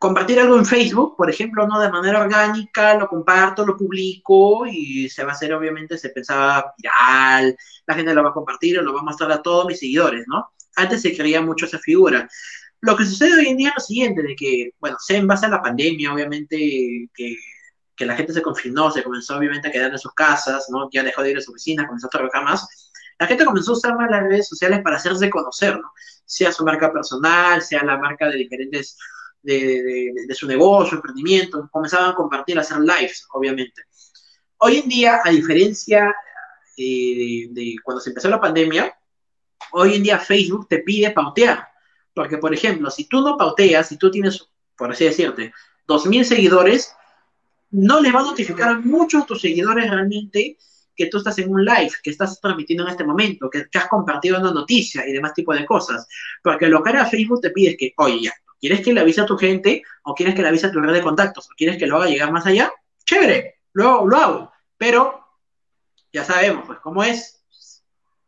compartir 0.00 0.40
algo 0.40 0.56
en 0.56 0.64
Facebook, 0.64 1.14
por 1.14 1.28
ejemplo, 1.28 1.66
¿no? 1.68 1.78
De 1.78 1.90
manera 1.90 2.22
orgánica, 2.22 2.94
lo 2.94 3.06
comparto, 3.06 3.66
lo 3.66 3.76
publico 3.76 4.64
y 4.66 5.10
se 5.10 5.24
va 5.24 5.32
a 5.32 5.34
hacer, 5.34 5.52
obviamente, 5.52 5.98
se 5.98 6.08
pensaba 6.08 6.72
viral, 6.78 7.54
la 7.86 7.94
gente 7.94 8.14
lo 8.14 8.22
va 8.22 8.30
a 8.30 8.32
compartir 8.32 8.78
o 8.78 8.82
lo 8.82 8.94
va 8.94 9.00
a 9.00 9.04
mostrar 9.04 9.30
a 9.30 9.42
todos 9.42 9.66
mis 9.66 9.78
seguidores, 9.78 10.24
¿no? 10.26 10.52
Antes 10.76 11.02
se 11.02 11.14
creía 11.14 11.42
mucho 11.42 11.66
esa 11.66 11.78
figura. 11.78 12.26
Lo 12.80 12.96
que 12.96 13.04
sucede 13.04 13.40
hoy 13.40 13.48
en 13.48 13.58
día 13.58 13.68
es 13.68 13.74
lo 13.76 13.80
siguiente, 13.82 14.22
de 14.22 14.34
que, 14.34 14.70
bueno, 14.80 14.96
se 14.98 15.18
en 15.18 15.26
base 15.26 15.44
a 15.44 15.50
la 15.50 15.60
pandemia, 15.60 16.14
obviamente, 16.14 16.56
que, 17.12 17.36
que 17.94 18.06
la 18.06 18.16
gente 18.16 18.32
se 18.32 18.40
confinó, 18.40 18.90
se 18.90 19.02
comenzó 19.02 19.36
obviamente 19.36 19.68
a 19.68 19.70
quedar 19.70 19.92
en 19.92 19.98
sus 19.98 20.14
casas, 20.14 20.68
¿no? 20.70 20.88
Ya 20.90 21.02
dejó 21.02 21.22
de 21.22 21.32
ir 21.32 21.36
a 21.36 21.42
su 21.42 21.50
oficina, 21.50 21.86
comenzó 21.86 22.06
a 22.06 22.10
trabajar 22.10 22.42
más. 22.42 22.90
La 23.18 23.26
gente 23.26 23.44
comenzó 23.44 23.72
a 23.72 23.74
usar 23.74 23.96
más 23.96 24.10
las 24.10 24.22
redes 24.22 24.48
sociales 24.48 24.80
para 24.82 24.96
hacerse 24.96 25.28
conocer, 25.28 25.78
¿no? 25.78 25.92
Sea 26.24 26.52
su 26.52 26.64
marca 26.64 26.90
personal, 26.90 27.60
sea 27.60 27.84
la 27.84 27.98
marca 27.98 28.30
de 28.30 28.38
diferentes, 28.38 28.96
de, 29.42 29.82
de, 29.82 30.12
de 30.26 30.34
su 30.34 30.46
negocio, 30.46 30.96
emprendimiento, 30.96 31.68
comenzaban 31.70 32.10
a 32.10 32.14
compartir, 32.14 32.58
a 32.58 32.62
hacer 32.62 32.78
lives, 32.78 33.26
obviamente. 33.32 33.82
Hoy 34.58 34.78
en 34.78 34.88
día, 34.88 35.20
a 35.24 35.30
diferencia 35.30 36.14
eh, 36.76 37.48
de, 37.50 37.76
cuando 37.82 38.00
se 38.00 38.10
empezó 38.10 38.28
la 38.28 38.40
pandemia, 38.40 38.94
hoy 39.72 39.94
en 39.94 40.02
día 40.02 40.18
Facebook 40.18 40.66
te 40.68 40.78
pide 40.78 41.10
pautear. 41.10 41.68
Porque, 42.14 42.38
por 42.38 42.52
ejemplo, 42.52 42.90
si 42.90 43.08
tú 43.08 43.20
no 43.20 43.36
pauteas, 43.36 43.88
si 43.88 43.96
tú 43.96 44.10
tienes, 44.10 44.48
por 44.76 44.90
así 44.90 45.04
decirte, 45.04 45.52
2.000 45.86 46.24
seguidores, 46.24 46.94
no 47.70 48.00
les 48.00 48.14
va 48.14 48.20
a 48.20 48.24
notificar 48.24 48.68
a 48.70 48.78
muchos 48.78 49.22
de 49.22 49.26
tus 49.26 49.40
seguidores 49.40 49.90
realmente 49.90 50.58
que 50.94 51.06
tú 51.06 51.18
estás 51.18 51.38
en 51.38 51.50
un 51.50 51.64
live, 51.64 51.92
que 52.02 52.10
estás 52.10 52.40
transmitiendo 52.40 52.84
en 52.84 52.90
este 52.90 53.04
momento, 53.04 53.48
que, 53.48 53.68
que 53.70 53.78
has 53.78 53.88
compartido 53.88 54.38
una 54.38 54.52
noticia 54.52 55.06
y 55.08 55.12
demás 55.12 55.34
tipo 55.34 55.54
de 55.54 55.64
cosas. 55.64 56.06
Porque 56.42 56.66
lo 56.66 56.82
que 56.82 56.90
hará 56.90 57.06
Facebook 57.06 57.40
te 57.40 57.50
pide 57.50 57.70
es 57.70 57.76
que, 57.78 57.94
oye, 57.96 58.24
ya, 58.24 58.32
¿quieres 58.60 58.82
que 58.82 58.92
le 58.92 59.00
avise 59.00 59.20
a 59.20 59.26
tu 59.26 59.36
gente 59.36 59.82
o 60.04 60.14
quieres 60.14 60.34
que 60.34 60.42
le 60.42 60.48
avise 60.48 60.66
a 60.66 60.72
tu 60.72 60.80
red 60.80 60.92
de 60.92 61.02
contactos 61.02 61.46
o 61.46 61.54
quieres 61.56 61.78
que 61.78 61.86
lo 61.86 61.96
haga 61.96 62.06
llegar 62.10 62.30
más 62.32 62.46
allá? 62.46 62.72
Chévere, 63.04 63.60
lo, 63.72 64.06
lo 64.06 64.16
hago. 64.16 64.52
Pero 64.76 65.26
ya 66.12 66.24
sabemos, 66.24 66.64
pues, 66.66 66.78
cómo 66.80 67.02
es. 67.02 67.36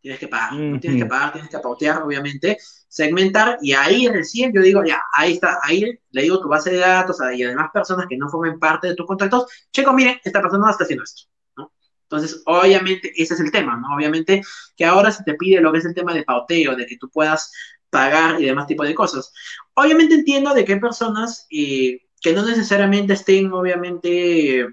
Tienes 0.00 0.18
que 0.18 0.26
pagar, 0.26 0.54
uh 0.54 0.56
-huh. 0.56 0.80
tienes 0.80 1.00
que 1.00 1.08
pagar, 1.08 1.32
tienes 1.32 1.48
que 1.48 1.58
pautear, 1.60 2.02
obviamente, 2.02 2.58
segmentar, 2.88 3.58
y 3.62 3.72
ahí 3.72 4.08
recién 4.08 4.52
yo 4.52 4.60
digo, 4.60 4.84
ya, 4.84 5.00
ahí 5.14 5.34
está, 5.34 5.60
ahí 5.62 5.98
le 6.10 6.22
digo 6.22 6.40
tu 6.40 6.48
base 6.48 6.70
de 6.72 6.78
datos 6.78 7.18
y 7.34 7.42
además 7.44 7.70
personas 7.72 8.06
que 8.06 8.16
no 8.16 8.28
formen 8.28 8.58
parte 8.58 8.88
de 8.88 8.96
tus 8.96 9.06
contactos, 9.06 9.46
checo, 9.70 9.92
miren, 9.92 10.20
esta 10.24 10.42
persona 10.42 10.70
está 10.70 10.84
haciendo 10.84 11.04
esto, 11.04 11.22
¿no? 11.56 11.72
Entonces, 12.02 12.42
obviamente, 12.44 13.12
ese 13.16 13.32
es 13.32 13.40
el 13.40 13.50
tema, 13.52 13.76
¿no? 13.76 13.94
Obviamente 13.96 14.42
que 14.76 14.84
ahora 14.84 15.10
se 15.10 15.22
te 15.22 15.34
pide 15.34 15.60
lo 15.60 15.72
que 15.72 15.78
es 15.78 15.84
el 15.84 15.94
tema 15.94 16.12
de 16.12 16.24
pauteo, 16.24 16.74
de 16.74 16.84
que 16.84 16.98
tú 16.98 17.08
puedas 17.08 17.50
pagar 17.92 18.40
y 18.40 18.46
demás 18.46 18.66
tipo 18.66 18.84
de 18.84 18.94
cosas. 18.94 19.32
Obviamente 19.74 20.14
entiendo 20.14 20.54
de 20.54 20.64
que 20.64 20.72
hay 20.72 20.80
personas 20.80 21.46
eh, 21.50 22.00
que 22.20 22.32
no 22.32 22.44
necesariamente 22.44 23.12
estén, 23.12 23.52
obviamente, 23.52 24.66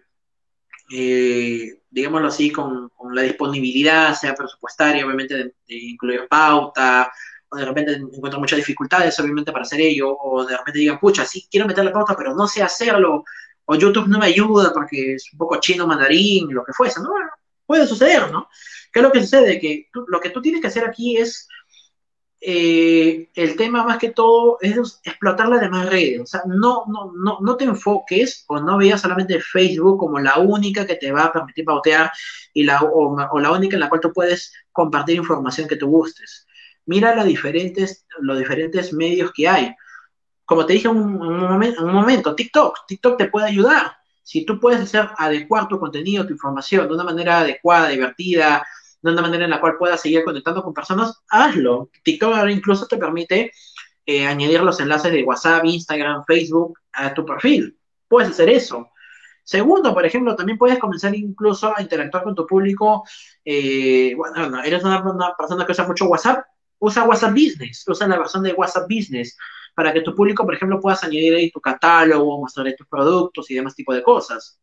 eh, 0.92 1.82
digámoslo 1.90 2.30
así, 2.30 2.50
con, 2.50 2.90
con, 2.90 3.14
la 3.14 3.24
disponibilidad, 3.24 4.16
sea 4.16 4.34
presupuestaria, 4.36 5.06
obviamente, 5.06 5.36
de, 5.36 5.44
de, 5.68 5.76
incluir 5.76 6.28
pauta, 6.30 7.12
o 7.50 7.58
de 7.58 7.66
repente 7.66 7.94
encuentran 7.94 8.40
muchas 8.40 8.58
dificultades, 8.58 9.20
obviamente, 9.20 9.52
para 9.52 9.64
hacer 9.64 9.82
ello, 9.82 10.16
o 10.18 10.46
de 10.46 10.56
repente 10.56 10.80
digan, 10.80 11.00
pucha, 11.00 11.26
sí, 11.26 11.46
quiero 11.52 11.68
meter 11.68 11.84
la 11.84 11.92
pauta, 11.92 12.16
pero 12.16 12.34
no 12.34 12.48
sé 12.48 12.64
hacerlo, 12.64 13.26
o 13.66 13.76
YouTube 13.76 14.08
no 14.08 14.20
me 14.20 14.28
ayuda 14.28 14.72
porque 14.74 15.16
es 15.16 15.32
un 15.34 15.40
poco 15.40 15.60
chino, 15.60 15.86
mandarín, 15.86 16.54
lo 16.54 16.64
que 16.64 16.74
fuese, 16.74 17.02
¿no? 17.02 17.10
Puede 17.66 17.86
suceder, 17.86 18.32
¿no? 18.32 18.48
¿Qué 18.94 19.00
es 19.00 19.04
lo 19.04 19.12
que 19.12 19.22
sucede? 19.22 19.60
Que 19.60 19.90
tú, 19.92 20.06
lo 20.08 20.20
que 20.20 20.30
tú 20.30 20.42
tienes 20.42 20.62
que 20.62 20.68
hacer 20.68 20.86
aquí 20.86 21.18
es 21.18 21.48
eh, 22.42 23.30
el 23.36 23.56
tema 23.58 23.84
más 23.84 23.98
que 23.98 24.12
todo 24.12 24.58
es 24.62 25.02
explotar 25.04 25.50
las 25.50 25.62
demás 25.62 25.90
redes. 25.90 26.22
O 26.22 26.26
sea, 26.26 26.42
no, 26.46 26.86
no, 26.88 27.12
no, 27.16 27.40
no 27.42 27.58
te 27.58 27.66
enfoques 27.66 28.46
o 28.48 28.60
no 28.60 28.78
veas 28.78 29.02
solamente 29.02 29.42
Facebook 29.42 30.00
como 30.00 30.20
la 30.20 30.38
única 30.38 30.86
que 30.86 30.96
te 30.96 31.12
va 31.12 31.26
a 31.26 31.34
permitir 31.34 31.66
pautear 31.66 32.12
y 32.54 32.64
la, 32.64 32.82
o, 32.82 33.40
la 33.40 33.52
única 33.52 33.76
en 33.76 33.82
la 33.82 33.90
cual 33.90 34.02
tú 34.02 34.14
puedes 34.14 34.54
compartir 34.72 35.18
información 35.18 35.68
que 35.68 35.76
tú 35.76 35.88
gustes. 35.88 36.48
Mira 36.86 37.16
los 37.16 37.26
diferentes, 37.26 38.06
los 38.20 38.40
diferentes 38.40 38.94
medios 38.94 39.32
que 39.34 39.48
hay. 39.48 39.76
Como 40.46 40.66
te 40.66 40.74
dije 40.74 40.88
en 40.88 40.98
un, 40.98 41.22
un 41.22 41.94
momento, 41.94 42.36
TikTok. 42.36 42.88
TikTok 42.88 43.18
te 43.18 43.28
puede 43.28 43.48
ayudar. 43.48 43.98
Si 44.24 44.46
tú 44.46 44.60
puedes 44.60 44.82
hacer 44.82 45.10
adecuar 45.18 45.68
tu 45.68 45.80
contenido, 45.80 46.26
tu 46.26 46.34
información 46.34 46.88
de 46.88 46.94
una 46.94 47.04
manera 47.04 47.40
adecuada, 47.40 47.90
divertida, 47.90 48.66
de 49.02 49.12
una 49.12 49.22
manera 49.22 49.46
en 49.46 49.52
la 49.52 49.62
cual 49.62 49.78
puedas 49.78 50.02
seguir 50.02 50.24
conectando 50.24 50.64
con 50.64 50.74
personas, 50.74 51.22
hazlo. 51.30 51.90
TikTok 52.04 52.36
ahora 52.36 52.52
incluso 52.52 52.88
te 52.88 52.98
permite 52.98 53.52
eh, 54.06 54.26
añadir 54.26 54.62
los 54.62 54.80
enlaces 54.80 55.12
de 55.12 55.24
WhatsApp, 55.24 55.66
Instagram, 55.66 56.24
Facebook 56.26 56.80
a 56.94 57.14
tu 57.14 57.26
perfil. 57.26 57.78
Puedes 58.08 58.32
hacer 58.32 58.50
eso. 58.50 58.90
Segundo, 59.44 59.94
por 59.94 60.06
ejemplo, 60.06 60.36
también 60.36 60.58
puedes 60.58 60.78
comenzar 60.78 61.16
incluso 61.16 61.76
a 61.76 61.82
interactuar 61.82 62.24
con 62.24 62.36
tu 62.36 62.46
público. 62.46 63.04
Eh, 63.44 64.14
bueno, 64.16 64.64
eres 64.64 64.84
una, 64.84 65.02
persona 65.36 65.66
que 65.66 65.72
usa 65.72 65.88
mucho 65.88 66.06
WhatsApp, 66.06 66.46
usa 66.80 67.04
WhatsApp 67.04 67.32
Business, 67.32 67.84
usa 67.88 68.08
la 68.08 68.18
versión 68.18 68.44
de 68.44 68.54
WhatsApp 68.54 68.88
Business 68.90 69.36
para 69.76 69.94
que 69.94 70.02
tu 70.02 70.14
público, 70.14 70.46
por 70.46 70.54
ejemplo, 70.54 70.80
puedas 70.80 71.04
añadir 71.04 71.34
ahí 71.34 71.50
tu 71.52 71.62
catálogo, 71.62 72.40
mostrar 72.40 72.72
tus 72.78 72.88
productos 72.88 73.50
y 73.50 73.56
demás 73.56 73.76
tipo 73.76 73.94
de 73.94 74.04
cosas. 74.04 74.60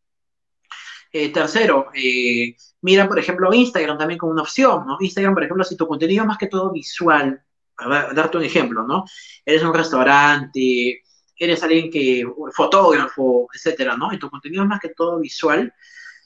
Eh, 1.11 1.31
tercero, 1.31 1.87
eh, 1.93 2.55
mira, 2.81 3.07
por 3.07 3.19
ejemplo, 3.19 3.53
Instagram 3.53 3.97
también 3.97 4.17
como 4.17 4.31
una 4.31 4.43
opción, 4.43 4.85
¿no? 4.85 4.97
Instagram, 4.99 5.33
por 5.33 5.43
ejemplo, 5.43 5.63
si 5.63 5.75
tu 5.75 5.87
contenido 5.87 6.23
es 6.23 6.27
más 6.27 6.37
que 6.37 6.47
todo 6.47 6.71
visual, 6.71 7.41
a 7.77 8.13
darte 8.13 8.37
un 8.37 8.43
ejemplo, 8.43 8.83
¿no? 8.83 9.05
Eres 9.45 9.63
un 9.63 9.73
restaurante, 9.73 11.03
eres 11.37 11.63
alguien 11.63 11.91
que, 11.91 12.25
fotógrafo, 12.53 13.47
etcétera, 13.53 13.95
¿no? 13.95 14.11
Y 14.13 14.19
tu 14.19 14.29
contenido 14.29 14.63
es 14.63 14.69
más 14.69 14.79
que 14.79 14.89
todo 14.89 15.19
visual, 15.19 15.73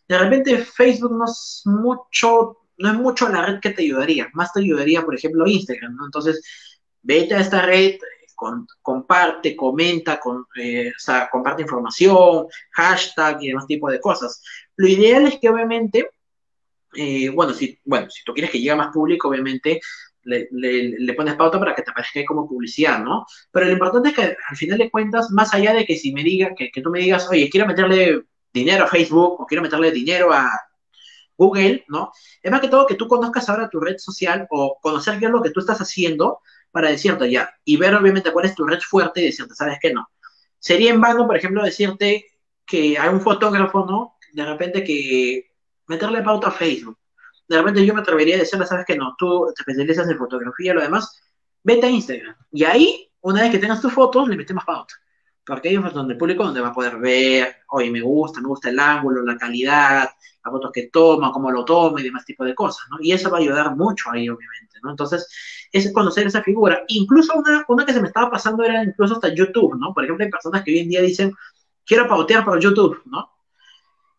de 0.08 0.18
repente 0.18 0.58
Facebook 0.58 1.16
no 1.18 1.26
es 1.26 1.62
mucho, 1.66 2.58
no 2.78 2.90
es 2.90 2.96
mucho 2.96 3.30
la 3.30 3.46
red 3.46 3.60
que 3.60 3.70
te 3.70 3.84
ayudaría, 3.84 4.30
más 4.34 4.52
te 4.54 4.60
ayudaría, 4.60 5.04
por 5.04 5.16
ejemplo, 5.16 5.48
Instagram, 5.48 5.96
¿no? 5.96 6.06
Entonces, 6.06 6.42
vete 7.02 7.36
a 7.36 7.40
esta 7.40 7.62
red, 7.62 7.96
comparte, 8.82 9.56
comenta, 9.56 10.20
con, 10.20 10.46
eh, 10.56 10.90
o 10.90 11.00
sea, 11.00 11.30
comparte 11.30 11.62
información, 11.62 12.48
hashtag 12.72 13.38
y 13.42 13.48
demás 13.50 13.68
tipo 13.68 13.90
de 13.90 14.00
cosas. 14.00 14.42
Lo 14.76 14.88
ideal 14.88 15.28
es 15.28 15.40
que 15.40 15.50
obviamente, 15.50 16.10
eh, 16.95 17.30
bueno, 17.30 17.54
si, 17.54 17.80
bueno, 17.86 18.10
si 18.10 18.23
tú 18.23 18.34
quieres 18.34 18.51
que 18.51 18.60
llegue 18.60 18.71
a 18.71 18.75
más 18.75 18.93
público, 18.93 19.30
obviamente 19.30 19.80
le, 20.23 21.13
pones 21.15 21.36
pauta 21.36 21.60
para 21.60 21.73
que 21.73 21.82
te 21.82 21.91
aparezca 21.91 22.23
como 22.27 22.47
publicidad, 22.47 22.99
¿no? 23.04 23.25
Pero 23.51 23.65
lo 23.65 23.71
importante 23.73 24.10
es 24.10 24.15
que 24.15 24.36
al 24.49 24.58
final 24.58 24.77
de 24.77 24.91
cuentas, 24.91 25.32
más 25.32 25.54
allá 25.54 25.73
de 25.73 25.86
que 25.86 25.95
si 25.95 26.13
me 26.13 26.23
digas, 26.23 26.51
que, 26.56 26.69
que 26.71 26.82
tú 26.82 26.91
me 26.91 26.99
digas, 26.99 27.27
oye, 27.30 27.49
quiero 27.49 27.67
meterle 27.67 28.23
dinero 28.54 28.84
a 28.84 28.88
Facebook 28.88 29.41
o 29.41 29.45
quiero 29.45 29.63
meterle 29.63 29.91
dinero 29.91 30.32
a 30.34 30.49
Google, 31.38 31.86
¿no? 31.88 32.12
Es 32.41 32.51
más 32.51 32.62
que 32.62 32.67
todo 32.67 32.86
que 32.86 32.95
tú 32.95 33.08
conozcas 33.08 33.49
ahora 33.49 33.69
tu 33.69 33.80
red 33.80 33.97
social 33.97 34.47
o 34.51 34.77
conocer 34.82 35.17
qué 35.19 35.25
es 35.25 35.32
lo 35.32 35.41
que 35.41 35.49
tú 35.49 35.60
estás 35.60 35.80
haciendo 35.80 36.39
para 36.71 36.89
decirte 36.89 37.30
ya, 37.30 37.54
y 37.65 37.77
ver 37.77 37.95
obviamente 37.95 38.32
cuál 38.32 38.45
es 38.45 38.56
tu 38.56 38.65
red 38.65 38.80
fuerte 38.80 39.21
y 39.21 39.25
decirte, 39.25 39.56
¿sabes 39.56 39.77
qué 39.82 39.93
no? 39.93 40.08
Sería 40.60 40.91
en 40.91 41.01
vano, 41.01 41.27
por 41.27 41.36
ejemplo, 41.36 41.63
decirte 41.63 42.25
que 42.65 42.97
hay 42.97 43.10
un 43.10 43.21
fotógrafo, 43.21 43.86
¿no? 43.86 44.15
De 44.34 44.45
repente 44.45 44.84
que 44.84 45.51
meterle 45.91 46.23
pauta 46.23 46.47
a 46.47 46.51
Facebook. 46.51 46.97
De 47.47 47.58
repente 47.58 47.86
yo 47.86 47.93
me 47.93 48.01
atrevería 48.01 48.36
a 48.36 48.39
decirle, 48.39 48.65
¿sabes 48.65 48.86
qué 48.86 48.95
no? 48.95 49.13
Tú 49.18 49.51
te 49.55 49.61
especializas 49.61 50.09
en 50.09 50.18
fotografía 50.18 50.72
y 50.72 50.76
lo 50.76 50.82
demás, 50.82 51.22
vete 51.63 51.88
a 51.88 51.89
Instagram. 51.89 52.36
Y 52.51 52.63
ahí, 52.63 53.11
una 53.22 53.41
vez 53.41 53.51
que 53.51 53.59
tengas 53.59 53.82
tus 53.82 53.93
fotos, 53.93 54.28
le 54.28 54.38
metemos 54.38 54.63
pauta. 54.63 54.93
Porque 55.45 55.70
ahí 55.70 55.76
es 55.76 55.93
donde 55.93 56.13
el 56.13 56.18
público 56.18 56.43
donde 56.43 56.61
va 56.61 56.70
a 56.70 56.74
poder 56.74 56.97
ver, 56.97 57.57
oye, 57.70 57.91
me 57.91 58.01
gusta, 58.01 58.39
me 58.39 58.47
gusta 58.47 58.70
el 58.70 58.80
ángulo, 58.80 59.24
la 59.24 59.38
calidad, 59.38 60.03
las 60.43 60.51
fotos 60.51 60.72
que 60.72 60.89
toma, 60.93 61.32
cómo 61.32 61.51
lo 61.51 61.66
toma 61.66 61.99
y 61.99 62.03
demás 62.05 62.24
tipo 62.26 62.45
de 62.45 62.55
cosas, 62.55 62.86
¿no? 62.89 62.97
Y 63.01 63.11
eso 63.11 63.30
va 63.30 63.38
a 63.38 63.41
ayudar 63.41 63.76
mucho 63.76 64.11
ahí, 64.11 64.30
obviamente, 64.30 64.78
¿no? 64.84 64.91
Entonces, 64.91 65.28
es 65.72 65.91
conocer 65.91 66.28
esa 66.28 66.43
figura. 66.43 66.84
Incluso 66.88 67.34
una, 67.38 67.66
una 67.68 67.86
que 67.86 67.93
se 67.93 68.01
me 68.01 68.07
estaba 68.07 68.30
pasando 68.30 68.63
era 68.63 68.84
incluso 68.84 69.16
hasta 69.16 69.34
YouTube, 69.34 69.78
¿no? 69.78 69.93
Por 69.93 70.03
ejemplo, 70.03 70.24
hay 70.24 70.32
personas 70.32 70.63
que 70.63 70.72
hoy 70.72 70.80
en 70.80 70.89
día 70.89 71.01
dicen, 71.01 71.34
quiero 71.86 72.07
pautear 72.07 72.45
para 72.45 72.59
YouTube, 72.59 73.01
¿no? 73.05 73.30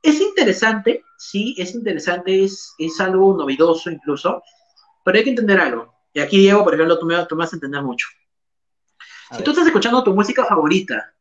Es 0.02 0.20
interesante, 0.20 1.04
sí, 1.16 1.54
es 1.56 1.74
interesante, 1.74 2.44
es, 2.44 2.74
es 2.78 3.00
algo 3.00 3.36
novedoso 3.36 3.90
incluso, 3.90 4.42
pero 5.04 5.18
hay 5.18 5.24
que 5.24 5.30
entender 5.30 5.60
algo. 5.60 5.94
Y 6.12 6.20
aquí, 6.20 6.38
Diego, 6.38 6.64
por 6.64 6.74
ejemplo, 6.74 6.98
tú 6.98 7.06
me, 7.06 7.24
tú 7.26 7.36
me 7.36 7.44
vas 7.44 7.52
a 7.52 7.56
entender 7.56 7.82
mucho. 7.82 8.08
si 9.36 9.42
tú 9.42 9.52
estás 9.52 9.66
escuchando 9.66 10.02
tu 10.02 10.14
música 10.14 10.44
favorita 10.44 11.14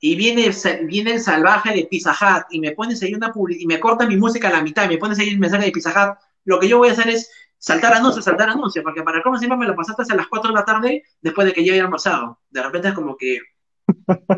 y 0.00 0.14
viene, 0.14 0.50
viene 0.84 1.14
el 1.14 1.20
salvaje 1.20 1.74
de 1.74 1.84
Pizza 1.90 2.12
Hut 2.12 2.46
y 2.50 2.60
me 2.60 2.72
pones 2.72 3.02
ahí 3.02 3.14
una 3.14 3.32
y 3.50 3.66
me 3.66 3.80
corta 3.80 4.06
mi 4.06 4.16
música 4.16 4.48
a 4.48 4.52
la 4.52 4.62
mitad 4.62 4.84
y 4.84 4.88
me 4.88 4.98
pones 4.98 5.18
ahí 5.18 5.30
el 5.30 5.38
mensaje 5.38 5.66
de 5.66 5.72
Pizza 5.72 5.90
Hut, 5.90 6.18
lo 6.44 6.60
que 6.60 6.68
yo 6.68 6.78
voy 6.78 6.90
a 6.90 6.92
hacer 6.92 7.08
es 7.08 7.30
saltar 7.58 7.92
anuncios, 7.94 8.24
saltar 8.24 8.50
anuncios, 8.50 8.82
porque 8.84 9.02
para 9.02 9.22
cómo 9.22 9.38
siempre 9.38 9.58
me 9.58 9.66
lo 9.66 9.74
pasaste 9.74 10.12
a 10.12 10.16
las 10.16 10.28
4 10.28 10.50
de 10.50 10.54
la 10.54 10.64
tarde 10.64 11.02
después 11.20 11.46
de 11.46 11.52
que 11.52 11.64
ya 11.64 11.72
haya 11.72 11.82
almorzado. 11.82 12.40
De 12.50 12.62
repente 12.62 12.88
es 12.88 12.94
como 12.94 13.16
que 13.16 13.40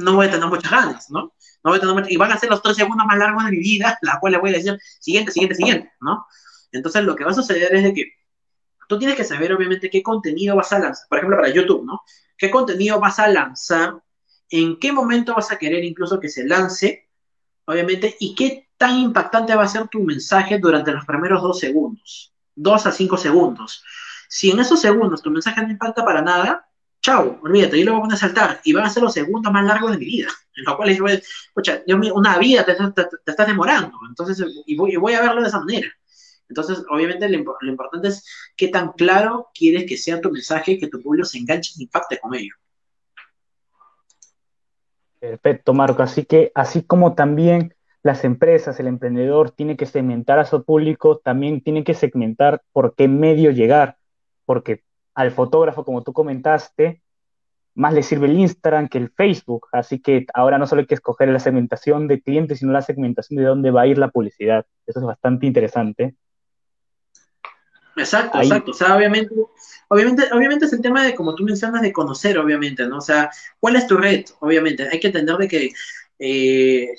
no 0.00 0.14
voy 0.14 0.26
a 0.26 0.30
tener 0.30 0.46
muchas 0.46 0.70
ganas, 0.70 1.10
¿no? 1.10 1.32
no 1.64 1.70
voy 1.70 1.78
a 1.78 1.80
tener 1.80 1.94
muchas... 1.94 2.10
Y 2.10 2.16
van 2.16 2.32
a 2.32 2.38
ser 2.38 2.50
los 2.50 2.62
tres 2.62 2.76
segundos 2.76 3.06
más 3.06 3.18
largos 3.18 3.44
de 3.44 3.50
mi 3.52 3.58
vida, 3.58 3.98
la 4.02 4.18
cual 4.20 4.32
le 4.32 4.38
voy 4.38 4.50
a 4.50 4.54
decir 4.54 4.78
siguiente, 5.00 5.32
siguiente, 5.32 5.54
siguiente, 5.54 5.92
¿no? 6.00 6.26
Entonces 6.72 7.04
lo 7.04 7.16
que 7.16 7.24
va 7.24 7.30
a 7.30 7.34
suceder 7.34 7.74
es 7.74 7.82
de 7.82 7.94
que 7.94 8.12
tú 8.88 8.98
tienes 8.98 9.16
que 9.16 9.24
saber 9.24 9.52
obviamente 9.52 9.90
qué 9.90 10.02
contenido 10.02 10.56
vas 10.56 10.72
a 10.72 10.78
lanzar, 10.78 11.06
por 11.08 11.18
ejemplo 11.18 11.36
para 11.38 11.52
YouTube, 11.52 11.84
¿no? 11.84 12.02
¿Qué 12.36 12.50
contenido 12.50 13.00
vas 13.00 13.18
a 13.18 13.28
lanzar? 13.28 14.02
¿En 14.50 14.78
qué 14.78 14.92
momento 14.92 15.34
vas 15.34 15.50
a 15.50 15.58
querer 15.58 15.84
incluso 15.84 16.20
que 16.20 16.28
se 16.28 16.44
lance? 16.46 17.08
Obviamente, 17.64 18.16
y 18.20 18.34
qué 18.34 18.68
tan 18.76 18.96
impactante 18.98 19.54
va 19.54 19.64
a 19.64 19.68
ser 19.68 19.88
tu 19.88 20.00
mensaje 20.00 20.58
durante 20.58 20.92
los 20.92 21.04
primeros 21.04 21.42
dos 21.42 21.58
segundos, 21.58 22.32
dos 22.54 22.86
a 22.86 22.92
cinco 22.92 23.16
segundos. 23.16 23.82
Si 24.28 24.50
en 24.50 24.60
esos 24.60 24.80
segundos 24.80 25.22
tu 25.22 25.30
mensaje 25.30 25.62
no 25.62 25.70
impacta 25.70 26.04
para 26.04 26.22
nada, 26.22 26.67
chao, 27.00 27.38
olvídate, 27.42 27.78
yo 27.78 27.84
lo 27.84 27.92
voy 27.92 27.98
a 27.98 28.02
poner 28.02 28.14
a 28.16 28.18
saltar 28.18 28.60
y 28.64 28.72
van 28.72 28.84
a 28.84 28.90
ser 28.90 29.02
los 29.02 29.14
segundos 29.14 29.52
más 29.52 29.64
largos 29.64 29.92
de 29.92 29.98
mi 29.98 30.04
vida. 30.06 30.28
En 30.56 30.64
lo 30.64 30.76
cual, 30.76 30.90
escucha, 30.90 31.82
una 32.14 32.38
vida 32.38 32.64
te, 32.64 32.72
estás 32.72 33.46
demorando, 33.46 33.96
entonces, 34.08 34.44
y 34.66 34.76
voy, 34.76 34.96
voy, 34.96 35.14
a 35.14 35.22
verlo 35.22 35.40
de 35.40 35.48
esa 35.48 35.60
manera. 35.60 35.88
Entonces, 36.48 36.84
obviamente, 36.90 37.28
lo, 37.28 37.56
importante 37.62 38.08
es 38.08 38.26
qué 38.56 38.68
tan 38.68 38.92
claro 38.92 39.50
quieres 39.54 39.84
que 39.86 39.96
sea 39.96 40.20
tu 40.20 40.30
mensaje, 40.30 40.78
que 40.78 40.88
tu 40.88 41.00
público 41.00 41.26
se 41.26 41.38
enganche 41.38 41.74
y 41.76 41.84
impacte 41.84 42.18
con 42.18 42.34
ello. 42.34 42.54
Perfecto, 45.20 45.74
Marco. 45.74 46.02
Así 46.02 46.24
que, 46.24 46.50
así 46.54 46.82
como 46.82 47.14
también 47.14 47.74
las 48.02 48.24
empresas, 48.24 48.80
el 48.80 48.86
emprendedor 48.86 49.50
tiene 49.50 49.76
que 49.76 49.86
segmentar 49.86 50.38
a 50.38 50.44
su 50.44 50.64
público, 50.64 51.18
también 51.18 51.60
tiene 51.60 51.84
que 51.84 51.94
segmentar 51.94 52.62
por 52.72 52.94
qué 52.94 53.08
medio 53.08 53.50
llegar, 53.50 53.98
porque 54.46 54.82
al 55.18 55.32
fotógrafo, 55.32 55.84
como 55.84 56.04
tú 56.04 56.12
comentaste, 56.12 57.02
más 57.74 57.92
le 57.92 58.04
sirve 58.04 58.26
el 58.26 58.38
Instagram 58.38 58.88
que 58.88 58.98
el 58.98 59.10
Facebook. 59.10 59.66
Así 59.72 59.98
que 59.98 60.26
ahora 60.32 60.58
no 60.58 60.66
solo 60.68 60.82
hay 60.82 60.86
que 60.86 60.94
escoger 60.94 61.28
la 61.28 61.40
segmentación 61.40 62.06
de 62.06 62.22
clientes, 62.22 62.60
sino 62.60 62.70
la 62.70 62.82
segmentación 62.82 63.38
de 63.38 63.44
dónde 63.44 63.72
va 63.72 63.80
a 63.80 63.86
ir 63.88 63.98
la 63.98 64.10
publicidad. 64.10 64.64
Eso 64.86 65.00
es 65.00 65.04
bastante 65.04 65.46
interesante. 65.46 66.14
Exacto, 67.96 68.38
exacto. 68.38 68.70
O 68.70 68.74
sea, 68.74 68.96
obviamente, 68.96 69.34
obviamente, 69.88 70.22
obviamente 70.32 70.66
es 70.66 70.72
el 70.72 70.82
tema 70.82 71.04
de, 71.04 71.16
como 71.16 71.34
tú 71.34 71.42
mencionas, 71.42 71.82
de 71.82 71.92
conocer, 71.92 72.38
obviamente, 72.38 72.86
¿no? 72.86 72.98
O 72.98 73.00
sea, 73.00 73.28
¿cuál 73.58 73.74
es 73.74 73.88
tu 73.88 73.96
red? 73.96 74.24
Obviamente, 74.38 74.88
hay 74.88 75.00
que 75.00 75.08
entender 75.08 75.36
de 75.36 75.48
que, 75.48 75.70
eh, 76.20 76.94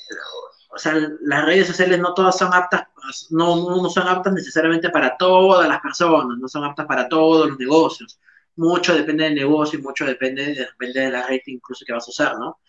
o 0.71 0.77
sea, 0.77 0.93
las 1.21 1.45
redes 1.45 1.67
sociales 1.67 1.99
no 1.99 2.13
todas 2.13 2.37
son 2.37 2.53
aptas, 2.53 2.83
no, 3.31 3.81
no 3.81 3.89
son 3.89 4.07
aptas 4.07 4.33
necesariamente 4.33 4.89
para 4.89 5.17
todas 5.17 5.67
las 5.67 5.81
personas, 5.81 6.37
no 6.37 6.47
son 6.47 6.63
aptas 6.63 6.85
para 6.85 7.09
todos 7.09 7.49
los 7.49 7.59
negocios. 7.59 8.19
Mucho 8.55 8.93
depende 8.93 9.23
del 9.23 9.35
negocio 9.35 9.79
y 9.79 9.81
mucho 9.81 10.05
depende, 10.05 10.53
depende 10.53 11.01
de 11.01 11.11
la 11.11 11.25
red 11.25 11.39
incluso 11.47 11.85
que 11.85 11.93
vas 11.93 12.07
a 12.07 12.11
usar, 12.11 12.37
¿no? 12.37 12.59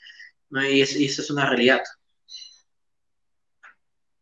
Y, 0.63 0.79
y 0.79 1.05
eso 1.05 1.23
es 1.23 1.31
una 1.31 1.47
realidad. 1.47 1.81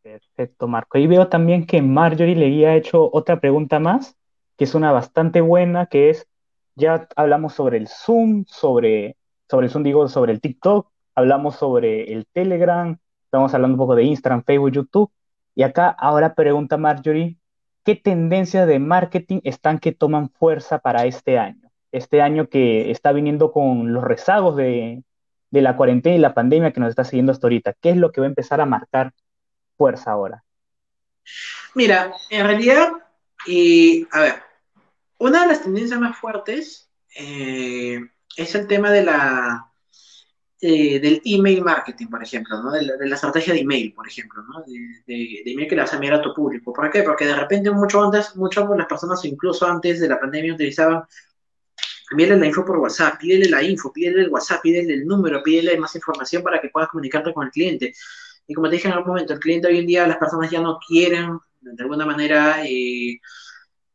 Perfecto, 0.02 0.66
Marco. 0.66 0.98
Y 0.98 1.06
veo 1.06 1.28
también 1.28 1.66
que 1.66 1.82
Marjorie 1.82 2.34
le 2.34 2.46
había 2.46 2.74
hecho 2.74 3.10
otra 3.12 3.40
pregunta 3.40 3.78
más, 3.78 4.16
que 4.56 4.64
es 4.64 4.74
una 4.74 4.90
bastante 4.90 5.40
buena, 5.40 5.86
que 5.86 6.10
es, 6.10 6.26
ya 6.74 7.06
hablamos 7.14 7.52
sobre 7.52 7.76
el 7.76 7.88
Zoom, 7.88 8.44
sobre, 8.46 9.16
sobre 9.48 9.66
el 9.66 9.72
Zoom, 9.72 9.84
digo, 9.84 10.08
sobre 10.08 10.32
el 10.32 10.40
TikTok, 10.40 10.90
hablamos 11.14 11.56
sobre 11.56 12.12
el 12.12 12.26
Telegram, 12.26 12.98
estamos 13.28 13.52
hablando 13.52 13.74
un 13.74 13.78
poco 13.78 13.94
de 13.94 14.04
Instagram, 14.04 14.42
Facebook, 14.42 14.72
YouTube, 14.72 15.12
y 15.54 15.62
acá 15.62 15.90
ahora 15.90 16.34
pregunta 16.34 16.78
Marjorie, 16.78 17.36
¿qué 17.84 17.94
tendencias 17.94 18.66
de 18.66 18.78
marketing 18.78 19.40
están 19.44 19.78
que 19.78 19.92
toman 19.92 20.30
fuerza 20.30 20.78
para 20.78 21.04
este 21.04 21.38
año? 21.38 21.70
Este 21.92 22.22
año 22.22 22.48
que 22.48 22.90
está 22.90 23.12
viniendo 23.12 23.52
con 23.52 23.92
los 23.92 24.02
rezagos 24.02 24.56
de, 24.56 25.02
de 25.50 25.60
la 25.60 25.76
cuarentena 25.76 26.16
y 26.16 26.18
la 26.18 26.32
pandemia 26.32 26.72
que 26.72 26.80
nos 26.80 26.88
está 26.88 27.04
siguiendo 27.04 27.32
hasta 27.32 27.46
ahorita. 27.46 27.74
¿Qué 27.74 27.90
es 27.90 27.98
lo 27.98 28.12
que 28.12 28.22
va 28.22 28.26
a 28.26 28.30
empezar 28.30 28.62
a 28.62 28.66
marcar 28.66 29.12
fuerza 29.76 30.12
ahora? 30.12 30.42
Mira, 31.74 32.14
en 32.30 32.46
realidad, 32.46 32.92
y, 33.46 34.06
a 34.10 34.20
ver, 34.20 34.34
una 35.18 35.42
de 35.42 35.48
las 35.48 35.62
tendencias 35.62 36.00
más 36.00 36.16
fuertes 36.16 36.88
eh, 37.14 38.00
es 38.36 38.54
el 38.54 38.66
tema 38.66 38.90
de 38.90 39.04
la 39.04 39.70
eh, 40.60 40.98
del 40.98 41.22
email 41.24 41.62
marketing, 41.62 42.08
por 42.08 42.22
ejemplo, 42.22 42.62
¿no? 42.62 42.72
de, 42.72 42.82
la, 42.82 43.14
estrategia 43.14 43.54
de 43.54 43.60
email, 43.60 43.92
por 43.92 44.08
ejemplo, 44.08 44.42
¿no? 44.42 44.64
de, 44.66 45.42
email 45.46 45.68
que 45.68 45.76
le 45.76 45.82
vas 45.82 45.92
a 45.92 45.96
enviar 45.96 46.14
a 46.14 46.22
tu 46.22 46.34
público. 46.34 46.72
¿Por 46.72 46.90
qué? 46.90 47.02
Porque 47.02 47.26
de 47.26 47.36
repente 47.36 47.70
mucho 47.70 48.02
antes, 48.02 48.34
muchas 48.36 48.68
de 48.68 48.76
las 48.76 48.86
personas, 48.86 49.24
incluso 49.24 49.66
antes 49.66 50.00
de 50.00 50.08
la 50.08 50.18
pandemia, 50.18 50.54
utilizaban 50.54 51.04
envíale 52.10 52.36
la 52.36 52.46
info 52.46 52.64
por 52.64 52.78
WhatsApp, 52.78 53.18
pídele 53.18 53.48
la 53.48 53.62
info, 53.62 53.92
pídele 53.92 54.22
el 54.22 54.30
WhatsApp, 54.30 54.62
pídele 54.62 54.94
el 54.94 55.06
número, 55.06 55.42
pídele 55.42 55.78
más 55.78 55.94
información 55.94 56.42
para 56.42 56.60
que 56.60 56.68
puedas 56.70 56.88
comunicarte 56.88 57.32
con 57.32 57.46
el 57.46 57.52
cliente. 57.52 57.94
Y 58.46 58.54
como 58.54 58.68
te 58.68 58.76
dije 58.76 58.88
en 58.88 58.94
algún 58.94 59.08
momento, 59.08 59.34
el 59.34 59.40
cliente 59.40 59.68
hoy 59.68 59.78
en 59.78 59.86
día, 59.86 60.06
las 60.06 60.16
personas 60.16 60.50
ya 60.50 60.60
no 60.60 60.78
quieren, 60.86 61.38
de 61.60 61.82
alguna 61.82 62.06
manera, 62.06 62.64
eh, 62.64 63.20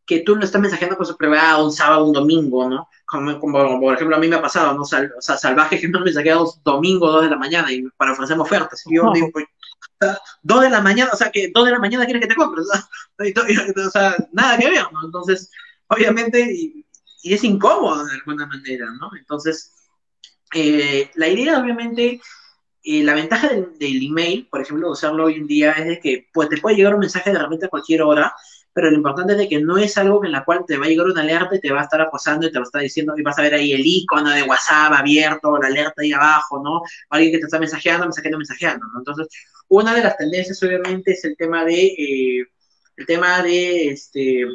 que 0.06 0.20
tú 0.20 0.36
no 0.36 0.44
estás 0.44 0.62
mensajeando 0.62 0.98
con 0.98 1.06
su 1.06 1.16
privado 1.16 1.66
un 1.66 1.72
sábado, 1.72 2.06
un 2.06 2.14
domingo, 2.14 2.70
¿no? 2.70 2.90
Como, 3.06 3.40
por 3.40 3.94
ejemplo 3.94 4.16
a 4.16 4.20
mí 4.20 4.28
me 4.28 4.36
ha 4.36 4.42
pasado, 4.42 4.74
¿no? 4.74 4.82
o 4.82 4.86
sea, 4.86 5.38
salvajes 5.38 5.80
que 5.80 5.88
me 5.88 5.98
han 5.98 6.04
mensajeado 6.04 6.54
domingo, 6.64 7.12
dos 7.12 7.24
de 7.24 7.30
la 7.30 7.38
mañana 7.38 7.72
y 7.72 7.84
para 7.96 8.14
ofrecer 8.14 8.38
ofertas. 8.40 8.84
Y 8.88 8.96
yo 8.96 9.12
digo, 9.14 9.30
pues, 9.32 9.46
dos 10.42 10.62
de 10.62 10.70
la 10.70 10.82
mañana, 10.82 11.12
o 11.14 11.16
sea, 11.16 11.32
que 11.32 11.52
dos 11.54 11.66
de 11.66 11.72
la 11.72 11.80
mañana 11.80 12.06
quieres 12.06 12.22
que 12.22 12.28
te 12.28 12.36
compres, 12.36 12.66
o 13.88 13.90
sea, 13.92 14.16
nada 14.32 14.58
que 14.58 14.70
ver, 14.70 14.86
¿no? 14.92 15.06
Entonces, 15.06 15.52
obviamente, 15.88 16.42
y, 16.54 16.86
es 17.24 17.44
incómodo 17.44 18.04
de 18.06 18.14
alguna 18.16 18.46
manera, 18.48 18.88
¿no? 19.00 19.10
Entonces, 19.18 19.74
eh, 20.54 21.10
la 21.16 21.28
idea, 21.30 21.58
obviamente, 21.58 22.20
la 22.84 23.14
ventaja 23.14 23.50
del, 23.50 24.06
email, 24.06 24.48
por 24.50 24.62
ejemplo, 24.62 24.92
usarlo 24.92 25.26
hoy 25.26 25.36
en 25.36 25.48
día, 25.48 25.72
es 25.72 25.86
de 25.86 26.00
que 26.00 26.28
pues, 26.34 26.50
te 26.50 26.58
puede 26.58 26.76
llegar 26.76 26.94
un 26.94 27.00
mensaje 27.00 27.32
de 27.32 27.40
repente 27.40 27.68
a 27.68 27.70
cualquier 27.70 28.02
hora, 28.02 28.36
pero 28.74 28.90
lo 28.90 28.98
importante 28.98 29.34
es 29.34 29.40
de 29.40 29.48
que 29.48 29.62
no 29.62 29.78
es 29.78 29.98
algo 29.98 30.26
en 30.26 30.32
la 30.32 30.44
cual 30.44 30.64
te 30.68 30.78
va 30.78 30.86
a 30.86 30.88
llegar 30.90 31.06
una 31.06 31.22
alerta 31.22 31.56
y 31.56 31.60
te 31.60 31.72
va 31.72 31.82
a 31.82 31.84
estar 31.84 32.02
acosando 32.02 32.48
y 32.48 32.52
te 32.52 32.58
lo 32.58 32.64
está 32.64 32.80
diciendo 32.80 33.14
y 33.18 33.22
vas 33.22 33.38
a 33.38 33.44
ver 33.44 33.54
ahí 33.54 33.72
el 33.74 33.86
icono 33.86 34.30
de 34.32 34.44
WhatsApp 34.44 34.94
abierto, 34.94 35.58
la 35.60 35.68
alerta 35.68 36.02
ahí 36.02 36.12
abajo, 36.12 36.62
¿no? 36.64 36.82
Alguien 37.10 37.32
que 37.32 37.38
te 37.40 37.46
está 37.46 37.60
mensajeando, 37.60 38.06
mensajeando, 38.06 38.38
mensajeando, 38.38 38.86
¿no? 38.88 39.00
Entonces, 39.00 39.28
una 39.68 39.94
de 39.94 40.04
las 40.04 40.18
tendencias 40.18 40.62
obviamente 40.64 41.12
es 41.12 41.24
el 41.24 41.38
tema 41.38 41.64
de, 41.66 41.86
eh, 41.86 42.46
el 42.98 43.06
tema 43.06 43.42
de, 43.44 43.90
este, 43.90 44.46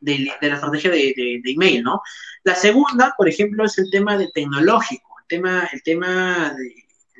de, 0.00 0.32
la 0.40 0.54
estrategia 0.54 0.90
de, 0.90 1.42
email, 1.44 1.82
¿no? 1.82 2.00
La 2.44 2.54
segunda, 2.54 3.14
por 3.16 3.28
ejemplo, 3.28 3.64
es 3.64 3.78
el 3.78 3.90
tema 3.90 4.16
de 4.16 4.28
tecnológico, 4.32 5.14
el 5.20 5.26
tema, 5.28 5.68
el 5.72 5.82
tema 5.82 6.56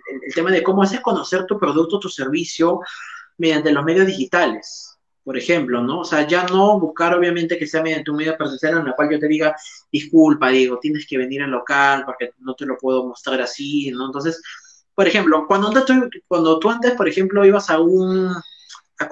el, 0.07 0.35
tema 0.35 0.51
de 0.51 0.63
cómo 0.63 0.83
haces 0.83 1.01
conocer 1.01 1.47
tu 1.47 1.59
producto, 1.59 1.99
tu 1.99 2.09
servicio 2.09 2.81
mediante 3.39 3.73
los 3.73 3.85
medios 3.85 4.07
digitales, 4.07 4.96
por 5.27 5.37
ejemplo, 5.37 5.83
¿no? 5.83 6.03
O 6.03 6.05
sea, 6.05 6.25
ya 6.25 6.45
no 6.45 6.79
buscar 6.79 7.13
obviamente 7.13 7.59
que 7.59 7.67
sea 7.67 7.83
mediante 7.83 8.13
un 8.13 8.17
medio 8.17 8.37
presencial 8.37 8.79
en 8.79 8.87
el 8.87 8.95
cual 8.95 9.11
yo 9.11 9.19
te 9.19 9.27
diga, 9.27 9.57
disculpa, 9.91 10.51
digo, 10.51 10.79
tienes 10.79 11.05
que 11.05 11.19
venir 11.19 11.43
al 11.43 11.51
local 11.51 12.05
porque 12.07 12.31
no 12.39 12.55
te 12.55 12.65
lo 12.65 12.79
puedo 12.79 13.09
mostrar 13.09 13.41
así, 13.41 13.91
¿no? 13.91 14.07
Entonces, 14.07 14.41
por 14.95 15.09
ejemplo, 15.09 15.45
cuando, 15.49 15.73
tú, 15.85 16.09
cuando 16.29 16.61
tú 16.61 16.71
antes, 16.71 16.93
por 16.93 17.09
ejemplo, 17.09 17.45
ibas 17.45 17.69
a 17.71 17.81
un 17.81 18.33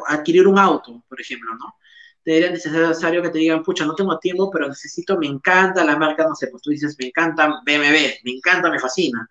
adquirir 0.07 0.47
un 0.47 0.57
auto, 0.57 1.03
por 1.09 1.21
ejemplo, 1.21 1.53
¿no? 1.57 1.75
Te 2.23 2.39
era 2.39 2.51
necesario 2.51 3.21
que 3.21 3.31
te 3.31 3.39
digan, 3.39 3.65
pucha, 3.65 3.85
no 3.85 3.97
tengo 3.97 4.17
tiempo, 4.21 4.49
pero 4.53 4.69
necesito, 4.69 5.19
me 5.19 5.27
encanta 5.27 5.85
la 5.85 5.97
marca, 5.97 6.29
no 6.29 6.37
sé, 6.37 6.47
pues 6.47 6.63
tú 6.63 6.71
dices, 6.71 6.95
me 6.97 7.07
encanta 7.09 7.61
BMW, 7.67 8.21
me 8.25 8.31
encanta, 8.37 8.71
me 8.71 8.79
fascina. 8.79 9.29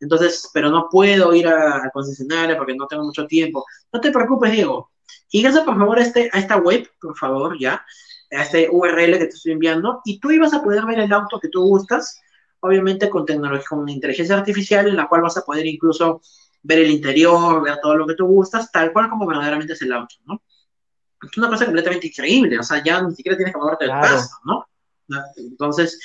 Entonces, 0.00 0.50
pero 0.52 0.68
no 0.68 0.88
puedo 0.90 1.32
ir 1.32 1.46
a, 1.46 1.90
concesionaria 1.92 2.56
porque 2.56 2.74
no 2.74 2.88
tengo 2.88 3.04
mucho 3.04 3.24
tiempo. 3.28 3.64
No 3.92 4.00
te 4.00 4.10
preocupes, 4.10 4.50
Diego. 4.50 4.90
Ingresa 5.34 5.64
por 5.64 5.76
favor 5.76 5.98
a, 5.98 6.02
este, 6.02 6.30
a 6.32 6.38
esta 6.38 6.58
web, 6.58 6.88
por 7.00 7.18
favor, 7.18 7.58
ya, 7.58 7.84
a 8.30 8.42
este 8.42 8.68
URL 8.70 9.18
que 9.18 9.26
te 9.26 9.34
estoy 9.34 9.50
enviando, 9.50 10.00
y 10.04 10.20
tú 10.20 10.30
ibas 10.30 10.54
a 10.54 10.62
poder 10.62 10.86
ver 10.86 11.00
el 11.00 11.12
auto 11.12 11.40
que 11.40 11.48
tú 11.48 11.62
gustas, 11.62 12.20
obviamente 12.60 13.10
con 13.10 13.26
tecnología, 13.26 13.66
con 13.68 13.88
inteligencia 13.88 14.36
artificial, 14.36 14.86
en 14.86 14.94
la 14.94 15.08
cual 15.08 15.22
vas 15.22 15.36
a 15.36 15.44
poder 15.44 15.66
incluso 15.66 16.22
ver 16.62 16.78
el 16.78 16.90
interior, 16.90 17.64
ver 17.64 17.80
todo 17.82 17.96
lo 17.96 18.06
que 18.06 18.14
tú 18.14 18.26
gustas, 18.26 18.70
tal 18.70 18.92
cual 18.92 19.10
como 19.10 19.26
verdaderamente 19.26 19.72
es 19.72 19.82
el 19.82 19.92
auto, 19.92 20.14
¿no? 20.24 20.40
Es 21.20 21.36
una 21.36 21.48
cosa 21.48 21.64
completamente 21.64 22.06
increíble, 22.06 22.56
o 22.56 22.62
sea, 22.62 22.80
ya 22.84 23.02
ni 23.02 23.12
siquiera 23.12 23.36
tienes 23.36 23.52
que 23.52 23.58
moverte 23.58 23.86
del 23.86 23.92
paso, 23.92 24.36
¿no? 24.44 24.68
Entonces, 25.36 25.98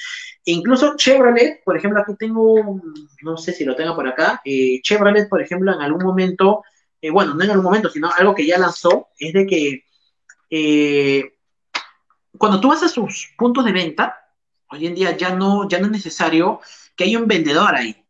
incluso 0.45 0.95
Chevrolet, 0.95 1.63
por 1.63 1.77
ejemplo, 1.77 2.01
aquí 2.01 2.15
tengo, 2.17 2.82
no 3.21 3.38
sé 3.38 3.53
si 3.53 3.63
lo 3.63 3.75
tengo 3.75 3.95
por 3.95 4.07
acá, 4.07 4.41
eh, 4.43 4.82
Chevrolet, 4.82 5.30
por 5.30 5.39
ejemplo, 5.39 5.71
en 5.71 5.82
algún 5.82 6.03
momento 6.03 6.63
eh, 7.02 7.10
bueno, 7.10 7.34
no 7.34 7.43
en 7.43 7.52
algún 7.52 7.66
momento, 7.66 7.89
sino 7.89 8.10
algo 8.12 8.36
que 8.36 8.45
ya 8.45 8.58
lanzó, 8.58 9.10
es 9.18 9.34
de 9.34 9.45
que 9.45 9.86
eh, 10.50 11.38
cuando 12.38 12.60
tú 12.60 12.70
vas 12.70 12.84
a 12.84 12.89
sus 12.89 13.34
puntos 13.38 13.66
de 13.66 13.72
venta, 13.72 14.18
hoy 14.70 14.88
en 14.88 14.95
día 14.95 15.16
ya 15.18 15.36
no, 15.36 15.68
ya 15.68 15.80
no 15.80 15.86
es 15.86 15.91
necesario 15.91 16.62
que 16.95 17.06
haya 17.06 17.20
un 17.20 17.28
vendedor 17.28 17.76
ahí, 17.76 18.06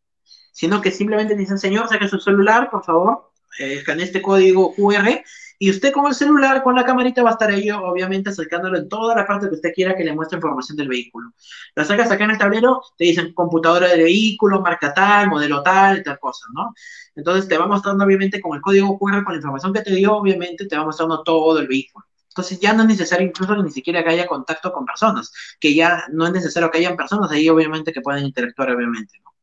sino 0.52 0.82
que 0.82 0.92
simplemente 0.92 1.36
dicen, 1.36 1.58
señor, 1.58 1.88
saque 1.88 2.08
su 2.08 2.20
celular, 2.20 2.70
por 2.70 2.84
favor, 2.84 3.32
eh, 3.60 3.76
escanee 3.76 4.06
este 4.06 4.22
código 4.22 4.74
QR 4.76 5.24
y 5.62 5.70
usted 5.70 5.92
con 5.92 6.08
el 6.08 6.14
celular, 6.14 6.64
con 6.64 6.74
la 6.74 6.86
camarita, 6.86 7.22
va 7.22 7.32
a 7.32 7.34
estar 7.34 7.50
ahí, 7.52 7.70
obviamente, 7.70 8.30
acercándolo 8.30 8.78
en 8.78 8.88
toda 8.88 9.14
la 9.14 9.28
parte 9.28 9.50
que 9.50 9.56
usted 9.56 9.74
quiera 9.74 9.94
que 9.94 10.06
le 10.06 10.14
muestre 10.14 10.38
información 10.38 10.78
del 10.78 10.88
vehículo. 10.88 11.34
La 11.76 11.84
sacas 11.84 12.10
acá 12.10 12.24
en 12.24 12.32
el 12.32 12.38
tablero, 12.38 12.82
te 12.98 13.04
dicen 13.04 13.34
computadora 13.34 13.90
de 13.90 14.04
vehículo, 14.04 14.62
marca 14.62 14.94
tal, 14.94 15.28
modelo 15.28 15.62
tal, 15.62 16.02
tal 16.02 16.18
cosa, 16.18 16.46
¿no? 16.54 16.74
Entonces 17.20 17.48
te 17.48 17.58
va 17.58 17.68
mostrando, 17.68 18.06
obviamente, 18.06 18.40
con 18.40 18.56
el 18.56 18.62
código 18.62 18.98
QR, 18.98 19.24
con 19.24 19.34
la 19.34 19.38
información 19.38 19.74
que 19.74 19.82
te 19.82 19.94
dio, 19.94 20.16
obviamente, 20.16 20.66
te 20.66 20.78
va 20.78 20.86
mostrando 20.86 21.22
todo 21.24 21.60
el 21.60 21.68
vehículo. 21.68 22.06
Entonces 22.30 22.60
ya 22.60 22.74
no 22.74 22.84
es 22.84 22.88
necesario 22.88 23.28
incluso 23.28 23.62
ni 23.62 23.72
siquiera 23.72 24.04
que 24.04 24.12
haya 24.12 24.26
contacto 24.26 24.72
con 24.72 24.86
personas, 24.86 25.32
que 25.60 25.76
ya 25.76 26.06
no 26.12 26.26
es 26.26 26.32
necesario 26.32 26.72
que 26.72 26.78
hayan 26.78 26.96
personas 26.96 27.30
ahí, 27.32 27.50
obviamente, 27.50 27.92
que 27.92 28.02
puedan 28.02 28.24
interactuar, 28.24 28.72
obviamente, 28.72 29.20
¿no? 29.24 29.34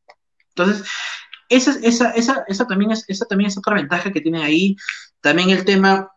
Entonces, 0.49 0.89
esa, 1.49 1.77
esa, 1.83 2.11
esa, 2.11 2.43
esa, 2.47 2.67
también 2.67 2.91
es, 2.91 3.05
esa 3.07 3.25
también 3.25 3.49
es 3.49 3.57
otra 3.57 3.75
ventaja 3.75 4.11
que 4.11 4.21
tiene 4.21 4.43
ahí. 4.43 4.75
También 5.21 5.51
el 5.51 5.63
tema, 5.63 6.09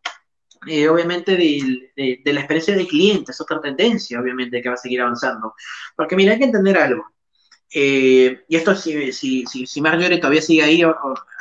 eh, 0.67 0.89
obviamente, 0.89 1.37
de, 1.37 2.21
de, 2.25 2.33
la 2.33 2.41
experiencia 2.41 2.75
del 2.75 2.87
cliente, 2.87 3.33
es 3.33 3.41
otra 3.41 3.61
tendencia, 3.61 4.19
obviamente, 4.19 4.63
que 4.63 4.69
va 4.71 4.77
a 4.77 4.79
seguir 4.79 5.03
avanzando. 5.03 5.55
Porque 5.95 6.17
mira, 6.17 6.33
hay 6.33 6.39
que 6.39 6.47
entender 6.47 6.79
algo. 6.79 7.05
Eh, 7.73 8.45
y 8.49 8.57
esto, 8.57 8.75
si, 8.75 9.13
si, 9.13 9.47
si, 9.47 9.67
si 9.67 9.81
Marjorie 9.81 10.19
todavía 10.19 10.43
sigue 10.43 10.63
ahí, 10.63 10.83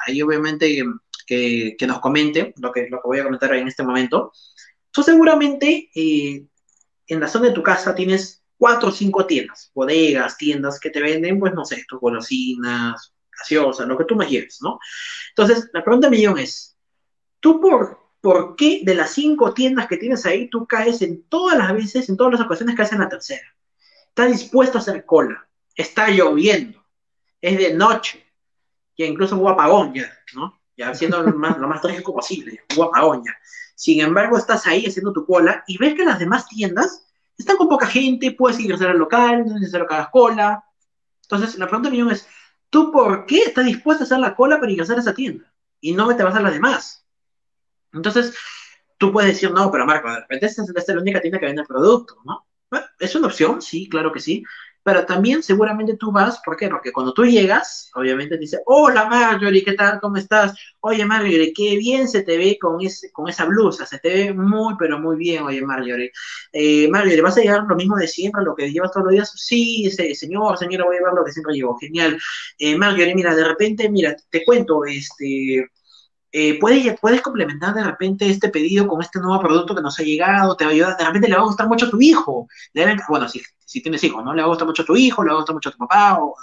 ahí 0.05 0.21
obviamente 0.21 0.83
que, 1.25 1.75
que, 1.77 1.87
nos 1.87 1.99
comente 1.99 2.53
lo 2.57 2.71
que, 2.71 2.87
lo 2.89 2.97
que 2.97 3.07
voy 3.07 3.19
a 3.19 3.23
comentar 3.23 3.53
en 3.55 3.67
este 3.67 3.83
momento. 3.83 4.31
Tú 4.91 5.03
seguramente 5.03 5.89
eh, 5.93 6.45
en 7.07 7.19
la 7.19 7.27
zona 7.27 7.47
de 7.47 7.53
tu 7.53 7.63
casa 7.63 7.95
tienes 7.95 8.43
cuatro 8.57 8.89
o 8.89 8.91
cinco 8.91 9.25
tiendas, 9.25 9.71
bodegas, 9.73 10.37
tiendas 10.37 10.79
que 10.79 10.89
te 10.89 11.01
venden, 11.01 11.39
pues 11.39 11.53
no 11.53 11.65
sé, 11.65 11.83
tus 11.87 11.99
golosinas, 11.99 13.13
gaseosas, 13.31 13.87
lo 13.87 13.97
que 13.97 14.05
tú 14.05 14.15
me 14.15 14.27
lleves, 14.27 14.59
¿no? 14.61 14.79
Entonces, 15.29 15.69
la 15.73 15.83
pregunta 15.83 16.09
millón 16.09 16.37
es, 16.37 16.77
¿tú 17.39 17.59
por, 17.61 17.99
por 18.21 18.55
qué 18.55 18.81
de 18.83 18.95
las 18.95 19.11
cinco 19.11 19.53
tiendas 19.53 19.87
que 19.87 19.97
tienes 19.97 20.25
ahí 20.25 20.49
tú 20.49 20.67
caes 20.67 21.01
en 21.01 21.23
todas 21.23 21.57
las 21.57 21.73
veces, 21.73 22.09
en 22.09 22.17
todas 22.17 22.33
las 22.33 22.41
ocasiones 22.41 22.75
caes 22.75 22.91
en 22.91 22.99
la 22.99 23.09
tercera? 23.09 23.55
Estás 24.09 24.31
dispuesto 24.31 24.77
a 24.77 24.81
hacer 24.81 25.05
cola, 25.05 25.48
está 25.81 26.09
lloviendo, 26.09 26.85
es 27.41 27.57
de 27.57 27.73
noche, 27.73 28.25
que 28.95 29.05
incluso 29.05 29.37
hubo 29.37 29.49
apagón 29.49 29.93
ya, 29.93 30.11
¿no? 30.33 30.61
Ya 30.75 30.89
haciendo 30.89 31.21
lo 31.21 31.33
más, 31.37 31.57
lo 31.57 31.67
más 31.67 31.81
trágico 31.81 32.13
posible, 32.13 32.63
hubo 32.75 32.85
apagón 32.85 33.23
ya. 33.25 33.37
Sin 33.75 34.01
embargo, 34.01 34.37
estás 34.37 34.67
ahí 34.67 34.85
haciendo 34.85 35.13
tu 35.13 35.25
cola 35.25 35.63
y 35.67 35.77
ves 35.77 35.95
que 35.95 36.03
las 36.03 36.19
demás 36.19 36.47
tiendas 36.47 37.07
están 37.37 37.55
con 37.55 37.69
poca 37.69 37.87
gente, 37.87 38.33
puedes 38.33 38.59
ingresar 38.59 38.89
al 38.89 38.97
local, 38.97 39.45
no 39.45 39.55
es 39.55 39.61
necesario 39.61 39.87
que 39.87 39.93
hagas 39.93 40.09
cola. 40.09 40.63
Entonces, 41.21 41.57
la 41.57 41.67
pregunta 41.67 41.89
millón 41.89 42.11
es, 42.11 42.27
¿tú 42.69 42.91
por 42.91 43.25
qué 43.25 43.43
estás 43.43 43.65
dispuesto 43.65 44.03
a 44.03 44.05
hacer 44.05 44.19
la 44.19 44.35
cola 44.35 44.59
para 44.59 44.71
ingresar 44.71 44.97
a 44.97 45.01
esa 45.01 45.13
tienda? 45.13 45.53
Y 45.79 45.93
no 45.93 46.13
te 46.13 46.23
vas 46.23 46.35
a 46.35 46.41
las 46.41 46.51
demás. 46.51 47.05
Entonces, 47.93 48.35
tú 48.97 49.13
puedes 49.13 49.31
decir, 49.31 49.51
no, 49.51 49.71
pero 49.71 49.85
Marco, 49.85 50.09
de 50.09 50.19
repente 50.19 50.47
esta 50.47 50.63
es 50.63 50.87
la 50.89 51.01
única 51.01 51.21
tienda 51.21 51.39
que 51.39 51.45
vende 51.45 51.61
el 51.61 51.67
producto, 51.67 52.17
¿no? 52.25 52.45
Es 52.99 53.15
una 53.15 53.27
opción, 53.27 53.61
sí, 53.61 53.87
claro 53.87 54.11
que 54.11 54.19
sí, 54.19 54.43
pero 54.83 55.05
también 55.05 55.43
seguramente 55.43 55.97
tú 55.97 56.11
vas, 56.11 56.41
¿por 56.43 56.55
qué? 56.57 56.69
Porque 56.69 56.91
cuando 56.91 57.13
tú 57.13 57.25
llegas, 57.25 57.91
obviamente 57.95 58.35
te 58.35 58.41
dice, 58.41 58.59
hola 58.65 59.05
Marjorie, 59.05 59.63
¿qué 59.63 59.73
tal? 59.73 59.99
¿Cómo 59.99 60.17
estás? 60.17 60.53
Oye 60.79 61.05
Marjorie, 61.05 61.53
qué 61.53 61.77
bien 61.77 62.07
se 62.07 62.23
te 62.23 62.37
ve 62.37 62.57
con, 62.59 62.81
ese, 62.81 63.11
con 63.11 63.27
esa 63.29 63.45
blusa, 63.45 63.85
se 63.85 63.99
te 63.99 64.09
ve 64.09 64.33
muy, 64.33 64.75
pero 64.79 64.99
muy 64.99 65.17
bien, 65.17 65.43
oye 65.43 65.61
Marjorie. 65.61 66.11
Eh, 66.53 66.87
Marjorie, 66.89 67.21
¿vas 67.21 67.37
a 67.37 67.41
llevar 67.41 67.63
lo 67.67 67.75
mismo 67.75 67.97
de 67.97 68.07
siempre, 68.07 68.43
lo 68.43 68.55
que 68.55 68.71
llevas 68.71 68.91
todos 68.91 69.05
los 69.05 69.13
días? 69.13 69.31
Sí, 69.35 69.89
señor, 69.91 70.57
señora, 70.57 70.85
voy 70.85 70.95
a 70.95 70.99
llevar 70.99 71.13
lo 71.13 71.23
que 71.25 71.31
siempre 71.31 71.53
llevo, 71.55 71.77
genial. 71.77 72.17
Eh, 72.57 72.75
Marjorie, 72.75 73.15
mira, 73.15 73.35
de 73.35 73.43
repente, 73.43 73.89
mira, 73.89 74.15
te 74.29 74.43
cuento, 74.45 74.85
este, 74.85 75.67
eh, 76.31 76.59
puedes, 76.59 76.99
puedes 76.99 77.21
complementar 77.21 77.73
de 77.73 77.83
repente 77.83 78.29
este 78.29 78.49
pedido 78.49 78.87
con 78.87 79.01
este 79.01 79.19
nuevo 79.19 79.41
producto 79.41 79.75
que 79.75 79.81
nos 79.81 79.99
ha 79.99 80.03
llegado, 80.03 80.55
te 80.55 80.63
va 80.63 80.71
a 80.71 80.73
ayudar, 80.73 80.97
de 80.97 81.05
repente 81.05 81.27
le 81.27 81.35
va 81.35 81.41
a 81.41 81.45
gustar 81.45 81.67
mucho 81.67 81.87
a 81.87 81.89
tu 81.89 81.99
hijo, 81.99 82.47
bueno, 83.07 83.27
si, 83.27 83.41
si 83.65 83.81
tienes 83.81 84.03
hijos, 84.03 84.23
¿no? 84.23 84.33
Le 84.33 84.41
va 84.41 84.45
a 84.45 84.49
gustar 84.49 84.67
mucho 84.67 84.83
a 84.83 84.85
tu 84.85 84.95
hijo, 84.95 85.23
le 85.23 85.29
va 85.29 85.35
a 85.35 85.37
gustar 85.37 85.55
mucho 85.55 85.69
a 85.69 85.71
tu 85.71 85.77
papá, 85.79 86.19
o, 86.19 86.35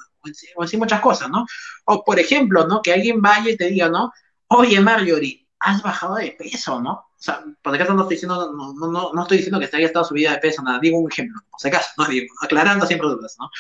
o, 0.57 0.63
así 0.63 0.77
muchas 0.77 1.01
cosas, 1.01 1.31
¿no? 1.31 1.47
O 1.85 2.03
por 2.05 2.19
ejemplo, 2.19 2.67
¿no? 2.67 2.83
Que 2.83 2.93
alguien 2.93 3.23
vaya 3.23 3.51
y 3.51 3.57
te 3.57 3.69
diga, 3.69 3.89
¿no? 3.89 4.13
Oye, 4.49 4.81
Marjorie, 4.81 5.47
has 5.61 5.83
bajado 5.83 6.17
de 6.17 6.37
peso, 6.39 6.81
¿no? 6.81 6.93
O 6.93 7.23
sea, 7.27 7.43
por 7.63 7.73
si 7.73 7.77
acaso 7.77 7.95
no 7.95 8.03
estoy 8.03 8.17
diciendo, 8.17 8.53
no, 8.53 8.75
no, 8.75 8.89
no, 8.89 9.13
no 9.13 9.23
estoy 9.23 9.39
diciendo 9.39 9.59
que 9.59 9.69
te 9.69 9.77
haya 9.79 9.87
estado 9.87 10.05
subida 10.05 10.33
de 10.33 10.39
peso, 10.39 10.63
nada, 10.63 10.79
digo 10.81 10.99
un 10.99 11.11
ejemplo, 11.11 11.41
por 11.51 11.61
si 11.61 11.69
acaso, 11.69 11.91
¿no? 11.97 12.07
Digo, 12.07 12.27
aclarando 12.43 12.87
siempre 12.87 13.09
dudas, 13.09 13.37
¿no? 13.39 13.51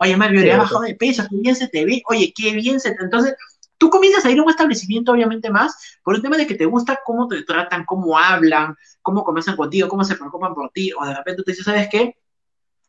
Oye, 0.00 0.16
Marjorie, 0.16 0.52
has 0.52 0.58
bajado 0.58 0.82
de 0.82 0.94
peso, 0.94 1.24
qué 1.28 1.36
bien 1.36 1.56
se 1.56 1.68
te 1.68 1.84
ve, 1.84 2.02
oye, 2.08 2.32
qué 2.36 2.52
bien 2.52 2.78
se 2.78 2.92
te... 2.94 3.02
Entonces, 3.02 3.34
tú 3.78 3.90
comienzas 3.90 4.24
a 4.24 4.30
ir 4.30 4.38
a 4.38 4.42
un 4.42 4.50
establecimiento, 4.50 5.12
obviamente, 5.12 5.50
más 5.50 5.98
por 6.02 6.14
el 6.14 6.22
tema 6.22 6.36
de 6.36 6.46
que 6.46 6.54
te 6.54 6.64
gusta 6.66 7.00
cómo 7.04 7.28
te 7.28 7.42
tratan, 7.42 7.84
cómo 7.84 8.18
hablan, 8.18 8.76
cómo 9.02 9.24
comienzan 9.24 9.56
contigo, 9.56 9.88
cómo 9.88 10.04
se 10.04 10.16
preocupan 10.16 10.54
por 10.54 10.70
ti, 10.70 10.92
o 10.92 11.04
de 11.04 11.14
repente 11.14 11.42
te 11.42 11.52
dices, 11.52 11.64
¿sabes 11.64 11.88
qué? 11.90 12.16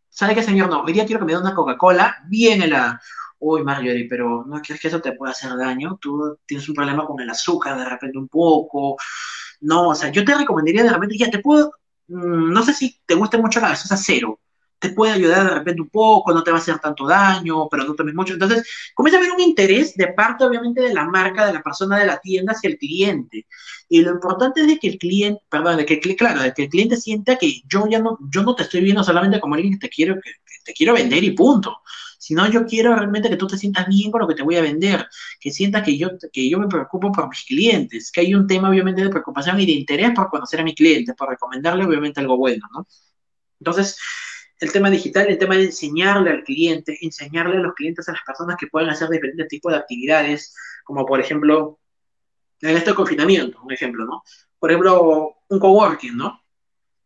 ¿Sabes 0.10 0.36
qué, 0.36 0.44
señor? 0.44 0.70
No, 0.70 0.82
hoy 0.82 0.94
día 0.94 1.06
quiero 1.06 1.20
que 1.20 1.26
me 1.26 1.34
dé 1.34 1.40
una 1.40 1.54
Coca-Cola 1.54 2.18
bien 2.28 2.62
helada. 2.62 3.02
Uy, 3.40 3.64
Marjorie, 3.64 4.08
pero 4.10 4.44
¿no 4.48 4.62
crees 4.62 4.82
que 4.82 4.88
eso 4.88 5.00
te 5.00 5.12
puede 5.14 5.32
hacer 5.32 5.56
daño? 5.56 5.98
Tú 6.02 6.40
tienes 6.46 6.68
un 6.68 6.76
problema 6.76 7.06
con 7.06 7.20
el 7.22 7.30
azúcar, 7.30 7.78
de 7.78 7.86
repente 7.86 8.18
un 8.18 8.28
poco. 8.28 8.98
No, 9.62 9.90
o 9.90 9.96
sea, 9.96 10.12
yo 10.12 10.26
te 10.26 10.36
recomendaría 10.36 10.84
de 10.84 10.90
repente, 10.90 11.18
ya 11.18 11.30
te 11.30 11.40
puedo, 11.40 11.72
mm, 12.08 12.52
no 12.52 12.64
sé 12.64 12.74
si 12.74 13.00
te 13.06 13.16
gusta 13.16 13.38
mucho 13.38 13.60
la 13.60 13.70
gaseosa 13.70 13.98
cero, 13.98 14.40
te 14.80 14.90
puede 14.90 15.14
ayudar 15.14 15.44
de 15.50 15.56
repente 15.56 15.82
un 15.82 15.90
poco, 15.90 16.34
no 16.34 16.44
te 16.44 16.52
va 16.52 16.58
a 16.58 16.62
hacer 16.62 16.80
tanto 16.80 17.08
daño, 17.08 17.68
pero 17.70 17.84
no 17.84 17.96
tomes 17.96 18.14
mucho. 18.14 18.34
Entonces, 18.34 18.68
comienza 18.94 19.18
a 19.18 19.22
haber 19.22 19.34
un 19.34 19.42
interés 19.42 19.96
de 19.96 20.08
parte, 20.10 20.46
obviamente, 20.46 20.82
de 20.82 20.94
la 20.94 21.06
marca, 21.06 21.48
de 21.48 21.54
la 21.54 21.64
persona 21.64 21.98
de 21.98 22.06
la 22.06 22.20
tienda 22.20 22.54
hacia 22.54 22.70
el 22.70 22.78
cliente. 22.78 23.48
Y 23.90 24.02
lo 24.02 24.12
importante 24.12 24.62
es 24.62 24.80
que 24.80 24.88
el 24.90 24.98
cliente, 24.98 25.42
perdón, 25.50 25.78
de 25.78 25.86
que, 25.86 26.00
claro, 26.16 26.42
de 26.42 26.54
que 26.54 26.64
el 26.64 26.70
cliente 26.70 26.98
sienta 26.98 27.38
que 27.38 27.62
yo 27.68 27.88
ya 27.90 28.00
no, 28.00 28.20
yo 28.32 28.44
no 28.44 28.56
te 28.56 28.64
estoy 28.64 28.82
viendo 28.82 29.04
solamente 29.04 29.40
como 29.40 29.56
alguien 29.56 29.74
que 29.74 29.88
te 29.88 29.90
quiero, 29.90 30.16
que, 30.16 30.32
te 30.64 30.74
quiero 30.74 30.94
vender 30.94 31.24
y 31.24 31.32
punto. 31.32 31.78
Sino 32.20 32.50
yo 32.50 32.66
quiero 32.66 32.96
realmente 32.96 33.30
que 33.30 33.38
tú 33.38 33.48
te 33.48 33.58
sientas 33.58 33.88
bien 33.88 34.12
con 34.12 34.22
lo 34.22 34.28
que 34.28 34.36
te 34.36 34.44
voy 34.44 34.56
a 34.58 34.62
vender, 34.62 35.08
que 35.40 35.52
sientas 35.52 35.84
que 35.84 35.98
yo, 35.98 36.10
que 36.32 36.50
yo 36.50 36.60
me 36.60 36.68
preocupo 36.68 37.12
por 37.12 37.30
mis 37.30 37.44
clientes, 37.46 38.12
que 38.12 38.22
hay 38.22 38.34
un 38.34 38.48
tema 38.48 38.70
obviamente 38.70 39.02
de 39.04 39.10
preocupación 39.10 39.60
y 39.60 39.66
de 39.66 39.72
interés 39.74 40.12
por 40.16 40.30
conocer 40.30 40.60
a 40.60 40.64
mi 40.64 40.76
cliente, 40.76 41.14
por 41.14 41.30
recomendarle 41.30 41.86
obviamente 41.86 42.20
algo 42.20 42.38
bueno, 42.38 42.68
¿no? 42.74 42.88
Entonces, 43.60 43.98
el 44.60 44.72
tema 44.72 44.90
digital, 44.90 45.28
el 45.28 45.38
tema 45.38 45.56
de 45.56 45.66
enseñarle 45.66 46.32
al 46.32 46.44
cliente, 46.44 46.98
enseñarle 47.02 47.58
a 47.58 47.60
los 47.60 47.74
clientes, 47.74 48.08
a 48.10 48.14
las 48.14 48.22
personas 48.24 48.58
que 48.60 48.68
pueden 48.68 48.90
hacer 48.90 49.10
diferentes 49.10 49.48
tipos 49.48 49.72
de 49.72 49.80
actividades, 49.80 50.56
como 50.84 51.06
por 51.06 51.20
ejemplo, 51.20 51.80
en 52.62 52.76
este 52.76 52.94
confinamiento, 52.94 53.60
un 53.62 53.72
ejemplo, 53.72 54.06
¿no? 54.06 54.24
Por 54.58 54.72
ejemplo, 54.72 55.36
un 55.48 55.60
coworking, 55.60 56.18
¿no? 56.18 56.42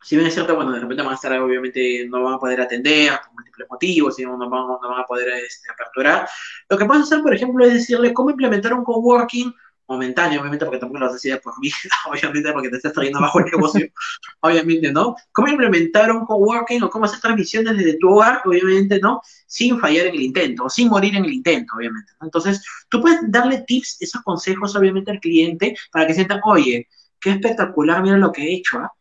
Si 0.01 0.15
bien 0.15 0.27
es 0.27 0.33
cierto, 0.33 0.55
bueno, 0.55 0.71
de 0.71 0.79
repente 0.79 1.03
van 1.03 1.11
a 1.11 1.15
estar, 1.15 1.39
obviamente, 1.39 2.07
no 2.09 2.23
van 2.23 2.33
a 2.35 2.39
poder 2.39 2.61
atender 2.61 3.11
por 3.23 3.33
múltiples 3.33 3.67
motivos, 3.69 4.17
no 4.19 4.49
van, 4.49 4.67
no 4.67 4.79
van 4.81 5.01
a 5.01 5.05
poder 5.05 5.29
este, 5.29 5.69
aperturar. 5.71 6.27
Lo 6.69 6.77
que 6.77 6.85
puedes 6.85 7.03
hacer, 7.03 7.21
por 7.21 7.35
ejemplo, 7.35 7.65
es 7.65 7.73
decirle 7.73 8.13
cómo 8.13 8.31
implementar 8.31 8.73
un 8.73 8.83
coworking 8.83 9.53
momentáneo, 9.91 10.39
obviamente, 10.39 10.65
porque 10.65 10.79
tampoco 10.79 10.99
lo 10.99 11.13
decir 11.13 11.39
por 11.43 11.57
mí, 11.59 11.69
obviamente, 12.09 12.51
porque 12.53 12.69
te 12.69 12.77
estás 12.77 12.93
trayendo 12.93 13.19
abajo 13.19 13.39
el 13.39 13.45
negocio, 13.45 13.87
obviamente, 14.41 14.91
¿no? 14.91 15.15
¿Cómo 15.31 15.47
implementar 15.49 16.11
un 16.11 16.25
coworking 16.25 16.83
o 16.83 16.89
cómo 16.89 17.05
hacer 17.05 17.19
transmisiones 17.19 17.77
desde 17.77 17.97
tu 17.97 18.09
hogar, 18.09 18.41
obviamente, 18.45 18.99
¿no? 18.99 19.21
Sin 19.45 19.79
fallar 19.79 20.07
en 20.07 20.15
el 20.15 20.21
intento, 20.21 20.65
o 20.65 20.69
sin 20.69 20.89
morir 20.89 21.15
en 21.15 21.25
el 21.25 21.33
intento, 21.33 21.73
obviamente. 21.75 22.13
Entonces, 22.21 22.63
tú 22.89 23.01
puedes 23.01 23.19
darle 23.29 23.63
tips, 23.67 23.97
esos 23.99 24.21
consejos, 24.21 24.75
obviamente, 24.75 25.11
al 25.11 25.19
cliente 25.19 25.75
para 25.91 26.07
que 26.07 26.13
sientan, 26.13 26.39
oye, 26.45 26.87
qué 27.19 27.31
espectacular, 27.31 28.01
mira 28.01 28.17
lo 28.17 28.31
que 28.31 28.43
he 28.43 28.55
hecho, 28.55 28.79
¿ah? 28.79 28.91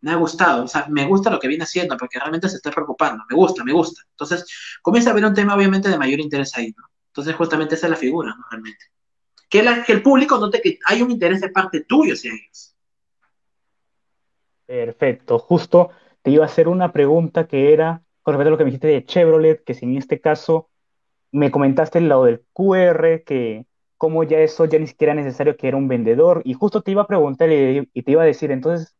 Me 0.00 0.12
ha 0.12 0.16
gustado, 0.16 0.64
o 0.64 0.68
sea, 0.68 0.86
me 0.88 1.04
gusta 1.06 1.28
lo 1.28 1.40
que 1.40 1.48
viene 1.48 1.64
haciendo, 1.64 1.96
porque 1.96 2.20
realmente 2.20 2.48
se 2.48 2.56
está 2.56 2.70
preocupando, 2.70 3.24
me 3.28 3.34
gusta, 3.34 3.64
me 3.64 3.72
gusta. 3.72 4.02
Entonces, 4.10 4.44
comienza 4.80 5.10
a 5.10 5.12
ver 5.12 5.24
un 5.24 5.34
tema, 5.34 5.56
obviamente, 5.56 5.88
de 5.88 5.98
mayor 5.98 6.20
interés 6.20 6.56
ahí, 6.56 6.72
¿no? 6.76 6.84
Entonces, 7.08 7.34
justamente 7.34 7.74
esa 7.74 7.86
es 7.86 7.90
la 7.90 7.96
figura, 7.96 8.30
¿no? 8.30 8.44
Realmente 8.48 8.84
que, 9.48 9.60
el 9.88 10.02
público 10.02 10.38
note 10.38 10.60
que 10.60 10.78
hay 10.86 11.02
un 11.02 11.10
interés 11.10 11.40
de 11.40 11.48
parte 11.50 11.84
tuyo 11.84 12.14
hacia 12.14 12.32
ellos. 12.32 12.76
Perfecto, 14.66 15.38
justo 15.38 15.90
te 16.22 16.30
iba 16.30 16.44
a 16.44 16.46
hacer 16.46 16.68
una 16.68 16.92
pregunta 16.92 17.46
que 17.46 17.72
era 17.72 18.02
con 18.22 18.34
respecto 18.34 18.48
a 18.48 18.50
lo 18.50 18.58
que 18.58 18.64
me 18.64 18.70
dijiste 18.70 18.88
de 18.88 19.04
Chevrolet, 19.04 19.64
que 19.64 19.72
si 19.72 19.86
en 19.86 19.96
este 19.96 20.20
caso 20.20 20.68
me 21.32 21.50
comentaste 21.50 21.98
el 21.98 22.08
lado 22.08 22.24
del 22.24 22.44
QR, 22.52 23.22
que 23.24 23.64
como 23.96 24.22
ya 24.24 24.38
eso 24.40 24.66
ya 24.66 24.78
ni 24.78 24.86
siquiera 24.86 25.14
era 25.14 25.22
necesario 25.22 25.56
que 25.56 25.68
era 25.68 25.76
un 25.76 25.88
vendedor, 25.88 26.42
y 26.44 26.52
justo 26.52 26.82
te 26.82 26.90
iba 26.90 27.02
a 27.02 27.06
preguntar 27.06 27.50
y, 27.50 27.88
y 27.92 28.02
te 28.02 28.12
iba 28.12 28.22
a 28.22 28.26
decir, 28.26 28.50
entonces, 28.50 28.94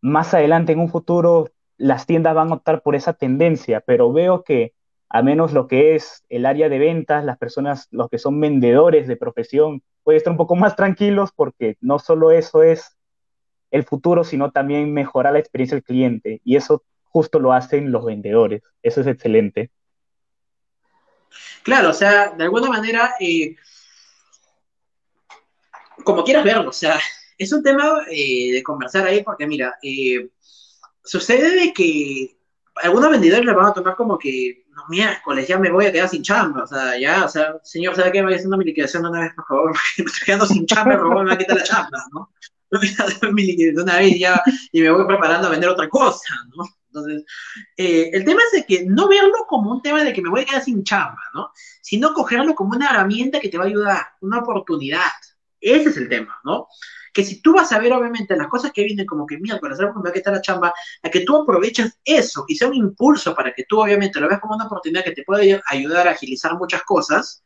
más 0.00 0.34
adelante 0.34 0.72
en 0.72 0.80
un 0.80 0.90
futuro 0.90 1.50
las 1.76 2.06
tiendas 2.06 2.34
van 2.34 2.50
a 2.50 2.54
optar 2.54 2.82
por 2.82 2.96
esa 2.96 3.12
tendencia, 3.12 3.80
pero 3.80 4.12
veo 4.12 4.42
que 4.42 4.74
a 5.14 5.22
menos 5.22 5.52
lo 5.52 5.68
que 5.68 5.94
es 5.94 6.24
el 6.28 6.44
área 6.44 6.68
de 6.68 6.80
ventas, 6.80 7.24
las 7.24 7.38
personas, 7.38 7.86
los 7.92 8.10
que 8.10 8.18
son 8.18 8.40
vendedores 8.40 9.06
de 9.06 9.16
profesión, 9.16 9.80
pueden 10.02 10.16
estar 10.16 10.32
un 10.32 10.36
poco 10.36 10.56
más 10.56 10.74
tranquilos 10.74 11.30
porque 11.36 11.76
no 11.80 12.00
solo 12.00 12.32
eso 12.32 12.64
es 12.64 12.96
el 13.70 13.84
futuro, 13.84 14.24
sino 14.24 14.50
también 14.50 14.92
mejorar 14.92 15.34
la 15.34 15.38
experiencia 15.38 15.76
del 15.76 15.84
cliente. 15.84 16.40
Y 16.42 16.56
eso 16.56 16.82
justo 17.04 17.38
lo 17.38 17.52
hacen 17.52 17.92
los 17.92 18.04
vendedores. 18.04 18.64
Eso 18.82 19.02
es 19.02 19.06
excelente. 19.06 19.70
Claro, 21.62 21.90
o 21.90 21.94
sea, 21.94 22.30
de 22.30 22.42
alguna 22.42 22.68
manera, 22.68 23.14
eh, 23.20 23.54
como 26.02 26.24
quieras 26.24 26.42
verlo, 26.42 26.70
o 26.70 26.72
sea, 26.72 26.98
es 27.38 27.52
un 27.52 27.62
tema 27.62 28.00
eh, 28.10 28.50
de 28.50 28.62
conversar 28.64 29.06
ahí 29.06 29.22
porque, 29.22 29.46
mira, 29.46 29.76
eh, 29.80 30.28
sucede 31.04 31.54
de 31.54 31.72
que 31.72 32.36
algunos 32.82 33.12
vendedores 33.12 33.44
le 33.44 33.52
van 33.52 33.66
a 33.66 33.72
tomar 33.72 33.94
como 33.94 34.18
que, 34.18 34.63
no, 34.74 34.84
miércoles, 34.88 35.46
ya 35.48 35.58
me 35.58 35.70
voy 35.70 35.86
a 35.86 35.92
quedar 35.92 36.08
sin 36.08 36.22
chamba, 36.22 36.64
o 36.64 36.66
sea, 36.66 36.98
ya, 36.98 37.24
o 37.24 37.28
sea, 37.28 37.56
señor, 37.62 37.94
¿sabe 37.94 38.12
qué? 38.12 38.22
Voy 38.22 38.34
haciendo 38.34 38.56
mi 38.56 38.64
liquidación 38.64 39.06
una 39.06 39.20
vez, 39.20 39.34
por 39.34 39.46
favor, 39.46 39.72
porque 39.72 39.82
me 40.02 40.04
estoy 40.04 40.26
quedando 40.26 40.46
sin 40.46 40.66
chamba, 40.66 40.96
por 40.96 41.08
favor, 41.08 41.24
me 41.24 41.30
va 41.30 41.34
a 41.34 41.38
quitar 41.38 41.56
la 41.56 41.62
chamba, 41.62 41.98
¿no? 42.12 42.30
voy 42.70 42.88
a 42.98 43.04
hacer 43.04 43.32
mi 43.32 43.44
liquidación 43.44 43.84
una 43.84 43.98
vez 43.98 44.18
ya 44.18 44.42
y 44.72 44.80
me 44.80 44.90
voy 44.90 45.06
preparando 45.06 45.46
a 45.46 45.50
vender 45.50 45.70
otra 45.70 45.88
cosa, 45.88 46.34
¿no? 46.56 46.64
Entonces, 46.88 47.24
eh, 47.76 48.10
el 48.12 48.24
tema 48.24 48.40
es 48.46 48.60
de 48.60 48.66
que 48.66 48.84
no 48.86 49.08
verlo 49.08 49.46
como 49.48 49.72
un 49.72 49.82
tema 49.82 50.04
de 50.04 50.12
que 50.12 50.22
me 50.22 50.30
voy 50.30 50.42
a 50.42 50.44
quedar 50.44 50.62
sin 50.62 50.84
chamba, 50.84 51.20
¿no? 51.34 51.50
Sino 51.82 52.12
cogerlo 52.12 52.54
como 52.54 52.76
una 52.76 52.88
herramienta 52.88 53.40
que 53.40 53.48
te 53.48 53.58
va 53.58 53.64
a 53.64 53.66
ayudar, 53.66 54.06
una 54.20 54.38
oportunidad. 54.38 55.10
Ese 55.60 55.88
es 55.88 55.96
el 55.96 56.08
tema, 56.08 56.38
¿no? 56.44 56.68
Que 57.14 57.24
si 57.24 57.40
tú 57.40 57.54
vas 57.54 57.72
a 57.72 57.78
ver, 57.78 57.92
obviamente, 57.92 58.36
las 58.36 58.48
cosas 58.48 58.72
que 58.72 58.84
vienen 58.84 59.06
como 59.06 59.24
que, 59.26 59.38
para 59.60 59.72
hacer 59.72 59.86
me 59.94 60.02
va 60.02 60.10
a 60.10 60.12
quitar 60.12 60.34
la 60.34 60.42
chamba, 60.42 60.74
a 61.02 61.08
que 61.08 61.20
tú 61.20 61.36
aproveches 61.36 61.98
eso 62.04 62.44
y 62.48 62.56
sea 62.56 62.68
un 62.68 62.74
impulso 62.74 63.34
para 63.34 63.54
que 63.54 63.64
tú, 63.64 63.80
obviamente, 63.80 64.20
lo 64.20 64.28
veas 64.28 64.40
como 64.40 64.56
una 64.56 64.66
oportunidad 64.66 65.04
que 65.04 65.12
te 65.12 65.22
puede 65.22 65.62
ayudar 65.66 66.08
a 66.08 66.10
agilizar 66.10 66.54
muchas 66.58 66.82
cosas, 66.82 67.42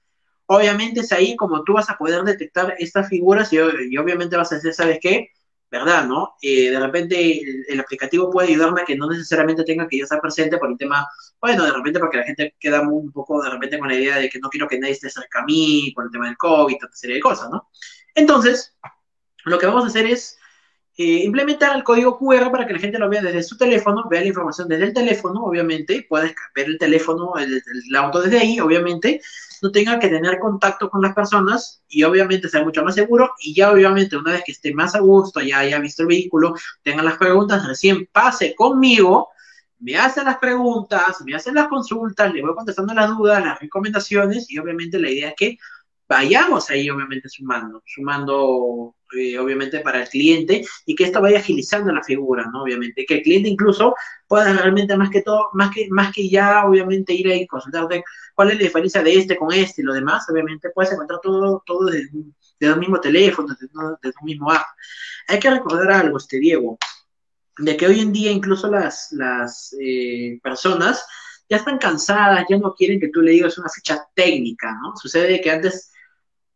obviamente 0.47 1.01
es 1.01 1.12
ahí 1.12 1.37
como 1.37 1.62
tú 1.62 1.75
vas 1.75 1.91
a 1.91 1.99
poder 1.99 2.25
detectar 2.25 2.75
estas 2.79 3.09
figuras 3.09 3.53
y, 3.53 3.59
y 3.91 3.99
obviamente 3.99 4.37
vas 4.37 4.51
a 4.51 4.57
decir, 4.57 4.73
¿sabes 4.73 4.99
qué? 5.01 5.29
¿verdad? 5.71 6.07
¿no? 6.07 6.35
Eh, 6.41 6.71
de 6.71 6.81
repente 6.81 7.43
el, 7.69 7.81
aplicativo 7.81 8.31
puede 8.31 8.49
ayudarme 8.49 8.83
a 8.83 8.85
que 8.85 8.97
no 8.97 9.09
necesariamente 9.09 9.64
tenga 9.64 9.87
que 9.87 9.99
yo 9.99 10.05
estar 10.05 10.21
presente 10.21 10.57
por 10.57 10.71
el 10.71 10.79
tema, 10.79 11.07
bueno, 11.41 11.64
de 11.64 11.73
repente 11.73 12.01
porque 12.01 12.16
la 12.16 12.25
gente 12.25 12.55
queda 12.59 12.81
un 12.81 13.12
poco 13.12 13.43
de 13.43 13.51
repente 13.51 13.79
con 13.79 13.89
la 13.89 13.95
idea 13.95 14.16
de 14.16 14.29
que 14.29 14.39
no 14.39 14.49
quiero 14.49 14.66
que 14.66 14.79
nadie 14.79 14.95
esté 14.95 15.11
cerca 15.11 15.41
a 15.41 15.45
mí 15.45 15.93
por 15.95 16.05
el 16.05 16.11
tema 16.11 16.27
del 16.27 16.37
COVID, 16.37 16.77
otra 16.77 16.91
serie 16.93 17.16
de 17.16 17.23
cosas, 17.23 17.51
¿no? 17.51 17.69
Entonces, 18.14 18.77
lo 19.45 19.59
que 19.59 19.66
vamos 19.66 19.84
a 19.84 19.89
hacer 19.89 20.07
es 20.07 20.39
eh, 21.01 21.22
implementar 21.22 21.76
el 21.76 21.84
código 21.84 22.18
QR 22.18 22.51
para 22.51 22.66
que 22.66 22.72
la 22.72 22.80
gente 22.80 22.99
lo 22.99 23.09
vea 23.09 23.22
desde 23.22 23.45
su 23.45 23.57
teléfono, 23.57 24.09
vea 24.11 24.20
la 24.20 24.26
información 24.26 24.66
desde 24.66 24.86
el 24.86 24.93
teléfono, 24.93 25.45
obviamente, 25.45 26.05
puedes 26.09 26.34
ver 26.57 26.66
el 26.66 26.76
teléfono, 26.76 27.34
el, 27.36 27.62
auto 27.95 28.20
desde 28.20 28.41
ahí, 28.41 28.59
obviamente, 28.59 29.20
no 29.62 29.70
tenga 29.70 30.01
que 30.01 30.09
tener 30.09 30.41
contacto 30.41 30.91
con 30.91 31.01
las 31.01 31.14
personas 31.14 31.84
y 31.89 32.03
obviamente 32.03 32.49
sea 32.49 32.64
mucho 32.64 32.82
más 32.82 32.97
seguro. 32.97 33.32
Y 33.39 33.55
ya 33.55 33.70
obviamente 33.70 34.16
una 34.16 34.32
vez 34.32 34.43
que 34.45 34.51
esté 34.51 34.74
más 34.74 34.97
a 34.97 34.99
gusto, 34.99 35.41
ya 35.41 35.61
haya 35.61 35.78
visto 35.78 36.03
el 36.03 36.09
vehículo, 36.09 36.55
tenga 36.82 37.05
las 37.05 37.16
preguntas, 37.16 37.64
recién 37.64 38.09
pase 38.11 38.57
conmigo, 38.57 39.28
me 39.78 39.97
hace 39.97 40.24
las 40.24 40.39
preguntas, 40.39 41.22
me 41.24 41.36
hacen 41.36 41.55
las 41.55 41.68
consultas, 41.68 42.34
le 42.34 42.43
voy 42.43 42.57
contestando 42.57 42.93
las 42.93 43.09
dudas, 43.11 43.45
las 43.45 43.61
recomendaciones 43.61 44.51
y 44.51 44.59
obviamente 44.59 44.99
la 44.99 45.11
idea 45.11 45.28
es 45.28 45.34
que 45.36 45.59
vayamos 46.09 46.71
ahí 46.71 46.89
obviamente 46.89 47.29
sumando, 47.29 47.83
sumando 47.87 48.97
eh, 49.17 49.39
obviamente 49.39 49.81
para 49.81 50.03
el 50.03 50.09
cliente 50.09 50.65
y 50.87 50.95
que 50.95 51.05
esto 51.05 51.21
vaya 51.21 51.39
agilizando 51.39 51.93
la 51.93 52.03
figura, 52.03 52.47
¿no? 52.53 52.63
Obviamente, 52.63 53.05
que 53.07 53.17
el 53.17 53.23
cliente 53.23 53.49
incluso 53.49 53.95
pueda 54.27 54.53
realmente 54.53 54.97
más 54.97 55.11
que 55.11 55.23
todo, 55.23 55.51
más 55.53 55.75
que, 55.75 55.89
más 55.91 56.13
que 56.13 56.29
ya 56.29 56.65
obviamente 56.67 57.13
ir 57.13 57.29
ahí 57.29 57.47
consultarte 57.47 58.05
cuál 58.35 58.51
es 58.51 58.57
la 58.57 58.65
diferencia 58.65 59.03
de 59.03 59.15
este 59.19 59.37
con 59.37 59.53
este 59.53 59.83
y 59.83 59.85
lo 59.85 59.93
demás, 59.95 60.27
obviamente 60.31 60.71
puedes 60.75 60.93
encontrar 60.93 61.21
todo, 61.23 61.63
todo 61.67 61.87
desde, 61.87 62.11
desde 62.59 62.75
un 62.75 62.81
mismo 62.81 63.01
teléfono, 63.01 63.49
desde, 63.49 63.73
desde, 64.03 64.17
un 64.21 64.27
mismo 64.27 64.51
app. 64.51 64.67
Hay 65.29 65.39
que 65.39 65.51
recordar 65.51 65.91
algo, 65.91 66.17
este 66.19 66.39
Diego, 66.39 66.79
de 67.59 67.77
que 67.77 67.87
hoy 67.87 68.01
en 68.01 68.13
día 68.13 68.31
incluso 68.31 68.71
las, 68.71 69.09
las 69.13 69.75
eh, 69.81 70.39
personas 70.43 71.05
ya 71.49 71.57
están 71.57 71.79
cansadas, 71.79 72.45
ya 72.49 72.59
no 72.59 72.75
quieren 72.75 73.01
que 73.01 73.09
tú 73.09 73.23
le 73.23 73.33
digas 73.33 73.59
una 73.59 73.69
ficha 73.71 74.07
técnica, 74.15 74.77
¿no? 74.83 74.95
Sucede 74.97 75.41
que 75.41 75.51
antes 75.51 75.93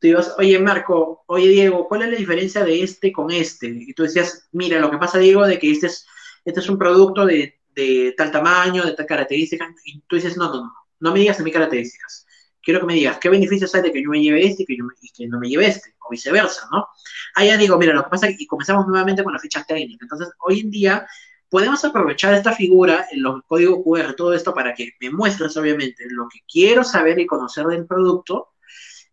tú 0.03 0.19
oye 0.39 0.59
Marco, 0.59 1.23
oye 1.27 1.49
Diego, 1.49 1.87
¿cuál 1.87 2.03
es 2.03 2.11
la 2.11 2.17
diferencia 2.17 2.65
de 2.65 2.83
este 2.83 3.13
con 3.13 3.31
este? 3.31 3.69
Y 3.69 3.95
tú 3.95 4.03
decías, 4.03 4.49
mira, 4.53 4.81
lo 4.81 4.91
que 4.91 4.99
pasa 4.99 5.19
Diego, 5.19 5.47
de 5.47 5.59
que 5.59 5.71
este 5.71 5.87
es, 5.87 6.07
este 6.45 6.61
es 6.61 6.69
un 6.69 6.79
producto 6.79 7.25
de, 7.25 7.61
de 7.75 8.15
tal 8.17 8.31
tamaño, 8.33 8.85
de 8.85 8.93
tal 8.93 9.07
característica, 9.07 9.73
y 9.85 10.01
tú 10.01 10.17
dices, 10.17 10.37
no, 10.37 10.49
no, 10.49 10.63
no, 10.63 10.73
no 11.01 11.13
me 11.13 11.21
digas 11.21 11.39
de 11.39 11.45
mis 11.45 11.53
características. 11.53 12.27
Quiero 12.61 12.81
que 12.81 12.87
me 12.87 12.95
digas 12.95 13.19
qué 13.19 13.29
beneficios 13.29 13.75
hay 13.75 13.83
de 13.83 13.93
que 13.93 14.03
yo 14.03 14.11
me 14.11 14.21
lleve 14.21 14.47
este 14.47 14.63
y 14.63 14.67
que, 14.67 14.77
yo 14.77 14.85
y 15.01 15.11
que 15.11 15.27
no 15.27 15.39
me 15.39 15.49
lleve 15.49 15.67
este, 15.67 15.95
o 15.99 16.11
viceversa, 16.11 16.69
¿no? 16.71 16.87
Ahí 17.35 17.49
ya 17.49 17.57
digo, 17.57 17.77
mira, 17.77 17.93
lo 17.93 18.05
que 18.05 18.11
pasa 18.11 18.29
que 18.29 18.47
comenzamos 18.47 18.87
nuevamente 18.87 19.25
con 19.25 19.33
la 19.33 19.39
ficha 19.39 19.65
técnica. 19.65 20.05
Entonces, 20.05 20.31
hoy 20.39 20.61
en 20.61 20.71
día 20.71 21.07
podemos 21.49 21.85
aprovechar 21.85 22.35
esta 22.35 22.53
figura, 22.53 23.07
el 23.11 23.25
código 23.47 23.83
QR, 23.83 24.15
todo 24.15 24.33
esto 24.33 24.55
para 24.55 24.75
que 24.75 24.93
me 25.01 25.11
muestres, 25.11 25.57
obviamente, 25.57 26.05
lo 26.09 26.29
que 26.29 26.41
quiero 26.51 26.85
saber 26.85 27.19
y 27.19 27.27
conocer 27.27 27.67
del 27.67 27.87
producto 27.87 28.52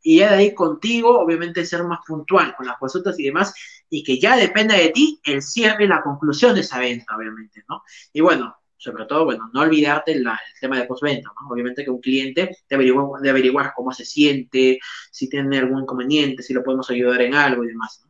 y 0.02 0.20
ya 0.20 0.32
de 0.32 0.38
ahí 0.38 0.54
contigo, 0.54 1.20
obviamente, 1.20 1.66
ser 1.66 1.84
más 1.84 2.00
puntual 2.06 2.56
con 2.56 2.66
las 2.66 2.78
consultas 2.78 3.20
y 3.20 3.24
demás, 3.24 3.54
y 3.90 4.04
que 4.04 4.20
ya 4.20 4.36
dependa 4.36 4.76
de 4.76 4.90
ti 4.90 5.20
el 5.24 5.42
cierre 5.42 5.86
y 5.86 5.88
la 5.88 6.02
conclusión 6.02 6.56
de 6.56 6.62
esa 6.62 6.80
venta, 6.80 7.16
obviamente, 7.16 7.64
¿no? 7.68 7.84
Y 8.14 8.22
bueno, 8.22 8.56
sobre 8.78 9.06
todo, 9.06 9.26
bueno, 9.26 9.50
no 9.54 9.62
olvidarte 9.62 10.14
el 10.14 10.26
tema 10.62 10.80
de 10.80 10.86
postventa, 10.86 11.30
¿no? 11.42 11.50
Obviamente 11.50 11.84
que 11.84 11.92
un 11.92 12.00
cliente 12.00 12.58
debe 12.70 12.84
averiguar, 12.84 13.22
de 13.22 13.30
averiguar 13.30 13.74
cómo 13.76 13.92
se 13.92 14.06
siente, 14.06 14.80
si 15.12 15.30
tiene 15.30 15.60
algún 15.60 15.82
inconveniente, 15.82 16.44
si 16.44 16.54
lo 16.54 16.64
podemos 16.64 16.90
ayudar 16.90 17.22
en 17.22 17.34
algo 17.34 17.66
y 17.66 17.68
demás, 17.68 18.02
¿no? 18.04 18.10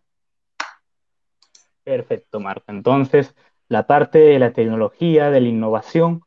Perfecto, 1.84 2.40
Marta. 2.40 2.72
Entonces, 2.72 3.34
la 3.68 3.88
parte 3.88 4.20
de 4.20 4.38
la 4.38 4.54
tecnología, 4.54 5.32
de 5.32 5.42
la 5.42 5.48
innovación, 5.48 6.22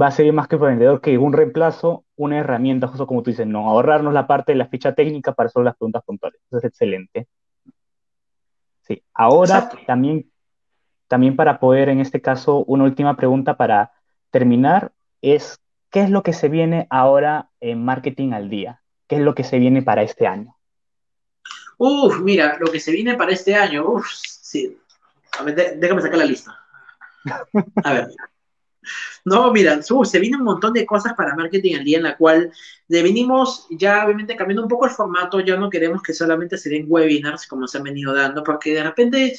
va 0.00 0.06
a 0.06 0.12
ser 0.12 0.32
más 0.32 0.46
que 0.46 0.56
el 0.56 0.62
vendedor 0.62 1.00
que 1.00 1.18
un 1.18 1.32
reemplazo, 1.32 2.04
una 2.24 2.38
herramienta, 2.38 2.86
justo 2.86 3.06
como 3.06 3.22
tú 3.22 3.30
dices, 3.30 3.46
no, 3.46 3.68
ahorrarnos 3.68 4.12
la 4.12 4.26
parte 4.26 4.52
de 4.52 4.58
la 4.58 4.68
ficha 4.68 4.94
técnica 4.94 5.32
para 5.32 5.48
solo 5.48 5.64
las 5.64 5.76
preguntas 5.76 6.02
puntuales. 6.04 6.40
Eso 6.46 6.58
es 6.58 6.64
excelente. 6.64 7.28
Sí, 8.82 9.02
ahora 9.14 9.70
también, 9.86 10.30
también 11.08 11.36
para 11.36 11.60
poder, 11.60 11.88
en 11.88 12.00
este 12.00 12.20
caso, 12.20 12.64
una 12.66 12.84
última 12.84 13.16
pregunta 13.16 13.56
para 13.56 13.92
terminar 14.30 14.92
es, 15.20 15.58
¿qué 15.90 16.02
es 16.02 16.10
lo 16.10 16.22
que 16.22 16.32
se 16.32 16.48
viene 16.48 16.86
ahora 16.90 17.50
en 17.60 17.84
marketing 17.84 18.32
al 18.32 18.48
día? 18.50 18.82
¿Qué 19.06 19.16
es 19.16 19.22
lo 19.22 19.34
que 19.34 19.44
se 19.44 19.58
viene 19.58 19.82
para 19.82 20.02
este 20.02 20.26
año? 20.26 20.56
Uf, 21.78 22.20
mira, 22.20 22.56
lo 22.60 22.70
que 22.70 22.80
se 22.80 22.92
viene 22.92 23.14
para 23.14 23.32
este 23.32 23.54
año, 23.54 23.86
uf, 23.86 24.06
sí. 24.12 24.78
A 25.38 25.42
ver, 25.42 25.78
déjame 25.78 26.02
sacar 26.02 26.18
la 26.18 26.24
lista. 26.24 26.58
A 27.84 27.92
ver, 27.92 28.08
no, 29.24 29.52
mira, 29.52 29.80
se 29.82 30.18
viene 30.18 30.36
un 30.36 30.44
montón 30.44 30.72
de 30.72 30.86
cosas 30.86 31.14
para 31.14 31.36
marketing 31.36 31.76
al 31.76 31.84
día 31.84 31.98
en 31.98 32.04
la 32.04 32.16
cual 32.16 32.52
venimos 33.02 33.66
ya 33.70 34.04
obviamente 34.04 34.36
cambiando 34.36 34.62
un 34.62 34.68
poco 34.68 34.86
el 34.86 34.92
formato, 34.92 35.40
ya 35.40 35.56
no 35.56 35.70
queremos 35.70 36.02
que 36.02 36.12
solamente 36.12 36.58
se 36.58 36.70
den 36.70 36.86
webinars 36.88 37.46
como 37.46 37.66
se 37.66 37.78
han 37.78 37.84
venido 37.84 38.12
dando, 38.14 38.42
porque 38.42 38.74
de 38.74 38.82
repente, 38.82 39.36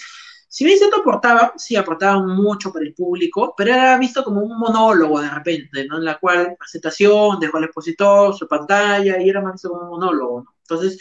si 0.47 0.65
bien 0.65 0.77
cierto 0.77 0.97
aportaba, 0.97 1.53
sí 1.57 1.75
aportaba 1.75 2.19
mucho 2.25 2.71
para 2.71 2.85
el 2.85 2.93
público, 2.93 3.53
pero 3.57 3.73
era 3.73 3.97
visto 3.97 4.23
como 4.23 4.41
un 4.41 4.57
monólogo 4.57 5.21
de 5.21 5.29
repente, 5.29 5.85
¿no? 5.85 5.97
En 5.97 6.05
la 6.05 6.17
cual 6.17 6.55
presentación, 6.57 7.39
dejó 7.39 7.57
al 7.57 7.65
expositor, 7.65 8.35
su 8.35 8.47
pantalla, 8.47 9.21
y 9.21 9.29
era 9.29 9.41
más 9.41 9.53
visto 9.53 9.69
como 9.69 9.83
un 9.83 9.89
monólogo, 9.89 10.41
¿no? 10.43 10.55
Entonces, 10.61 10.99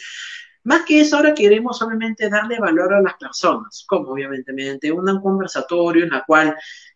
más 0.63 0.85
que 0.85 1.01
eso, 1.01 1.17
ahora 1.17 1.33
queremos 1.33 1.81
obviamente 1.81 2.29
darle 2.29 2.59
valor 2.59 2.93
a 2.93 3.01
las 3.01 3.15
personas, 3.15 3.83
como 3.87 4.11
obviamente 4.11 4.53
un 4.91 5.21
conversatorio 5.21 6.03
en 6.03 6.11
la 6.11 6.23
cual 6.25 6.55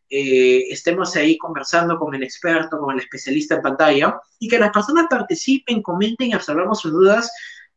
eh, 0.10 0.66
estemos 0.70 1.16
ahí 1.16 1.38
conversando 1.38 1.98
con 1.98 2.16
el 2.16 2.24
experto, 2.24 2.80
con 2.80 2.94
el 2.94 3.02
especialista 3.02 3.56
en 3.56 3.62
pantalla, 3.62 4.20
y 4.40 4.48
que 4.48 4.60
las 4.60 4.72
personas 4.72 5.08
participen, 5.10 5.82
comenten 5.82 6.30
y 6.30 6.34
absorbamos 6.34 6.80
sus 6.80 6.92
dudas, 6.92 7.32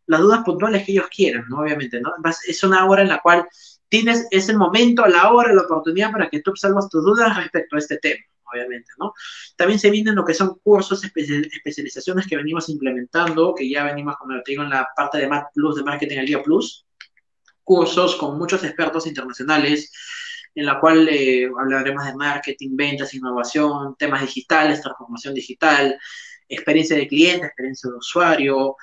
las 0.07 0.21
dudas 0.21 0.43
puntuales 0.45 0.85
que 0.85 0.93
ellos 0.93 1.09
quieran, 1.09 1.45
¿no? 1.49 1.61
Obviamente, 1.61 2.01
¿no? 2.01 2.13
Es 2.47 2.63
una 2.65 2.87
hora 2.87 3.03
en 3.03 3.09
la 3.09 3.21
cual 3.21 3.47
tienes, 3.89 4.27
es 4.31 4.49
el 4.49 4.57
momento, 4.57 5.07
la 5.07 5.33
hora, 5.33 5.53
la 5.53 5.63
oportunidad 5.63 6.13
para 6.13 6.29
que 6.29 6.41
tú 6.41 6.53
observas 6.53 6.89
tus 6.89 7.05
dudas 7.05 7.37
respecto 7.37 7.77
a 7.77 7.79
este 7.81 7.99
tema, 7.99 8.25
obviamente, 8.53 8.93
¿no? 8.99 9.13
También 9.57 9.79
se 9.79 9.91
vienen 9.91 10.15
lo 10.15 10.25
que 10.25 10.35
son 10.35 10.59
cursos, 10.63 11.03
especializaciones 11.05 12.27
que 12.27 12.37
venimos 12.37 12.69
implementando, 12.69 13.55
que 13.55 13.69
ya 13.69 13.85
venimos, 13.85 14.17
como 14.17 14.41
te 14.43 14.53
digo, 14.53 14.63
en 14.63 14.71
la 14.71 14.89
parte 14.97 15.19
de 15.19 15.29
Mat 15.29 15.47
Plus, 15.55 15.77
de 15.77 15.83
Marketing 15.83 16.19
al 16.19 16.27
Día 16.27 16.43
Plus, 16.43 16.87
cursos 17.65 18.17
con 18.17 18.39
muchos 18.39 18.65
expertos 18.65 19.07
internacionales, 19.07 19.93
en 20.55 20.67
la 20.67 20.81
cual 20.81 21.09
eh, 21.09 21.49
hablaremos 21.59 22.05
de 22.05 22.15
marketing, 22.15 22.71
ventas, 22.77 23.15
innovación, 23.15 23.97
temas 23.97 24.23
digitales, 24.23 24.83
transformación 24.83 25.35
digital, 25.35 25.99
experiencia 26.49 26.97
de 26.97 27.09
cliente, 27.09 27.47
experiencia 27.47 27.91
de 27.91 27.97
usuario. 27.97 28.77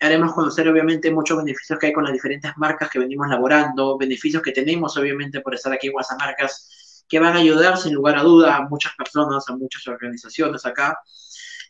Haremos 0.00 0.32
conocer 0.32 0.68
obviamente 0.68 1.10
muchos 1.10 1.36
beneficios 1.36 1.78
que 1.78 1.88
hay 1.88 1.92
con 1.92 2.04
las 2.04 2.12
diferentes 2.12 2.52
marcas 2.56 2.88
que 2.90 2.98
venimos 2.98 3.28
laborando, 3.28 3.98
beneficios 3.98 4.42
que 4.42 4.52
tenemos 4.52 4.96
obviamente 4.96 5.40
por 5.40 5.54
estar 5.54 5.72
aquí 5.72 5.88
en 5.88 5.94
WhatsApp 5.94 6.18
Marcas, 6.18 7.04
que 7.08 7.18
van 7.18 7.36
a 7.36 7.40
ayudar 7.40 7.76
sin 7.76 7.94
lugar 7.94 8.16
a 8.16 8.22
dudas 8.22 8.52
a 8.52 8.62
muchas 8.62 8.94
personas, 8.96 9.44
a 9.48 9.56
muchas 9.56 9.86
organizaciones 9.88 10.64
acá. 10.64 10.98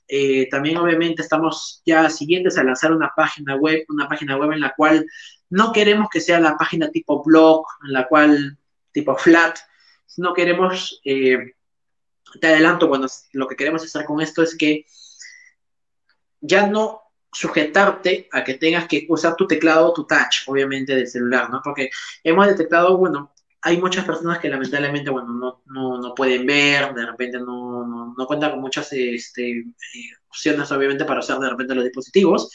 Eh, 0.07 0.49
también 0.51 0.77
obviamente 0.77 1.23
estamos 1.23 1.83
ya 1.87 2.11
siguientes 2.11 2.59
a 2.59 2.65
lanzar 2.65 2.93
una 2.93 3.13
página 3.17 3.55
web, 3.57 3.85
una 3.89 4.09
página 4.09 4.37
web 4.37 4.53
en 4.53 4.61
la 4.61 4.75
cual 4.77 5.07
no 5.51 5.73
queremos 5.73 6.09
que 6.11 6.21
sea 6.21 6.41
la 6.41 6.57
página 6.57 6.91
tipo 6.91 7.23
blog, 7.23 7.65
en 7.87 7.93
la 7.93 8.09
cual, 8.09 8.59
tipo 8.93 9.17
flat, 9.17 9.59
no 10.17 10.35
queremos, 10.35 11.01
eh, 11.05 11.55
te 12.41 12.47
adelanto, 12.47 12.89
bueno, 12.89 13.07
lo 13.33 13.47
que 13.47 13.57
queremos 13.57 13.83
hacer 13.83 14.05
con 14.05 14.21
esto 14.21 14.43
es 14.43 14.57
que 14.57 14.85
ya 16.41 16.67
no 16.67 17.03
sujetarte 17.33 18.29
a 18.33 18.43
que 18.43 18.55
tengas 18.55 18.89
que 18.89 19.07
usar 19.09 19.37
tu 19.37 19.47
teclado, 19.47 19.93
tu 19.93 20.07
touch, 20.07 20.49
obviamente, 20.49 20.95
del 20.95 21.07
celular, 21.07 21.49
¿no? 21.51 21.61
Porque 21.63 21.91
hemos 22.25 22.47
detectado, 22.47 22.97
bueno, 22.97 23.33
hay 23.63 23.79
muchas 23.79 24.05
personas 24.05 24.39
que 24.39 24.49
lamentablemente, 24.49 25.11
bueno, 25.11 25.33
no, 25.33 25.63
no, 25.67 25.99
no 25.99 26.15
pueden 26.15 26.47
ver, 26.47 26.95
de 26.95 27.07
repente 27.07 27.39
no, 27.39 27.87
no, 27.87 28.15
no 28.17 28.27
cuentan 28.27 28.53
con 28.53 28.61
muchas 28.61 28.93
este, 28.93 29.51
eh, 29.51 29.65
opciones, 30.29 30.73
obviamente, 30.73 31.05
para 31.05 31.21
usar 31.21 31.39
de 31.39 31.51
repente 31.51 31.75
los 31.75 31.85
dispositivos. 31.85 32.51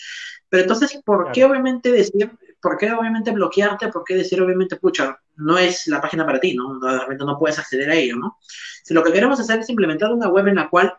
Pero 0.49 0.63
entonces, 0.63 0.99
¿por 1.05 1.31
qué 1.31 1.45
obviamente 1.45 1.91
decir, 1.91 2.31
por 2.65 2.79
qué 2.79 2.91
obviamente 2.91 3.29
bloquearte? 3.29 3.89
¿Por 3.89 4.03
qué 4.03 4.15
decir 4.15 4.41
obviamente, 4.41 4.77
pucha, 4.77 5.19
no 5.35 5.55
es 5.55 5.85
la 5.85 6.01
página 6.01 6.25
para 6.25 6.39
ti, 6.39 6.55
¿no? 6.55 6.79
De 6.79 7.15
no 7.15 7.37
puedes 7.37 7.59
acceder 7.59 7.91
a 7.91 7.93
ello, 7.93 8.15
¿no? 8.15 8.39
Si 8.83 8.91
lo 8.91 9.03
que 9.03 9.13
queremos 9.13 9.39
hacer 9.39 9.59
es 9.59 9.69
implementar 9.69 10.11
una 10.11 10.29
web 10.29 10.47
en 10.47 10.55
la 10.55 10.67
cual 10.67 10.91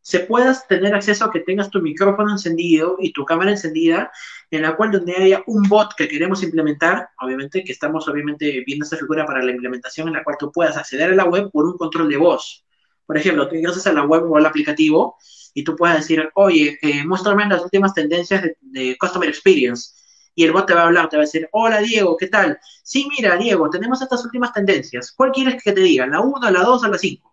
se 0.00 0.18
puedas 0.18 0.66
tener 0.66 0.92
acceso 0.92 1.24
a 1.24 1.30
que 1.30 1.38
tengas 1.38 1.70
tu 1.70 1.80
micrófono 1.80 2.32
encendido 2.32 2.96
y 2.98 3.12
tu 3.12 3.24
cámara 3.24 3.52
encendida, 3.52 4.10
en 4.50 4.62
la 4.62 4.74
cual 4.74 4.90
donde 4.90 5.14
haya 5.14 5.44
un 5.46 5.62
bot 5.68 5.94
que 5.96 6.08
queremos 6.08 6.42
implementar, 6.42 7.10
obviamente 7.20 7.62
que 7.62 7.70
estamos 7.70 8.08
obviamente 8.08 8.64
viendo 8.66 8.84
esta 8.84 8.96
figura 8.96 9.24
para 9.24 9.40
la 9.40 9.52
implementación 9.52 10.08
en 10.08 10.14
la 10.14 10.24
cual 10.24 10.34
tú 10.36 10.50
puedas 10.50 10.76
acceder 10.76 11.12
a 11.12 11.14
la 11.14 11.26
web 11.26 11.48
por 11.52 11.64
un 11.64 11.78
control 11.78 12.08
de 12.08 12.16
voz. 12.16 12.64
Por 13.06 13.16
ejemplo, 13.16 13.46
tú 13.46 13.54
ingresas 13.54 13.86
a 13.86 13.92
la 13.92 14.02
web 14.02 14.28
o 14.28 14.36
al 14.36 14.46
aplicativo 14.46 15.16
y 15.54 15.62
tú 15.62 15.76
puedes 15.76 15.98
decir, 15.98 16.28
oye, 16.34 16.76
eh, 16.82 17.06
muéstrame 17.06 17.46
las 17.46 17.62
últimas 17.62 17.94
tendencias 17.94 18.42
de, 18.42 18.56
de 18.62 18.96
Customer 18.98 19.28
Experience. 19.28 20.03
Y 20.34 20.44
el 20.44 20.52
bot 20.52 20.66
te 20.66 20.74
va 20.74 20.82
a 20.82 20.86
hablar, 20.86 21.08
te 21.08 21.16
va 21.16 21.22
a 21.22 21.26
decir, 21.26 21.48
hola 21.52 21.78
Diego, 21.78 22.16
¿qué 22.16 22.26
tal? 22.26 22.58
Sí, 22.82 23.08
mira, 23.08 23.36
Diego, 23.36 23.70
tenemos 23.70 24.02
estas 24.02 24.24
últimas 24.24 24.52
tendencias. 24.52 25.12
¿Cuál 25.12 25.32
quieres 25.32 25.62
que 25.62 25.72
te 25.72 25.80
diga? 25.80 26.06
¿La 26.06 26.20
1, 26.20 26.50
la 26.50 26.62
2 26.62 26.84
o 26.84 26.88
la 26.88 26.98
5? 26.98 27.32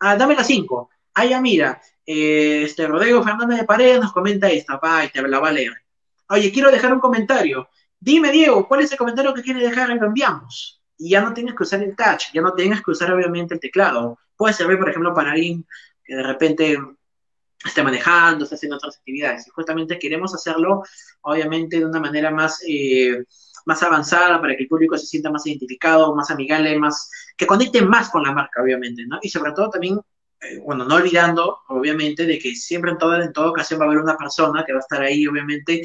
Ah, 0.00 0.16
dame 0.16 0.34
la 0.34 0.44
5. 0.44 0.90
Ah, 1.14 1.24
ya 1.26 1.40
mira, 1.40 1.80
eh, 2.04 2.62
este 2.64 2.86
Rodrigo 2.86 3.22
Fernández 3.22 3.60
de 3.60 3.66
Paredes 3.66 4.00
nos 4.00 4.12
comenta 4.12 4.50
esta, 4.50 4.80
pa, 4.80 5.04
y 5.04 5.10
te 5.10 5.22
la 5.22 5.38
va 5.38 5.48
a 5.48 5.52
leer. 5.52 5.74
Oye, 6.28 6.50
quiero 6.52 6.70
dejar 6.70 6.92
un 6.92 7.00
comentario. 7.00 7.68
Dime, 7.98 8.32
Diego, 8.32 8.66
¿cuál 8.66 8.80
es 8.80 8.92
el 8.92 8.98
comentario 8.98 9.34
que 9.34 9.42
quieres 9.42 9.62
dejar 9.62 9.90
y 9.90 9.98
lo 9.98 10.06
enviamos? 10.06 10.82
Y 10.96 11.10
ya 11.10 11.20
no 11.20 11.34
tienes 11.34 11.54
que 11.54 11.62
usar 11.62 11.82
el 11.82 11.94
touch, 11.94 12.32
ya 12.32 12.40
no 12.40 12.54
tienes 12.54 12.82
que 12.82 12.90
usar 12.90 13.12
obviamente 13.12 13.54
el 13.54 13.60
teclado. 13.60 14.18
Puede 14.36 14.54
servir, 14.54 14.78
por 14.78 14.88
ejemplo, 14.88 15.14
para 15.14 15.32
alguien 15.32 15.66
que 16.04 16.16
de 16.16 16.22
repente 16.22 16.78
esté 17.64 17.82
manejando, 17.82 18.44
esté 18.44 18.56
haciendo 18.56 18.76
otras 18.76 18.96
actividades. 18.96 19.46
Y 19.46 19.50
justamente 19.50 19.98
queremos 19.98 20.34
hacerlo, 20.34 20.82
obviamente, 21.22 21.78
de 21.78 21.86
una 21.86 22.00
manera 22.00 22.30
más, 22.30 22.62
eh, 22.66 23.24
más 23.66 23.82
avanzada 23.82 24.40
para 24.40 24.56
que 24.56 24.62
el 24.62 24.68
público 24.68 24.96
se 24.96 25.06
sienta 25.06 25.30
más 25.30 25.46
identificado, 25.46 26.14
más 26.14 26.30
amigable, 26.30 26.78
más 26.78 27.10
que 27.36 27.46
conecte 27.46 27.82
más 27.82 28.10
con 28.10 28.22
la 28.22 28.32
marca, 28.32 28.62
obviamente, 28.62 29.04
¿no? 29.06 29.18
Y 29.22 29.28
sobre 29.28 29.52
todo 29.52 29.70
también 29.70 30.00
eh, 30.42 30.58
bueno, 30.64 30.84
no 30.84 30.94
olvidando, 30.94 31.60
obviamente, 31.68 32.24
de 32.24 32.38
que 32.38 32.54
siempre 32.54 32.92
en 32.92 32.98
toda, 32.98 33.22
en 33.22 33.32
toda 33.32 33.50
ocasión 33.50 33.78
va 33.78 33.84
a 33.84 33.88
haber 33.88 33.98
una 33.98 34.16
persona 34.16 34.64
que 34.64 34.72
va 34.72 34.78
a 34.78 34.80
estar 34.80 35.02
ahí, 35.02 35.26
obviamente, 35.26 35.82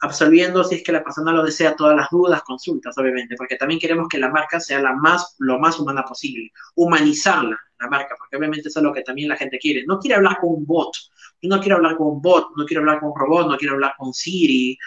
absolviendo, 0.00 0.62
si 0.64 0.76
es 0.76 0.82
que 0.82 0.92
la 0.92 1.02
persona 1.02 1.32
lo 1.32 1.42
desea, 1.42 1.74
todas 1.74 1.96
las 1.96 2.10
dudas, 2.10 2.42
consultas, 2.42 2.96
obviamente, 2.98 3.36
porque 3.36 3.56
también 3.56 3.80
queremos 3.80 4.08
que 4.08 4.18
la 4.18 4.28
marca 4.28 4.60
sea 4.60 4.80
la 4.80 4.92
más, 4.92 5.36
lo 5.38 5.58
más 5.58 5.78
humana 5.78 6.04
posible, 6.04 6.52
humanizarla, 6.74 7.58
marca, 7.88 8.14
porque 8.18 8.36
obviamente 8.36 8.68
eso 8.68 8.80
es 8.80 8.84
lo 8.84 8.92
que 8.92 9.02
también 9.02 9.28
la 9.28 9.36
gente 9.36 9.58
quiere. 9.58 9.84
No 9.86 9.98
quiere 9.98 10.16
hablar 10.16 10.38
con 10.40 10.50
un 10.50 10.66
bot, 10.66 10.92
no 11.42 11.60
quiero 11.60 11.76
hablar 11.76 11.96
con 11.96 12.06
un 12.08 12.22
bot, 12.22 12.48
no 12.56 12.64
quiero 12.64 12.80
hablar 12.80 13.00
con 13.00 13.10
un 13.10 13.18
robot, 13.18 13.48
no 13.48 13.56
quiero 13.56 13.74
hablar 13.74 13.94
con 13.98 14.12
Siri, 14.12 14.78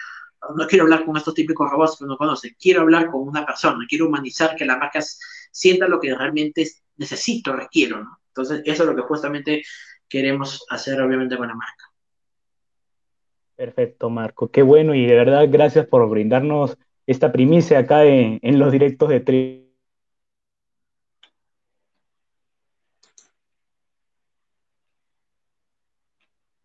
no 0.56 0.66
quiero 0.66 0.84
hablar 0.84 1.04
con 1.04 1.16
estos 1.16 1.34
típicos 1.34 1.70
robots 1.70 1.96
que 1.98 2.04
uno 2.04 2.16
conoce, 2.16 2.56
quiero 2.58 2.82
hablar 2.82 3.10
con 3.10 3.26
una 3.26 3.44
persona, 3.44 3.84
quiero 3.88 4.06
humanizar 4.06 4.56
que 4.56 4.64
la 4.64 4.76
marca 4.76 5.00
sienta 5.50 5.88
lo 5.88 6.00
que 6.00 6.14
realmente 6.14 6.68
necesito, 6.96 7.52
requiero. 7.52 8.04
Entonces, 8.28 8.62
eso 8.64 8.82
es 8.82 8.88
lo 8.88 8.94
que 8.94 9.02
justamente 9.02 9.62
queremos 10.08 10.64
hacer, 10.70 11.00
obviamente, 11.00 11.36
con 11.36 11.48
la 11.48 11.54
marca. 11.54 11.84
Perfecto, 13.56 14.08
Marco. 14.08 14.52
Qué 14.52 14.62
bueno 14.62 14.94
y 14.94 15.04
de 15.04 15.16
verdad 15.16 15.48
gracias 15.50 15.84
por 15.86 16.08
brindarnos 16.08 16.78
esta 17.06 17.32
primicia 17.32 17.80
acá 17.80 18.04
en, 18.04 18.58
los 18.58 18.70
directos 18.70 19.08
de 19.08 19.18
Tri. 19.18 19.67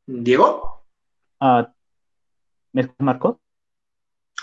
¿Diego? 0.05 0.83
Ah, 1.39 1.73
¿Me 2.73 2.81
escuchas, 2.81 3.05
Marco? 3.05 3.39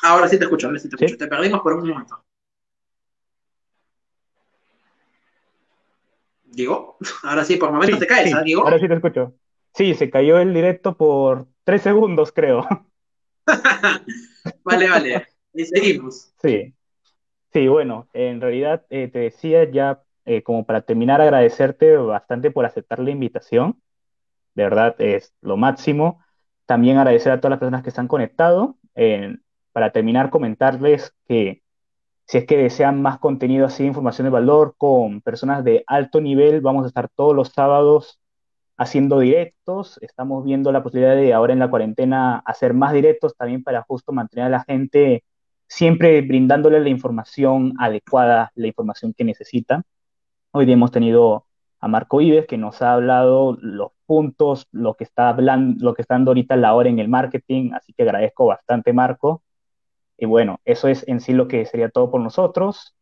Ahora 0.03 0.29
sí 0.29 0.39
te 0.39 0.45
escucho, 0.45 0.69
ahora 0.69 0.79
sí 0.79 0.89
te 0.89 0.97
escucho. 0.97 1.19
Te 1.19 1.27
perdimos 1.27 1.61
por 1.61 1.75
un 1.75 1.89
momento. 1.89 2.25
Diego, 6.45 6.97
ahora 7.25 7.45
sí, 7.45 7.57
por 7.57 7.71
momentos 7.73 7.99
te 7.99 8.07
caes, 8.07 8.35
¿ah, 8.35 8.43
Diego? 8.43 8.65
Ahora 8.65 8.79
sí 8.79 8.89
te 8.89 8.95
escucho. 8.95 9.35
Sí, 9.75 9.95
se 9.95 10.11
cayó 10.11 10.39
el 10.39 10.53
directo 10.55 10.97
por 10.97 11.47
tres 11.65 11.83
segundos, 11.83 12.33
creo. 12.33 12.67
vale, 14.65 14.89
vale. 14.89 15.27
Y 15.53 15.65
seguimos. 15.65 16.33
Sí. 16.43 16.75
Sí, 17.53 17.69
bueno, 17.69 18.09
en 18.13 18.41
realidad 18.41 18.87
eh, 18.91 19.09
te 19.09 19.19
decía 19.19 19.69
ya, 19.71 20.03
eh, 20.25 20.43
como 20.43 20.65
para 20.65 20.83
terminar, 20.83 21.21
agradecerte 21.21 21.97
bastante 21.97 22.51
por 22.51 22.65
aceptar 22.65 23.01
la 23.01 23.11
invitación. 23.11 23.81
De 24.55 24.65
verdad, 24.65 24.95
es 24.99 25.35
lo 25.41 25.57
máximo. 25.57 26.21
También 26.67 26.99
agradecer 26.99 27.33
a 27.33 27.41
todas 27.41 27.51
las 27.51 27.59
personas 27.61 27.83
que 27.83 27.91
están 27.91 28.09
conectado. 28.09 28.77
para 29.73 29.93
terminar, 29.93 30.31
comentarles 30.31 31.15
que 31.29 31.63
si 32.27 32.39
es 32.39 32.47
que 32.47 32.57
desean 32.57 33.03
más 33.03 33.19
contenido 33.19 33.67
así, 33.67 33.85
información 33.85 34.27
de 34.27 34.31
valor 34.31 34.75
con 34.79 35.21
personas 35.21 35.65
de 35.65 35.85
alto 35.87 36.21
nivel, 36.21 36.61
vamos 36.61 36.85
a 36.85 36.89
estar 36.89 37.09
todos 37.09 37.35
los 37.35 37.49
sábados 37.49 38.21
haciendo 38.77 39.19
directos. 39.21 39.99
Estamos 40.01 40.45
viendo 40.45 40.73
la 40.73 40.83
posibilidad 40.83 41.17
de 41.17 41.35
ahora 41.35 41.53
en 41.53 41.59
la 41.59 41.69
cuarentena 41.71 42.39
hacer 42.47 42.73
más 42.73 42.93
directos 42.93 43.37
también 43.37 43.63
para 43.65 43.83
justo 43.83 44.13
mantener 44.13 44.47
a 44.47 44.49
la 44.51 44.65
gente 44.65 45.25
siempre 45.67 46.21
brindándole 46.23 46.81
la 46.81 46.89
información 46.89 47.75
adecuada, 47.79 48.53
la 48.55 48.67
información 48.69 49.13
que 49.13 49.25
necesita. 49.25 49.83
Hoy 50.53 50.67
día 50.67 50.75
hemos 50.75 50.93
tenido 50.93 51.47
a 51.81 51.89
Marco 51.89 52.21
Ives 52.21 52.47
que 52.47 52.59
nos 52.59 52.81
ha 52.83 52.95
hablado 52.95 53.57
los 53.61 53.91
puntos, 54.11 54.67
lo 54.73 54.95
que 54.95 55.05
está 55.05 55.29
hablando, 55.29 55.85
lo 55.85 55.95
que 55.95 56.03
está 56.03 56.15
dando 56.15 56.33
ahorita 56.33 56.57
la 56.57 56.75
hora 56.75 56.89
en 56.89 56.99
el 56.99 57.09
marketing, 57.09 57.71
así 57.75 57.93
que 57.93 58.03
agradezco 58.03 58.47
bastante 58.47 58.93
Marco. 58.93 59.45
Y 60.19 60.27
bueno, 60.27 60.59
eso 60.65 60.89
es 60.89 61.07
en 61.07 61.21
sí 61.21 61.33
lo 61.33 61.47
que 61.47 61.65
sería 61.65 61.91
todo 61.91 62.11
por 62.11 62.21
nosotros. 62.21 62.97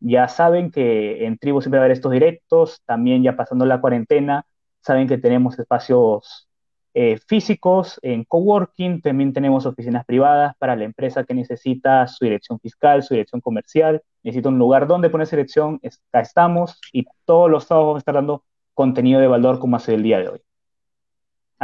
Ya 0.00 0.26
saben 0.26 0.70
que 0.70 1.26
en 1.26 1.36
Tribu 1.36 1.60
siempre 1.60 1.80
va 1.80 1.82
a 1.82 1.84
haber 1.84 1.96
estos 1.98 2.12
directos, 2.12 2.80
también 2.86 3.22
ya 3.22 3.36
pasando 3.36 3.66
la 3.66 3.82
cuarentena, 3.82 4.46
saben 4.80 5.06
que 5.06 5.18
tenemos 5.18 5.58
espacios 5.58 6.48
eh, 6.94 7.18
físicos 7.28 8.00
en 8.00 8.24
coworking, 8.24 9.02
también 9.02 9.34
tenemos 9.34 9.66
oficinas 9.66 10.06
privadas 10.06 10.54
para 10.58 10.76
la 10.76 10.84
empresa 10.84 11.24
que 11.24 11.34
necesita 11.34 12.06
su 12.08 12.24
dirección 12.24 12.58
fiscal, 12.58 13.02
su 13.02 13.12
dirección 13.12 13.42
comercial, 13.42 14.00
necesita 14.22 14.48
un 14.48 14.58
lugar 14.58 14.86
donde 14.86 15.10
poner 15.10 15.26
su 15.26 15.36
dirección, 15.36 15.78
acá 16.08 16.20
estamos 16.20 16.80
y 16.90 17.04
todos 17.26 17.50
los 17.50 17.64
sábados 17.64 17.88
vamos 17.88 17.98
a 17.98 18.04
estar 18.04 18.14
dando 18.14 18.44
contenido 18.72 19.20
de 19.20 19.26
valor 19.26 19.58
como 19.58 19.76
hace 19.76 19.92
el 19.92 20.02
día 20.02 20.20
de 20.20 20.28
hoy. 20.30 20.40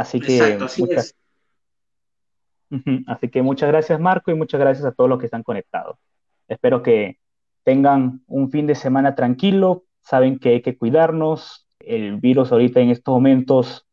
Así 0.01 0.19
que 0.19 0.57
muchas, 0.77 1.15
Así 3.07 3.29
que 3.29 3.41
muchas 3.41 3.69
gracias 3.69 3.99
Marco 3.99 4.31
y 4.31 4.35
muchas 4.35 4.59
gracias 4.59 4.85
a 4.85 4.91
todos 4.91 5.09
los 5.09 5.19
que 5.19 5.25
están 5.25 5.43
conectados. 5.43 5.97
Espero 6.47 6.81
que 6.81 7.19
tengan 7.63 8.21
un 8.27 8.49
fin 8.49 8.65
de 8.65 8.75
semana 8.75 9.15
tranquilo, 9.15 9.83
saben 10.01 10.39
que 10.39 10.49
hay 10.49 10.61
que 10.61 10.77
cuidarnos, 10.77 11.67
el 11.79 12.17
virus 12.17 12.51
ahorita 12.51 12.79
en 12.79 12.89
estos 12.89 13.13
momentos 13.13 13.87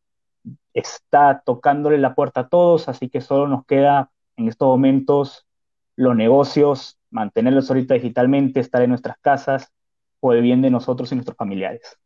está 0.75 1.43
tocándole 1.45 1.99
la 1.99 2.15
puerta 2.15 2.41
a 2.41 2.49
todos, 2.49 2.89
así 2.89 3.09
que 3.09 3.21
solo 3.21 3.49
nos 3.49 3.67
queda 3.67 4.11
en 4.37 4.49
estos 4.49 4.69
momentos 4.69 5.47
los 5.97 6.15
negocios, 6.15 6.99
mantenerlos 7.11 7.69
ahorita 7.71 7.95
digitalmente, 7.95 8.61
estar 8.61 8.83
en 8.83 8.91
nuestras 8.91 9.19
casas 9.19 9.73
por 10.21 10.37
el 10.37 10.43
bien 10.43 10.63
de 10.63 10.71
nosotros 10.71 11.11
y 11.11 11.17
nuestros 11.17 11.37
familiares. 11.37 11.99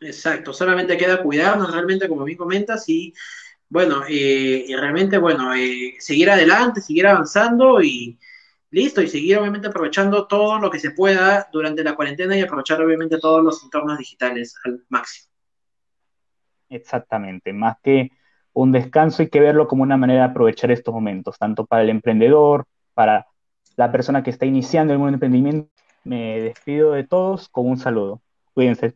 Exacto, 0.00 0.52
solamente 0.54 0.96
queda 0.96 1.22
cuidarnos 1.22 1.70
realmente, 1.70 2.08
como 2.08 2.24
bien 2.24 2.38
comentas, 2.38 2.88
y 2.88 3.12
bueno, 3.68 4.02
eh, 4.08 4.64
y 4.66 4.74
realmente, 4.74 5.18
bueno, 5.18 5.54
eh, 5.54 5.94
seguir 5.98 6.30
adelante, 6.30 6.80
seguir 6.80 7.06
avanzando 7.06 7.82
y 7.82 8.18
listo, 8.70 9.02
y 9.02 9.08
seguir 9.08 9.38
obviamente 9.38 9.68
aprovechando 9.68 10.26
todo 10.26 10.58
lo 10.58 10.70
que 10.70 10.78
se 10.78 10.92
pueda 10.92 11.48
durante 11.52 11.84
la 11.84 11.94
cuarentena 11.94 12.36
y 12.36 12.40
aprovechar 12.40 12.80
obviamente 12.82 13.18
todos 13.18 13.44
los 13.44 13.62
entornos 13.62 13.98
digitales 13.98 14.54
al 14.64 14.82
máximo. 14.88 15.30
Exactamente, 16.70 17.52
más 17.52 17.76
que 17.82 18.10
un 18.52 18.72
descanso 18.72 19.22
hay 19.22 19.28
que 19.28 19.40
verlo 19.40 19.68
como 19.68 19.82
una 19.82 19.96
manera 19.96 20.20
de 20.20 20.30
aprovechar 20.30 20.70
estos 20.70 20.94
momentos, 20.94 21.36
tanto 21.38 21.66
para 21.66 21.82
el 21.82 21.90
emprendedor, 21.90 22.64
para 22.94 23.26
la 23.76 23.92
persona 23.92 24.22
que 24.22 24.30
está 24.30 24.46
iniciando 24.46 24.94
el 24.94 25.14
emprendimiento. 25.14 25.70
Me 26.04 26.40
despido 26.40 26.92
de 26.92 27.06
todos 27.06 27.48
con 27.48 27.68
un 27.68 27.76
saludo. 27.76 28.22
Cuídense. 28.54 28.94